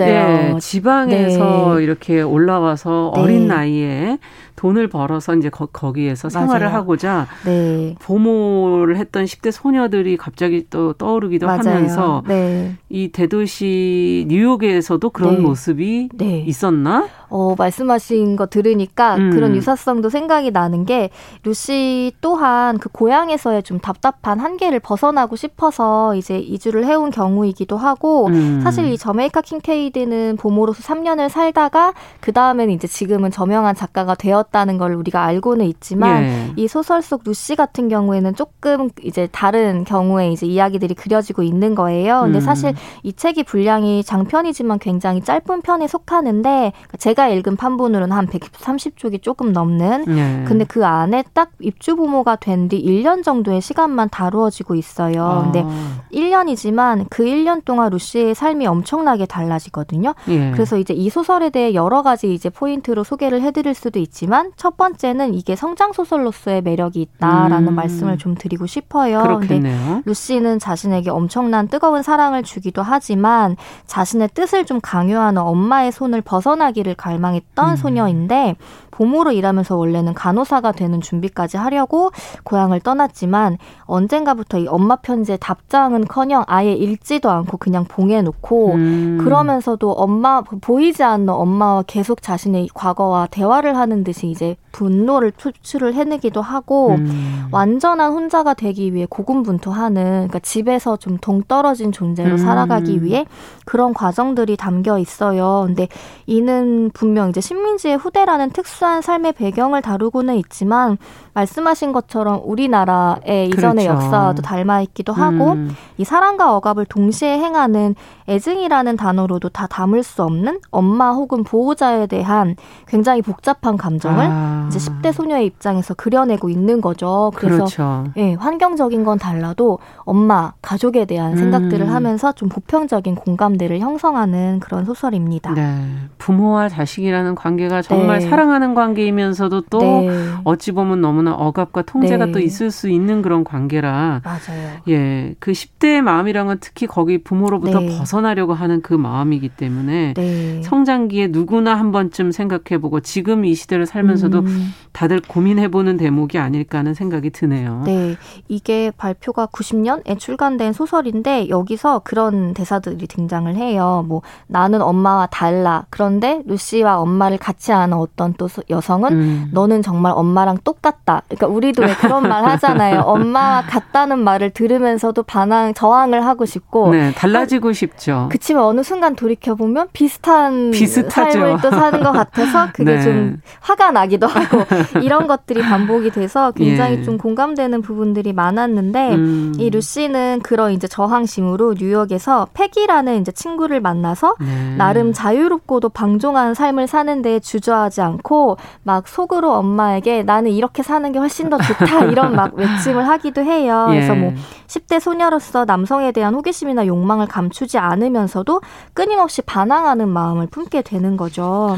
네, 0.53 0.59
지방에서 0.59 1.75
네. 1.75 1.83
이렇게 1.83 2.21
올라와서 2.21 3.11
네. 3.15 3.21
어린 3.21 3.47
나이에 3.47 4.17
돈을 4.55 4.87
벌어서 4.87 5.35
이제 5.35 5.49
거, 5.49 5.67
기에서 5.91 6.29
생활을 6.29 6.67
맞아요. 6.67 6.77
하고자 6.77 7.27
네. 7.45 7.95
보모를 7.99 8.97
했던 8.97 9.25
10대 9.25 9.51
소녀들이 9.51 10.17
갑자기 10.17 10.65
또 10.69 10.93
떠오르기도 10.93 11.45
맞아요. 11.45 11.59
하면서 11.59 12.23
네. 12.27 12.75
이 12.89 13.09
대도시 13.09 14.25
뉴욕에서도 14.29 15.09
그런 15.09 15.35
네. 15.35 15.41
모습이 15.41 16.09
네. 16.13 16.39
있었나? 16.47 17.07
어, 17.29 17.55
말씀하신 17.57 18.35
거 18.35 18.45
들으니까 18.45 19.15
음. 19.15 19.31
그런 19.31 19.55
유사성도 19.55 20.09
생각이 20.09 20.51
나는 20.51 20.85
게 20.85 21.09
루시 21.43 22.13
또한 22.21 22.77
그 22.77 22.87
고향에서의 22.89 23.63
좀 23.63 23.79
답답한 23.79 24.39
한계를 24.39 24.79
벗어나고 24.79 25.35
싶어서 25.35 26.15
이제 26.15 26.37
이주를 26.37 26.85
해온 26.85 27.11
경우이기도 27.11 27.77
하고 27.77 28.27
음. 28.27 28.61
사실 28.63 28.85
이 28.85 28.97
저메이카 28.97 29.41
킹케이드는 29.41 30.37
보모로서 30.37 30.81
3년을 30.81 31.29
살다가 31.29 31.93
그 32.19 32.31
다음에는 32.31 32.73
이제 32.73 32.87
지금은 32.87 33.31
저명한 33.31 33.75
작가가 33.75 34.15
되었 34.15 34.44
다는 34.51 34.77
걸 34.77 34.93
우리가 34.93 35.23
알고는 35.23 35.65
있지만 35.65 36.23
예. 36.23 36.53
이 36.55 36.67
소설 36.67 37.01
속 37.01 37.23
루시 37.25 37.55
같은 37.55 37.89
경우에는 37.89 38.35
조금 38.35 38.89
이제 39.03 39.27
다른 39.31 39.83
경우에 39.83 40.31
이제 40.31 40.45
이야기들이 40.45 40.93
그려지고 40.93 41.43
있는 41.43 41.75
거예요. 41.75 42.21
근데 42.21 42.37
음. 42.37 42.41
사실 42.41 42.73
이 43.03 43.11
책이 43.11 43.43
분량이 43.43 44.03
장편이지만 44.03 44.79
굉장히 44.79 45.21
짧은 45.21 45.61
편에 45.61 45.87
속하는데 45.87 46.71
제가 46.97 47.25
제가 47.25 47.29
읽은 47.29 47.55
판본으로는 47.55 48.15
한 48.15 48.27
130쪽이 48.27 49.21
조금 49.21 49.53
넘는. 49.53 50.03
네. 50.05 50.43
근데 50.45 50.65
그 50.65 50.85
안에 50.85 51.23
딱 51.33 51.51
입주 51.59 51.95
부모가 51.95 52.35
된 52.35 52.67
뒤 52.67 52.83
1년 52.83 53.23
정도의 53.23 53.61
시간만 53.61 54.09
다루어지고 54.09 54.75
있어요. 54.75 55.23
아. 55.23 55.43
근데 55.43 55.63
1년이지만 56.11 57.05
그 57.09 57.23
1년 57.23 57.63
동안 57.63 57.91
루시의 57.91 58.35
삶이 58.35 58.65
엄청나게 58.65 59.25
달라지거든요. 59.25 60.13
예. 60.29 60.51
그래서 60.51 60.77
이제 60.77 60.93
이 60.93 61.09
소설에 61.09 61.49
대해 61.49 61.73
여러 61.73 62.01
가지 62.01 62.33
이제 62.33 62.49
포인트로 62.49 63.03
소개를 63.03 63.41
해드릴 63.41 63.73
수도 63.73 63.99
있지만 63.99 64.34
첫 64.55 64.77
번째는 64.77 65.33
이게 65.33 65.55
성장 65.55 65.91
소설로서의 65.93 66.61
매력이 66.61 67.01
있다라는 67.01 67.69
음. 67.69 67.75
말씀을 67.75 68.17
좀 68.17 68.35
드리고 68.35 68.67
싶어요. 68.67 69.21
그렇겠네요. 69.23 70.03
루시는 70.05 70.59
자신에게 70.59 71.09
엄청난 71.09 71.67
뜨거운 71.67 72.03
사랑을 72.03 72.43
주기도 72.43 72.83
하지만 72.83 73.55
자신의 73.87 74.29
뜻을 74.33 74.65
좀 74.65 74.79
강요하는 74.79 75.41
엄마의 75.41 75.91
손을 75.91 76.21
벗어나기를 76.21 76.93
갈 76.95 77.15
갈망했던 77.15 77.71
음. 77.71 77.75
소녀인데 77.75 78.55
보모로 78.95 79.33
일하면서 79.33 79.75
원래는 79.75 80.13
간호사가 80.13 80.71
되는 80.71 81.01
준비까지 81.01 81.57
하려고 81.57 82.11
고향을 82.43 82.79
떠났지만 82.79 83.57
언젠가부터 83.83 84.59
이 84.59 84.67
엄마 84.67 84.95
편지에 84.95 85.37
답장은커녕 85.37 86.45
아예 86.47 86.71
읽지도 86.73 87.29
않고 87.29 87.57
그냥 87.57 87.83
봉해 87.85 88.21
놓고 88.21 88.73
음. 88.73 89.17
그러면서도 89.21 89.91
엄마 89.91 90.41
보이지 90.41 91.03
않는 91.03 91.29
엄마와 91.29 91.83
계속 91.83 92.21
자신의 92.21 92.69
과거와 92.73 93.27
대화를 93.27 93.75
하는 93.75 94.05
듯이 94.05 94.27
이제 94.27 94.55
분노를 94.75 95.31
표출을 95.31 95.93
해내기도 95.93 96.41
하고 96.41 96.95
음. 96.95 97.45
완전한 97.51 98.11
혼자가 98.11 98.53
되기 98.53 98.93
위해 98.93 99.07
고군분투하는 99.09 100.03
그러니까 100.03 100.39
집에서 100.39 100.97
좀 100.97 101.17
동떨어진 101.17 101.93
존재로 101.93 102.31
음. 102.31 102.37
살아가기 102.37 103.01
위해 103.01 103.25
그런 103.63 103.93
과정들이 103.93 104.57
담겨 104.57 104.99
있어요. 104.99 105.63
근데 105.65 105.87
이는 106.25 106.91
분명 106.93 107.29
이제 107.29 107.39
식민지의 107.39 107.95
후대라는 107.95 108.49
특수한 108.49 109.01
삶의 109.01 109.33
배경을 109.33 109.81
다루고는 109.81 110.35
있지만 110.35 110.97
말씀하신 111.35 111.91
것처럼 111.91 112.41
우리나라의 112.43 113.49
이전의 113.49 113.85
그렇죠. 113.85 114.03
역사와도 114.03 114.41
닮아 114.41 114.81
있기도 114.81 115.11
하고 115.11 115.51
음. 115.51 115.75
이 115.97 116.05
사랑과 116.05 116.55
억압을 116.55 116.85
동시에 116.85 117.37
행하는 117.37 117.93
애증이라는 118.27 118.95
단어로도 118.95 119.49
다 119.49 119.67
담을 119.67 120.01
수 120.01 120.23
없는 120.23 120.61
엄마 120.71 121.11
혹은 121.11 121.43
보호자에 121.43 122.07
대한 122.07 122.55
굉장히 122.87 123.21
복잡한 123.21 123.75
감정을 123.75 124.25
아. 124.27 124.65
이제 124.67 124.79
10대 124.79 125.11
소녀의 125.11 125.45
입장에서 125.45 125.93
그려내고 125.93 126.49
있는 126.49 126.79
거죠. 126.81 127.31
그래서 127.35 127.57
그렇죠. 127.57 128.05
예, 128.17 128.33
환경적인 128.33 129.03
건 129.03 129.19
달라도 129.19 129.79
엄마, 129.99 130.53
가족에 130.61 131.05
대한 131.05 131.35
생각들을 131.35 131.85
음. 131.87 131.93
하면서 131.93 132.31
좀 132.31 132.47
보편적인 132.47 133.15
공감대를 133.15 133.79
형성하는 133.79 134.61
그런 134.61 134.85
소설입니다. 134.85 135.51
네. 135.53 135.85
부모와 136.17 136.69
자식이라는 136.69 137.35
관계가 137.35 137.81
정말 137.81 138.19
네. 138.19 138.29
사랑하는 138.29 138.73
관계이면서도 138.73 139.61
또 139.69 139.79
네. 139.79 140.09
어찌 140.45 140.71
보면 140.71 141.01
너무 141.01 141.24
나 141.25 141.33
억압과 141.33 141.81
통제가 141.81 142.27
네. 142.27 142.31
또 142.31 142.39
있을 142.39 142.71
수 142.71 142.87
있는 142.89 143.21
그런 143.21 143.43
관계라. 143.43 144.21
맞아요. 144.23 144.77
예. 144.87 145.35
그 145.39 145.51
10대의 145.51 146.01
마음이랑은 146.01 146.57
특히 146.61 146.87
거기 146.87 147.17
부모로부터 147.17 147.79
네. 147.79 147.97
벗어나려고 147.97 148.53
하는 148.53 148.81
그 148.81 148.93
마음이기 148.93 149.49
때문에 149.49 150.13
네. 150.13 150.61
성장기에 150.63 151.27
누구나 151.27 151.75
한 151.75 151.91
번쯤 151.91 152.31
생각해 152.31 152.79
보고 152.79 152.99
지금 152.99 153.43
이 153.43 153.55
시대를 153.55 153.85
살면서도 153.85 154.39
음. 154.39 154.73
다들 154.93 155.19
고민해 155.19 155.69
보는 155.69 155.97
대목이 155.97 156.37
아닐까 156.37 156.77
하는 156.77 156.93
생각이 156.93 157.31
드네요. 157.31 157.83
네. 157.85 158.15
이게 158.47 158.91
발표가 158.91 159.47
90년에 159.47 160.19
출간된 160.19 160.73
소설인데 160.73 161.49
여기서 161.49 162.01
그런 162.03 162.53
대사들이 162.53 163.07
등장을 163.07 163.53
해요. 163.55 164.05
뭐 164.07 164.21
나는 164.47 164.81
엄마와 164.81 165.25
달라. 165.27 165.85
그런데 165.89 166.41
루시와 166.45 166.99
엄마를 166.99 167.37
같이 167.37 167.71
하는 167.71 167.97
어떤 167.97 168.33
또 168.35 168.47
여성은 168.69 169.11
음. 169.11 169.49
너는 169.51 169.81
정말 169.81 170.13
엄마랑 170.15 170.59
똑같다. 170.63 171.14
그러니까 171.27 171.47
우리도 171.47 171.83
왜 171.83 171.93
그런 171.95 172.27
말 172.27 172.45
하잖아요. 172.49 173.01
엄마와 173.01 173.63
같다는 173.63 174.19
말을 174.19 174.51
들으면서도 174.51 175.23
반항 175.23 175.73
저항을 175.73 176.25
하고 176.25 176.45
싶고 176.45 176.91
네, 176.91 177.11
달라지고 177.13 177.69
하, 177.69 177.73
싶죠. 177.73 178.27
그치만 178.31 178.63
어느 178.63 178.83
순간 178.83 179.15
돌이켜 179.15 179.55
보면 179.55 179.87
비슷한 179.93 180.71
비슷하죠. 180.71 181.31
삶을 181.39 181.57
또 181.61 181.71
사는 181.71 182.03
것 182.03 182.11
같아서 182.11 182.67
그게 182.73 182.95
네. 182.95 183.01
좀 183.01 183.41
화가 183.61 183.91
나기도 183.91 184.27
하고 184.27 184.63
이런 185.01 185.27
것들이 185.27 185.61
반복이 185.61 186.11
돼서 186.11 186.51
굉장히 186.51 186.99
예. 186.99 187.03
좀 187.03 187.17
공감되는 187.17 187.81
부분들이 187.81 188.33
많았는데 188.33 189.15
음. 189.15 189.53
이 189.57 189.69
루시는 189.69 190.41
그런 190.43 190.71
이제 190.71 190.87
저항심으로 190.87 191.75
뉴욕에서 191.79 192.47
패기라는 192.53 193.21
이제 193.21 193.31
친구를 193.31 193.81
만나서 193.81 194.35
네. 194.39 194.75
나름 194.77 195.13
자유롭고도 195.13 195.89
방종한 195.89 196.53
삶을 196.53 196.87
사는데 196.87 197.39
주저하지 197.39 198.01
않고 198.01 198.57
막 198.83 199.07
속으로 199.07 199.53
엄마에게 199.53 200.23
나는 200.23 200.51
이렇게 200.51 200.83
사는 200.83 201.04
게 201.11 201.19
훨씬 201.19 201.49
더 201.49 201.57
좋다 201.57 202.05
이런 202.11 202.35
막 202.35 202.53
외침을 202.55 203.07
하기도 203.07 203.41
해요. 203.41 203.87
예. 203.91 203.95
그래서 203.95 204.15
뭐 204.15 204.33
10대 204.67 204.99
소녀로서 204.99 205.65
남성에 205.65 206.11
대한 206.11 206.33
호기심이나 206.35 206.87
욕망을 206.87 207.27
감추지 207.27 207.77
않으면서도 207.77 208.61
끊임없이 208.93 209.41
반항하는 209.41 210.09
마음을 210.09 210.47
품게 210.47 210.81
되는 210.81 211.17
거죠. 211.17 211.77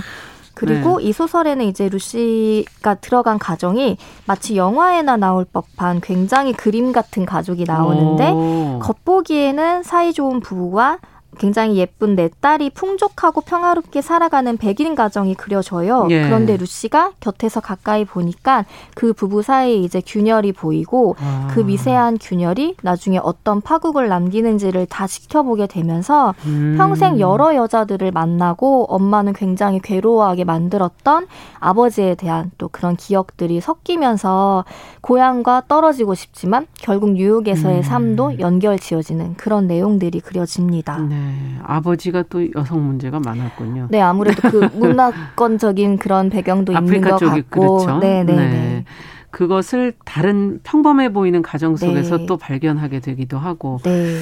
그리고 0.57 0.97
네. 0.97 1.05
이 1.05 1.13
소설에는 1.13 1.65
이제 1.65 1.87
루시가 1.87 2.95
들어간 2.95 3.37
가정이 3.37 3.97
마치 4.25 4.57
영화에나 4.57 5.15
나올 5.15 5.45
법한 5.45 6.01
굉장히 6.01 6.51
그림 6.51 6.91
같은 6.91 7.27
가족이 7.27 7.65
나오는데 7.65 8.31
오. 8.31 8.79
겉보기에는 8.79 9.83
사이좋은 9.83 10.39
부부와 10.39 10.97
굉장히 11.37 11.77
예쁜 11.77 12.15
내 12.15 12.29
딸이 12.41 12.71
풍족하고 12.71 13.41
평화롭게 13.41 14.01
살아가는 14.01 14.57
백인 14.57 14.95
가정이 14.95 15.35
그려져요. 15.35 16.07
예. 16.09 16.23
그런데 16.23 16.57
루시가 16.57 17.11
곁에서 17.19 17.59
가까이 17.59 18.05
보니까 18.05 18.65
그 18.95 19.13
부부 19.13 19.41
사이에 19.41 19.75
이제 19.75 20.01
균열이 20.05 20.53
보이고 20.53 21.15
아. 21.19 21.47
그 21.51 21.59
미세한 21.59 22.17
균열이 22.19 22.75
나중에 22.81 23.19
어떤 23.21 23.61
파국을 23.61 24.07
남기는지를 24.07 24.85
다 24.87 25.07
지켜보게 25.07 25.67
되면서 25.67 26.33
음. 26.45 26.75
평생 26.77 27.19
여러 27.19 27.55
여자들을 27.55 28.11
만나고 28.11 28.85
엄마는 28.89 29.33
굉장히 29.33 29.79
괴로워하게 29.79 30.43
만들었던 30.43 31.27
아버지에 31.59 32.15
대한 32.15 32.51
또 32.57 32.67
그런 32.67 32.95
기억들이 32.95 33.61
섞이면서 33.61 34.65
고향과 35.01 35.63
떨어지고 35.67 36.15
싶지만 36.15 36.67
결국 36.79 37.11
뉴욕에서의 37.11 37.77
음. 37.77 37.81
삶도 37.83 38.39
연결 38.39 38.79
지어지는 38.79 39.35
그런 39.35 39.67
내용들이 39.67 40.19
그려집니다. 40.19 40.97
네. 40.99 41.26
아버지가 41.63 42.23
또 42.29 42.45
여성 42.55 42.85
문제가 42.85 43.19
많았군요. 43.19 43.87
네, 43.89 44.01
아무래도 44.01 44.49
그 44.49 44.69
문화권적인 44.75 45.97
그런 45.97 46.29
배경도 46.29 46.73
있는 46.73 47.01
것 47.01 47.17
쪽이, 47.17 47.41
같고. 47.41 47.77
그렇죠. 47.77 47.99
네, 47.99 48.23
네, 48.23 48.35
네, 48.35 48.49
네. 48.49 48.85
그것을 49.29 49.93
다른 50.05 50.59
평범해 50.63 51.13
보이는 51.13 51.41
가정 51.41 51.75
속에서 51.75 52.17
네. 52.17 52.25
또 52.25 52.37
발견하게 52.37 52.99
되기도 52.99 53.37
하고. 53.37 53.79
네. 53.83 54.19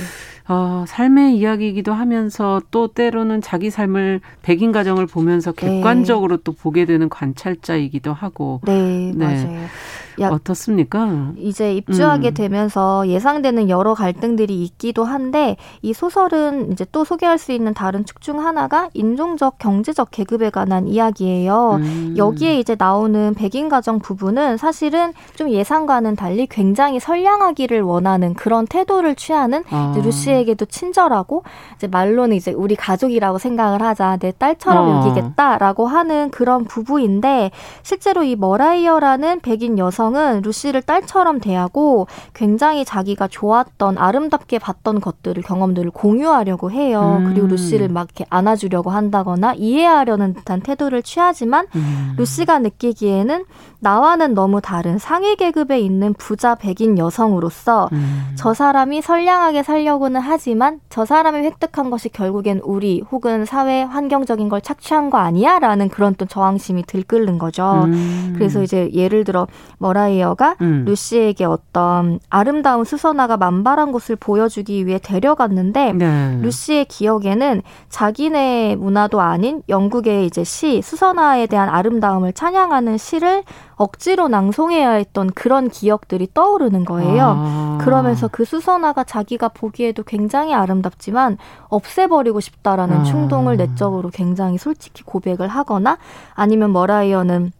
어, 0.47 0.85
삶의 0.87 1.37
이야기이기도 1.37 1.91
하면서 1.93 2.61
또 2.69 2.87
때로는 2.87 3.41
자기 3.41 3.71
삶을 3.71 4.21
백인 4.43 4.71
가정을 4.71 5.07
보면서 5.07 5.51
네. 5.53 5.77
객관적으로 5.77 6.37
네. 6.37 6.43
또 6.43 6.51
보게 6.51 6.85
되는 6.85 7.09
관찰자이기도 7.09 8.13
하고. 8.13 8.61
네, 8.65 9.11
네. 9.15 9.25
맞아요. 9.25 9.67
어떻습니까? 10.23 11.31
이제 11.37 11.73
입주하게 11.73 12.29
음. 12.29 12.33
되면서 12.33 13.07
예상되는 13.07 13.69
여러 13.69 13.93
갈등들이 13.93 14.63
있기도 14.63 15.03
한데 15.03 15.55
이 15.81 15.93
소설은 15.93 16.71
이제 16.71 16.85
또 16.91 17.03
소개할 17.03 17.37
수 17.37 17.51
있는 17.51 17.73
다른 17.73 18.05
축 18.05 18.21
중 18.21 18.39
하나가 18.39 18.89
인종적 18.93 19.59
경제적 19.59 20.09
계급에 20.11 20.49
관한 20.49 20.87
이야기예요. 20.87 21.79
음. 21.81 22.15
여기에 22.17 22.59
이제 22.59 22.75
나오는 22.77 23.33
백인 23.35 23.69
가정 23.69 23.99
부부는 23.99 24.57
사실은 24.57 25.13
좀 25.35 25.49
예상과는 25.49 26.15
달리 26.15 26.47
굉장히 26.47 26.99
선량하기를 26.99 27.81
원하는 27.81 28.33
그런 28.33 28.65
태도를 28.65 29.15
취하는 29.15 29.63
아. 29.69 29.93
루시에게도 29.95 30.65
친절하고 30.65 31.43
이제 31.75 31.87
말로는 31.87 32.35
이제 32.35 32.51
우리 32.51 32.75
가족이라고 32.75 33.37
생각을 33.37 33.81
하자 33.81 34.17
내 34.17 34.31
딸처럼 34.31 34.87
어. 34.87 35.07
여기겠다라고 35.07 35.87
하는 35.87 36.29
그런 36.31 36.65
부부인데 36.65 37.51
실제로 37.83 38.23
이 38.23 38.35
머라이어라는 38.35 39.41
백인 39.41 39.77
여성 39.77 40.04
여성은 40.05 40.41
루시를 40.43 40.81
딸처럼 40.83 41.39
대하고 41.39 42.07
굉장히 42.33 42.85
자기가 42.85 43.27
좋았던 43.27 43.97
아름답게 43.97 44.59
봤던 44.59 45.01
것들을 45.01 45.41
경험들을 45.41 45.91
공유하려고 45.91 46.71
해요. 46.71 47.17
음. 47.21 47.29
그리고 47.29 47.47
루시를 47.47 47.89
막 47.89 48.07
이렇게 48.09 48.25
안아주려고 48.29 48.91
한다거나 48.91 49.53
이해하려는 49.55 50.33
듯한 50.33 50.61
태도를 50.61 51.01
취하지만 51.01 51.65
음. 51.75 52.13
루시가 52.17 52.59
느끼기에는 52.59 53.45
나와는 53.79 54.33
너무 54.33 54.61
다른 54.61 54.97
상위 54.97 55.35
계급에 55.35 55.79
있는 55.79 56.13
부자 56.13 56.55
백인 56.55 56.97
여성으로서 56.97 57.89
음. 57.91 58.33
저 58.35 58.53
사람이 58.53 59.01
선량하게 59.01 59.63
살려고는 59.63 60.21
하지만 60.21 60.79
저 60.89 61.05
사람이 61.05 61.39
획득한 61.39 61.89
것이 61.89 62.09
결국엔 62.09 62.61
우리 62.63 63.01
혹은 63.11 63.45
사회 63.45 63.83
환경적인 63.83 64.49
걸 64.49 64.61
착취한 64.61 65.09
거 65.09 65.17
아니야 65.17 65.59
라는 65.59 65.89
그런 65.89 66.15
또 66.15 66.25
저항심이 66.25 66.83
들끓는 66.83 67.37
거죠. 67.37 67.83
음. 67.85 68.33
그래서 68.35 68.63
이제 68.63 68.89
예를 68.93 69.23
들어 69.23 69.47
머라이어가 69.95 70.57
음. 70.61 70.83
루시에게 70.85 71.45
어떤 71.45 72.19
아름다운 72.29 72.83
수선화가 72.83 73.37
만발한 73.37 73.91
곳을 73.91 74.15
보여주기 74.15 74.85
위해 74.85 74.99
데려갔는데 75.01 75.93
네. 75.93 76.39
루시의 76.41 76.85
기억에는 76.85 77.61
자기네 77.89 78.75
문화도 78.75 79.21
아닌 79.21 79.63
영국의 79.69 80.25
이제 80.25 80.43
시 80.43 80.81
수선화에 80.81 81.47
대한 81.47 81.69
아름다움을 81.69 82.33
찬양하는 82.33 82.97
시를 82.97 83.43
억지로 83.77 84.27
낭송해야 84.27 84.91
했던 84.91 85.31
그런 85.31 85.69
기억들이 85.69 86.27
떠오르는 86.33 86.85
거예요. 86.85 87.35
아. 87.37 87.77
그러면서 87.81 88.27
그 88.27 88.45
수선화가 88.45 89.03
자기가 89.03 89.49
보기에도 89.49 90.03
굉장히 90.03 90.53
아름답지만 90.53 91.37
없애버리고 91.67 92.39
싶다라는 92.39 92.97
아. 92.97 93.03
충동을 93.03 93.57
내적으로 93.57 94.09
굉장히 94.09 94.57
솔직히 94.57 95.03
고백을 95.03 95.47
하거나 95.47 95.97
아니면 96.33 96.71
머라이어는 96.71 97.51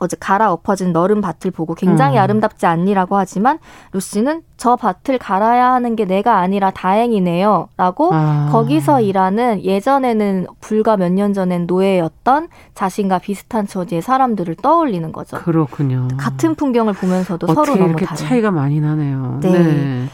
어제 0.00 0.16
갈아엎어진 0.18 0.92
너른 0.92 1.20
밭을 1.20 1.50
보고 1.52 1.74
굉장히 1.74 2.16
음. 2.16 2.22
아름답지 2.22 2.66
않니라고 2.66 3.16
하지만 3.16 3.58
루시는 3.92 4.42
저 4.56 4.74
밭을 4.76 5.18
갈아야 5.18 5.72
하는 5.72 5.94
게 5.94 6.04
내가 6.06 6.38
아니라 6.38 6.70
다행이네요. 6.70 7.68
라고 7.76 8.10
아. 8.12 8.48
거기서 8.50 9.00
일하는 9.02 9.62
예전에는 9.62 10.46
불과 10.60 10.96
몇 10.96 11.10
년 11.10 11.32
전엔 11.34 11.66
노예였던 11.66 12.48
자신과 12.74 13.18
비슷한 13.18 13.66
처지의 13.66 14.00
사람들을 14.02 14.56
떠올리는 14.56 15.10
거죠. 15.12 15.36
그렇군요. 15.38 16.08
같은 16.16 16.54
풍경을 16.54 16.94
보면서도 16.94 17.46
서로 17.48 17.74
너무 17.76 17.88
이렇게 17.88 18.04
다른. 18.06 18.16
차이가 18.26 18.50
많이 18.50 18.80
나네요. 18.80 19.38
네. 19.42 19.50
네. 19.50 20.06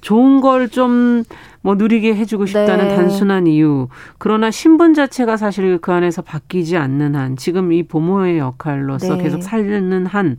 좋은 0.00 0.40
걸 0.40 0.68
좀 0.68 1.24
뭐 1.62 1.76
누리게 1.76 2.14
해주고 2.14 2.46
싶다는 2.46 2.88
네. 2.88 2.96
단순한 2.96 3.46
이유. 3.46 3.88
그러나 4.18 4.50
신분 4.50 4.94
자체가 4.94 5.36
사실 5.36 5.78
그 5.78 5.92
안에서 5.92 6.20
바뀌지 6.22 6.76
않는 6.76 7.14
한, 7.14 7.36
지금 7.36 7.72
이 7.72 7.84
부모의 7.84 8.38
역할로서 8.38 9.16
네. 9.16 9.22
계속 9.22 9.42
살는 9.42 10.06
한, 10.06 10.36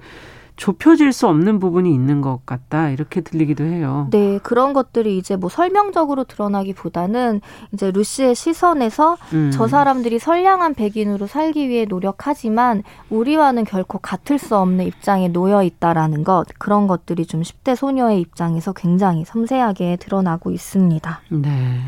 좁혀질 0.55 1.13
수 1.13 1.27
없는 1.27 1.59
부분이 1.59 1.93
있는 1.93 2.21
것 2.21 2.45
같다 2.45 2.89
이렇게 2.89 3.21
들리기도 3.21 3.63
해요. 3.63 4.07
네, 4.11 4.39
그런 4.43 4.73
것들이 4.73 5.17
이제 5.17 5.35
뭐 5.35 5.49
설명적으로 5.49 6.23
드러나기보다는 6.25 7.41
이제 7.73 7.89
루시의 7.91 8.35
시선에서 8.35 9.17
음. 9.33 9.51
저 9.51 9.67
사람들이 9.67 10.19
선량한 10.19 10.75
백인으로 10.75 11.25
살기 11.25 11.69
위해 11.69 11.85
노력하지만 11.85 12.83
우리와는 13.09 13.63
결코 13.65 13.97
같을 13.97 14.37
수 14.37 14.55
없는 14.55 14.85
입장에 14.85 15.27
놓여 15.27 15.63
있다라는 15.63 16.23
것 16.23 16.45
그런 16.59 16.87
것들이 16.87 17.25
좀 17.25 17.41
10대 17.41 17.75
소녀의 17.75 18.21
입장에서 18.21 18.73
굉장히 18.73 19.25
섬세하게 19.25 19.97
드러나고 19.97 20.51
있습니다. 20.51 21.21
네. 21.29 21.79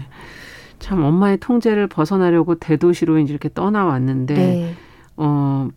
참 0.80 1.03
엄마의 1.03 1.38
통제를 1.38 1.88
벗어나려고 1.88 2.55
대도시로 2.55 3.20
이제 3.20 3.32
이렇게 3.32 3.49
떠나왔는데 3.53 4.34
네. 4.34 4.76
어 5.18 5.70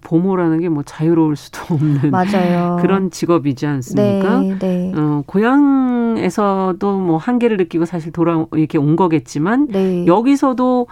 보모라는 0.00 0.60
게 0.60 0.68
뭐 0.68 0.82
자유로울 0.84 1.36
수도 1.36 1.74
없는 1.74 2.10
맞아요. 2.10 2.78
그런 2.82 3.10
직업이지 3.10 3.66
않습니까? 3.66 4.40
네, 4.40 4.58
네. 4.58 4.92
어, 4.96 5.22
고향에서도 5.26 6.98
뭐 6.98 7.16
한계를 7.16 7.56
느끼고 7.56 7.84
사실 7.84 8.12
돌아 8.12 8.44
이렇게 8.54 8.78
온 8.78 8.96
거겠지만 8.96 9.66
네. 9.68 10.06
여기서도 10.06 10.86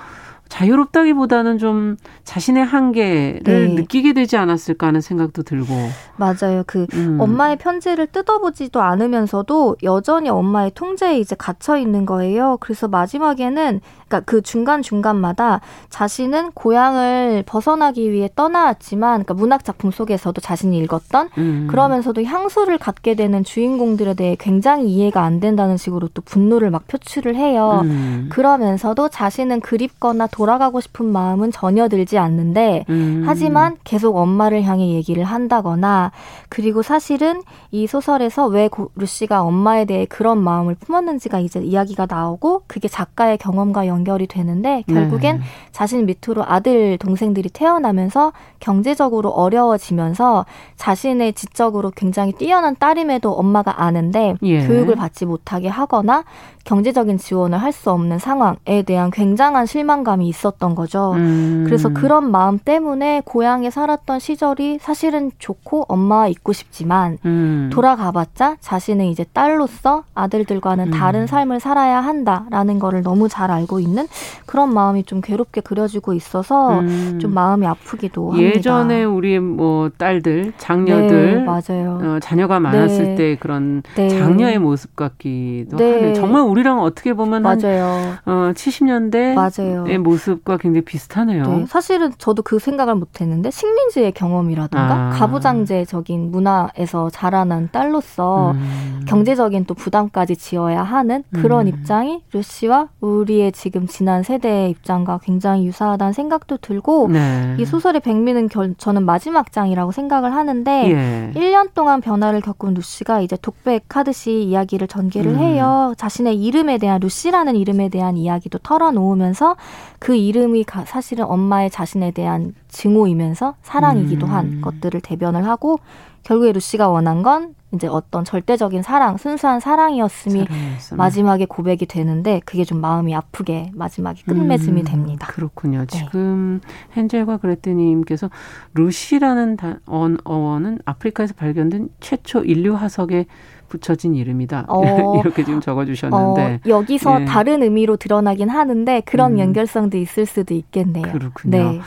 자유롭다기보다는 0.49 1.59
좀 1.59 1.97
자신의 2.25 2.65
한계를 2.65 3.43
네. 3.45 3.69
느끼게 3.75 4.13
되지 4.13 4.37
않았을까 4.37 4.89
하는 4.89 5.01
생각도 5.01 5.43
들고. 5.43 5.75
맞아요. 6.17 6.65
그 6.67 6.87
음. 6.95 7.19
엄마의 7.21 7.57
편지를 7.57 8.07
뜯어보지도 8.07 8.81
않으면서도 8.81 9.77
여전히 9.83 10.29
엄마의 10.29 10.73
통제에 10.75 11.19
이제 11.19 11.37
갇혀 11.37 11.77
있는 11.77 12.07
거예요. 12.07 12.57
그래서 12.61 12.89
마지막에는 12.89 13.81
그러니까 14.09 14.21
그 14.21 14.41
중간 14.41 14.83
중간마다 14.83 15.61
자신은 15.91 16.53
고향을 16.53 17.45
벗어나기 17.47 18.11
위해 18.11 18.29
떠나왔지만, 18.35 19.25
그러니까 19.25 19.35
문학 19.35 19.65
작품 19.65 19.91
속에서도 19.91 20.41
자신이 20.41 20.79
읽었던 20.79 21.29
음. 21.37 21.67
그러면서도 21.71 22.25
향수를 22.25 22.79
갖게 22.79 23.15
되는 23.15 23.45
주인공들에 23.45 24.15
대해 24.15 24.37
굉장히 24.41 24.89
이해가 24.89 25.23
안 25.23 25.41
된다는 25.41 25.77
식으로 25.77 26.09
또 26.15 26.23
분노를 26.23 26.71
막 26.71 26.87
표출을 26.87 27.37
해요. 27.37 27.83
음. 27.85 28.29
그러면서도 28.31 29.11
자신은 29.11 29.61
그립거나 29.61 30.27
돌아가고 30.39 30.81
싶은 30.81 31.05
마음은 31.07 31.51
전혀 31.51 31.89
들지 31.89 32.17
않는데 32.17 32.85
음. 32.89 33.25
하지만 33.27 33.77
계속 33.83 34.17
엄마를 34.17 34.63
향해 34.63 34.95
얘기를 34.95 35.25
한다거나 35.25 36.13
그리고 36.49 36.83
사실은 36.83 37.43
이 37.73 37.89
소설에서 37.89 38.47
왜 38.47 38.71
루시가 38.95 39.43
엄마에 39.43 39.85
대해 39.85 40.07
그런 40.07 40.39
마음을 40.39 40.77
품었는지가 40.77 41.41
이제 41.41 41.59
이야기가 41.59 42.07
나오고 42.09 42.63
그게 42.69 42.87
작가의 42.87 43.39
경험과 43.39 43.89
연결이 43.89 44.29
되는데 44.29 44.85
결국엔 44.87 45.39
네. 45.39 45.43
자신 45.73 46.07
밑으로 46.07 46.45
아들 46.47 46.99
동생들이 46.99 47.49
태어나면서 47.49 48.33
경제적으로 48.61 49.31
어려워지면서 49.31 50.47
자신의 50.77 51.33
지적으로 51.33 51.91
굉장히 51.91 52.31
뛰어난 52.33 52.77
딸임에도 52.79 53.33
엄마가 53.33 53.83
아는데 53.83 54.37
예. 54.43 54.65
교육을 54.65 54.95
받지 54.95 55.27
못하게 55.27 55.67
하거나 55.67 56.23
경제적인 56.69 57.17
지원을 57.17 57.57
할 57.57 57.73
수 57.79 57.91
없는 57.93 58.19
상황에 58.19 58.83
대한 58.85 59.11
굉장한 59.11 59.67
실망감이 59.67 60.27
있었던 60.29 60.75
거죠. 60.75 61.13
음. 61.13 61.63
그래서 61.67 61.91
그런 61.91 62.31
마음 62.31 62.59
때문에 62.59 63.23
고향에 63.25 63.71
살았던 63.71 64.19
시절이 64.19 64.79
사실은 64.81 65.31
좋고 65.39 65.85
엄마와 65.89 66.27
있고 66.29 66.53
싶지만 66.53 67.19
음. 67.25 67.71
돌아가봤자 67.73 68.57
자신은 68.61 69.05
이제 69.05 69.25
딸로서 69.33 70.03
아들들과는 70.15 70.87
음. 70.89 70.91
다른 70.91 71.27
삶을 71.29 71.61
살아야 71.61 72.01
한다라는 72.01 72.79
거를 72.81 73.03
너무 73.03 73.29
잘 73.29 73.51
알고 73.53 73.79
있는 73.81 74.09
그런 74.47 74.75
마음이 74.75 75.05
좀 75.05 75.21
괴롭게 75.21 75.61
그려지고 75.61 76.15
있어서 76.15 76.81
음. 76.81 77.19
좀 77.21 77.33
마음이 77.33 77.65
아프기도 77.67 78.33
합니다. 78.33 78.57
예전에 78.57 79.05
우리 79.05 79.39
뭐 79.39 79.91
딸들, 79.97 80.53
장녀들, 80.57 81.37
네, 81.37 81.45
맞아요. 81.45 82.01
어, 82.03 82.19
자녀가 82.21 82.59
많았을 82.59 83.05
네. 83.05 83.15
때 83.15 83.37
그런 83.39 83.83
네. 83.95 84.09
장녀의 84.09 84.59
모습 84.59 84.97
같기도 84.97 85.77
네. 85.77 85.93
하네. 85.93 86.13
정말 86.15 86.43
우리 86.43 86.58
우리랑 86.59 86.81
어떻게 86.81 87.15
보면 87.15 87.43
맞아요. 87.43 88.19
한, 88.25 88.35
어, 88.35 88.53
70년대 88.53 89.89
의 89.89 89.99
모습과 89.99 90.57
굉장히 90.57 90.85
비슷하네요. 90.85 91.45
네, 91.45 91.67
사실은 91.67 92.13
저도 92.19 92.43
그 92.43 92.59
생각을 92.59 92.97
못했는데 92.97 93.51
식민지의 93.51 94.13
경험이라든가 94.13 94.95
아. 94.95 95.11
가부장제적인 95.11 96.31
문화에서 96.33 97.11
자라난 97.11 97.69
딸로서 97.71 98.53
음. 98.53 99.05
경제적인 99.07 99.67
또 99.67 99.75
부담까지 99.75 100.37
지어야 100.37 100.83
하는 100.83 101.23
그런 101.33 101.67
음. 101.67 101.69
입장이 101.69 102.23
루시와 102.33 102.89
우리의 103.01 103.53
지금 103.53 103.87
지난 103.87 104.23
세대의 104.23 104.71
입장과 104.71 105.21
굉장히 105.23 105.67
유사하다는 105.67 106.13
생각도 106.13 106.57
들고 106.59 107.09
네. 107.09 107.57
이 107.59 107.65
소설의 107.65 108.01
백미는 108.01 108.49
결, 108.49 108.75
저는 108.77 109.05
마지막 109.05 109.53
장이라고 109.53 109.93
생각을 109.93 110.35
하는데 110.35 110.91
예. 110.91 111.33
1년 111.39 111.73
동안 111.75 112.01
변화를 112.01 112.41
겪은 112.41 112.75
루시가 112.75 113.21
이제 113.21 113.37
독백하듯이 113.41 114.43
이야기를 114.43 114.89
전개를 114.89 115.33
음. 115.33 115.39
해요. 115.39 115.95
자신의 115.97 116.48
이름에 116.49 116.79
대한 116.79 117.01
루시라는 117.01 117.57
이름에 117.57 117.91
대한 117.91 118.17
이야기도 118.17 118.59
털어놓으면서 118.59 119.57
그 119.99 120.17
이름이 120.17 120.65
사실은 120.87 121.27
엄마의 121.27 121.71
자신에 121.71 122.11
대한 122.11 122.55
증오이면서 122.69 123.55
사랑이기도 123.63 124.27
음. 124.27 124.33
한 124.33 124.61
것들을 124.63 125.01
대변을 125.03 125.47
하고 125.47 125.79
결국에 126.23 126.53
루시가 126.53 126.89
원한 126.89 127.23
건 127.23 127.55
이제 127.75 127.87
어떤 127.87 128.25
절대적인 128.25 128.81
사랑, 128.83 129.19
순수한 129.19 129.61
사랑이었음이 129.61 130.47
사랑이었으면. 130.47 130.97
마지막에 130.97 131.45
고백이 131.45 131.85
되는데 131.85 132.41
그게 132.47 132.65
좀 132.65 132.81
마음이 132.81 133.15
아프게 133.15 133.71
마지막에 133.75 134.23
끝맺음이 134.23 134.81
음, 134.81 134.85
됩니다. 134.85 135.27
그렇군요. 135.27 135.81
네. 135.81 135.87
지금 135.87 136.61
헨젤과 136.97 137.37
그레트님께서 137.39 138.31
루시라는 138.73 139.59
어원은 139.87 140.79
아프리카에서 140.87 141.35
발견된 141.35 141.91
최초 142.01 142.43
인류 142.43 142.75
화석에 142.75 143.27
붙여진 143.69 144.15
이름이다. 144.15 144.67
어, 144.69 145.21
이렇게 145.21 145.45
지금 145.45 145.61
적어주셨는데 145.61 146.43
어, 146.43 146.69
여기서 146.69 147.23
예. 147.23 147.25
다른 147.25 147.63
의미로 147.63 147.97
드러나긴 147.97 148.49
하는데 148.49 149.03
그런 149.05 149.33
음. 149.33 149.39
연결성도 149.39 149.97
있을 149.99 150.27
수도 150.27 150.55
있겠네요. 150.55 151.13
그렇군요. 151.13 151.73
네. 151.73 151.81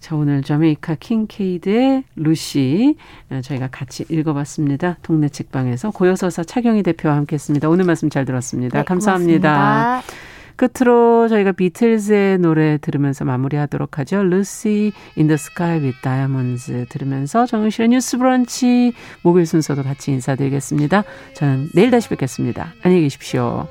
자, 0.00 0.16
오늘 0.16 0.42
자메이카 0.42 0.96
킨케이드의 0.98 2.04
루시 2.16 2.96
어, 3.30 3.40
저희가 3.42 3.68
같이 3.70 4.06
읽어봤습니다. 4.08 4.96
동네 5.02 5.28
책방에서 5.28 5.90
고요서사 5.90 6.42
차경희 6.42 6.82
대표와 6.82 7.16
함께했습니다. 7.16 7.68
오늘 7.68 7.84
말씀 7.84 8.08
잘 8.08 8.24
들었습니다. 8.24 8.78
네, 8.78 8.84
감사합니다. 8.84 9.52
고맙습니다. 9.52 10.29
끝으로 10.60 11.26
저희가 11.28 11.52
비틀즈의 11.52 12.38
노래 12.38 12.76
들으면서 12.76 13.24
마무리하도록 13.24 13.98
하죠. 13.98 14.22
Lucy 14.22 14.92
in 15.16 15.25
the 15.25 15.38
Sky 15.38 15.80
with 15.80 15.94
Diamonds 16.02 16.84
들으면서 16.90 17.46
정영실의 17.46 17.88
뉴스 17.88 18.18
브런치 18.18 18.92
목요일 19.22 19.46
순서도 19.46 19.82
같이 19.82 20.10
인사드리겠습니다. 20.10 21.04
저는 21.32 21.70
내일 21.74 21.90
다시 21.90 22.10
뵙겠습니다. 22.10 22.74
안녕히 22.82 23.04
계십시오. 23.04 23.68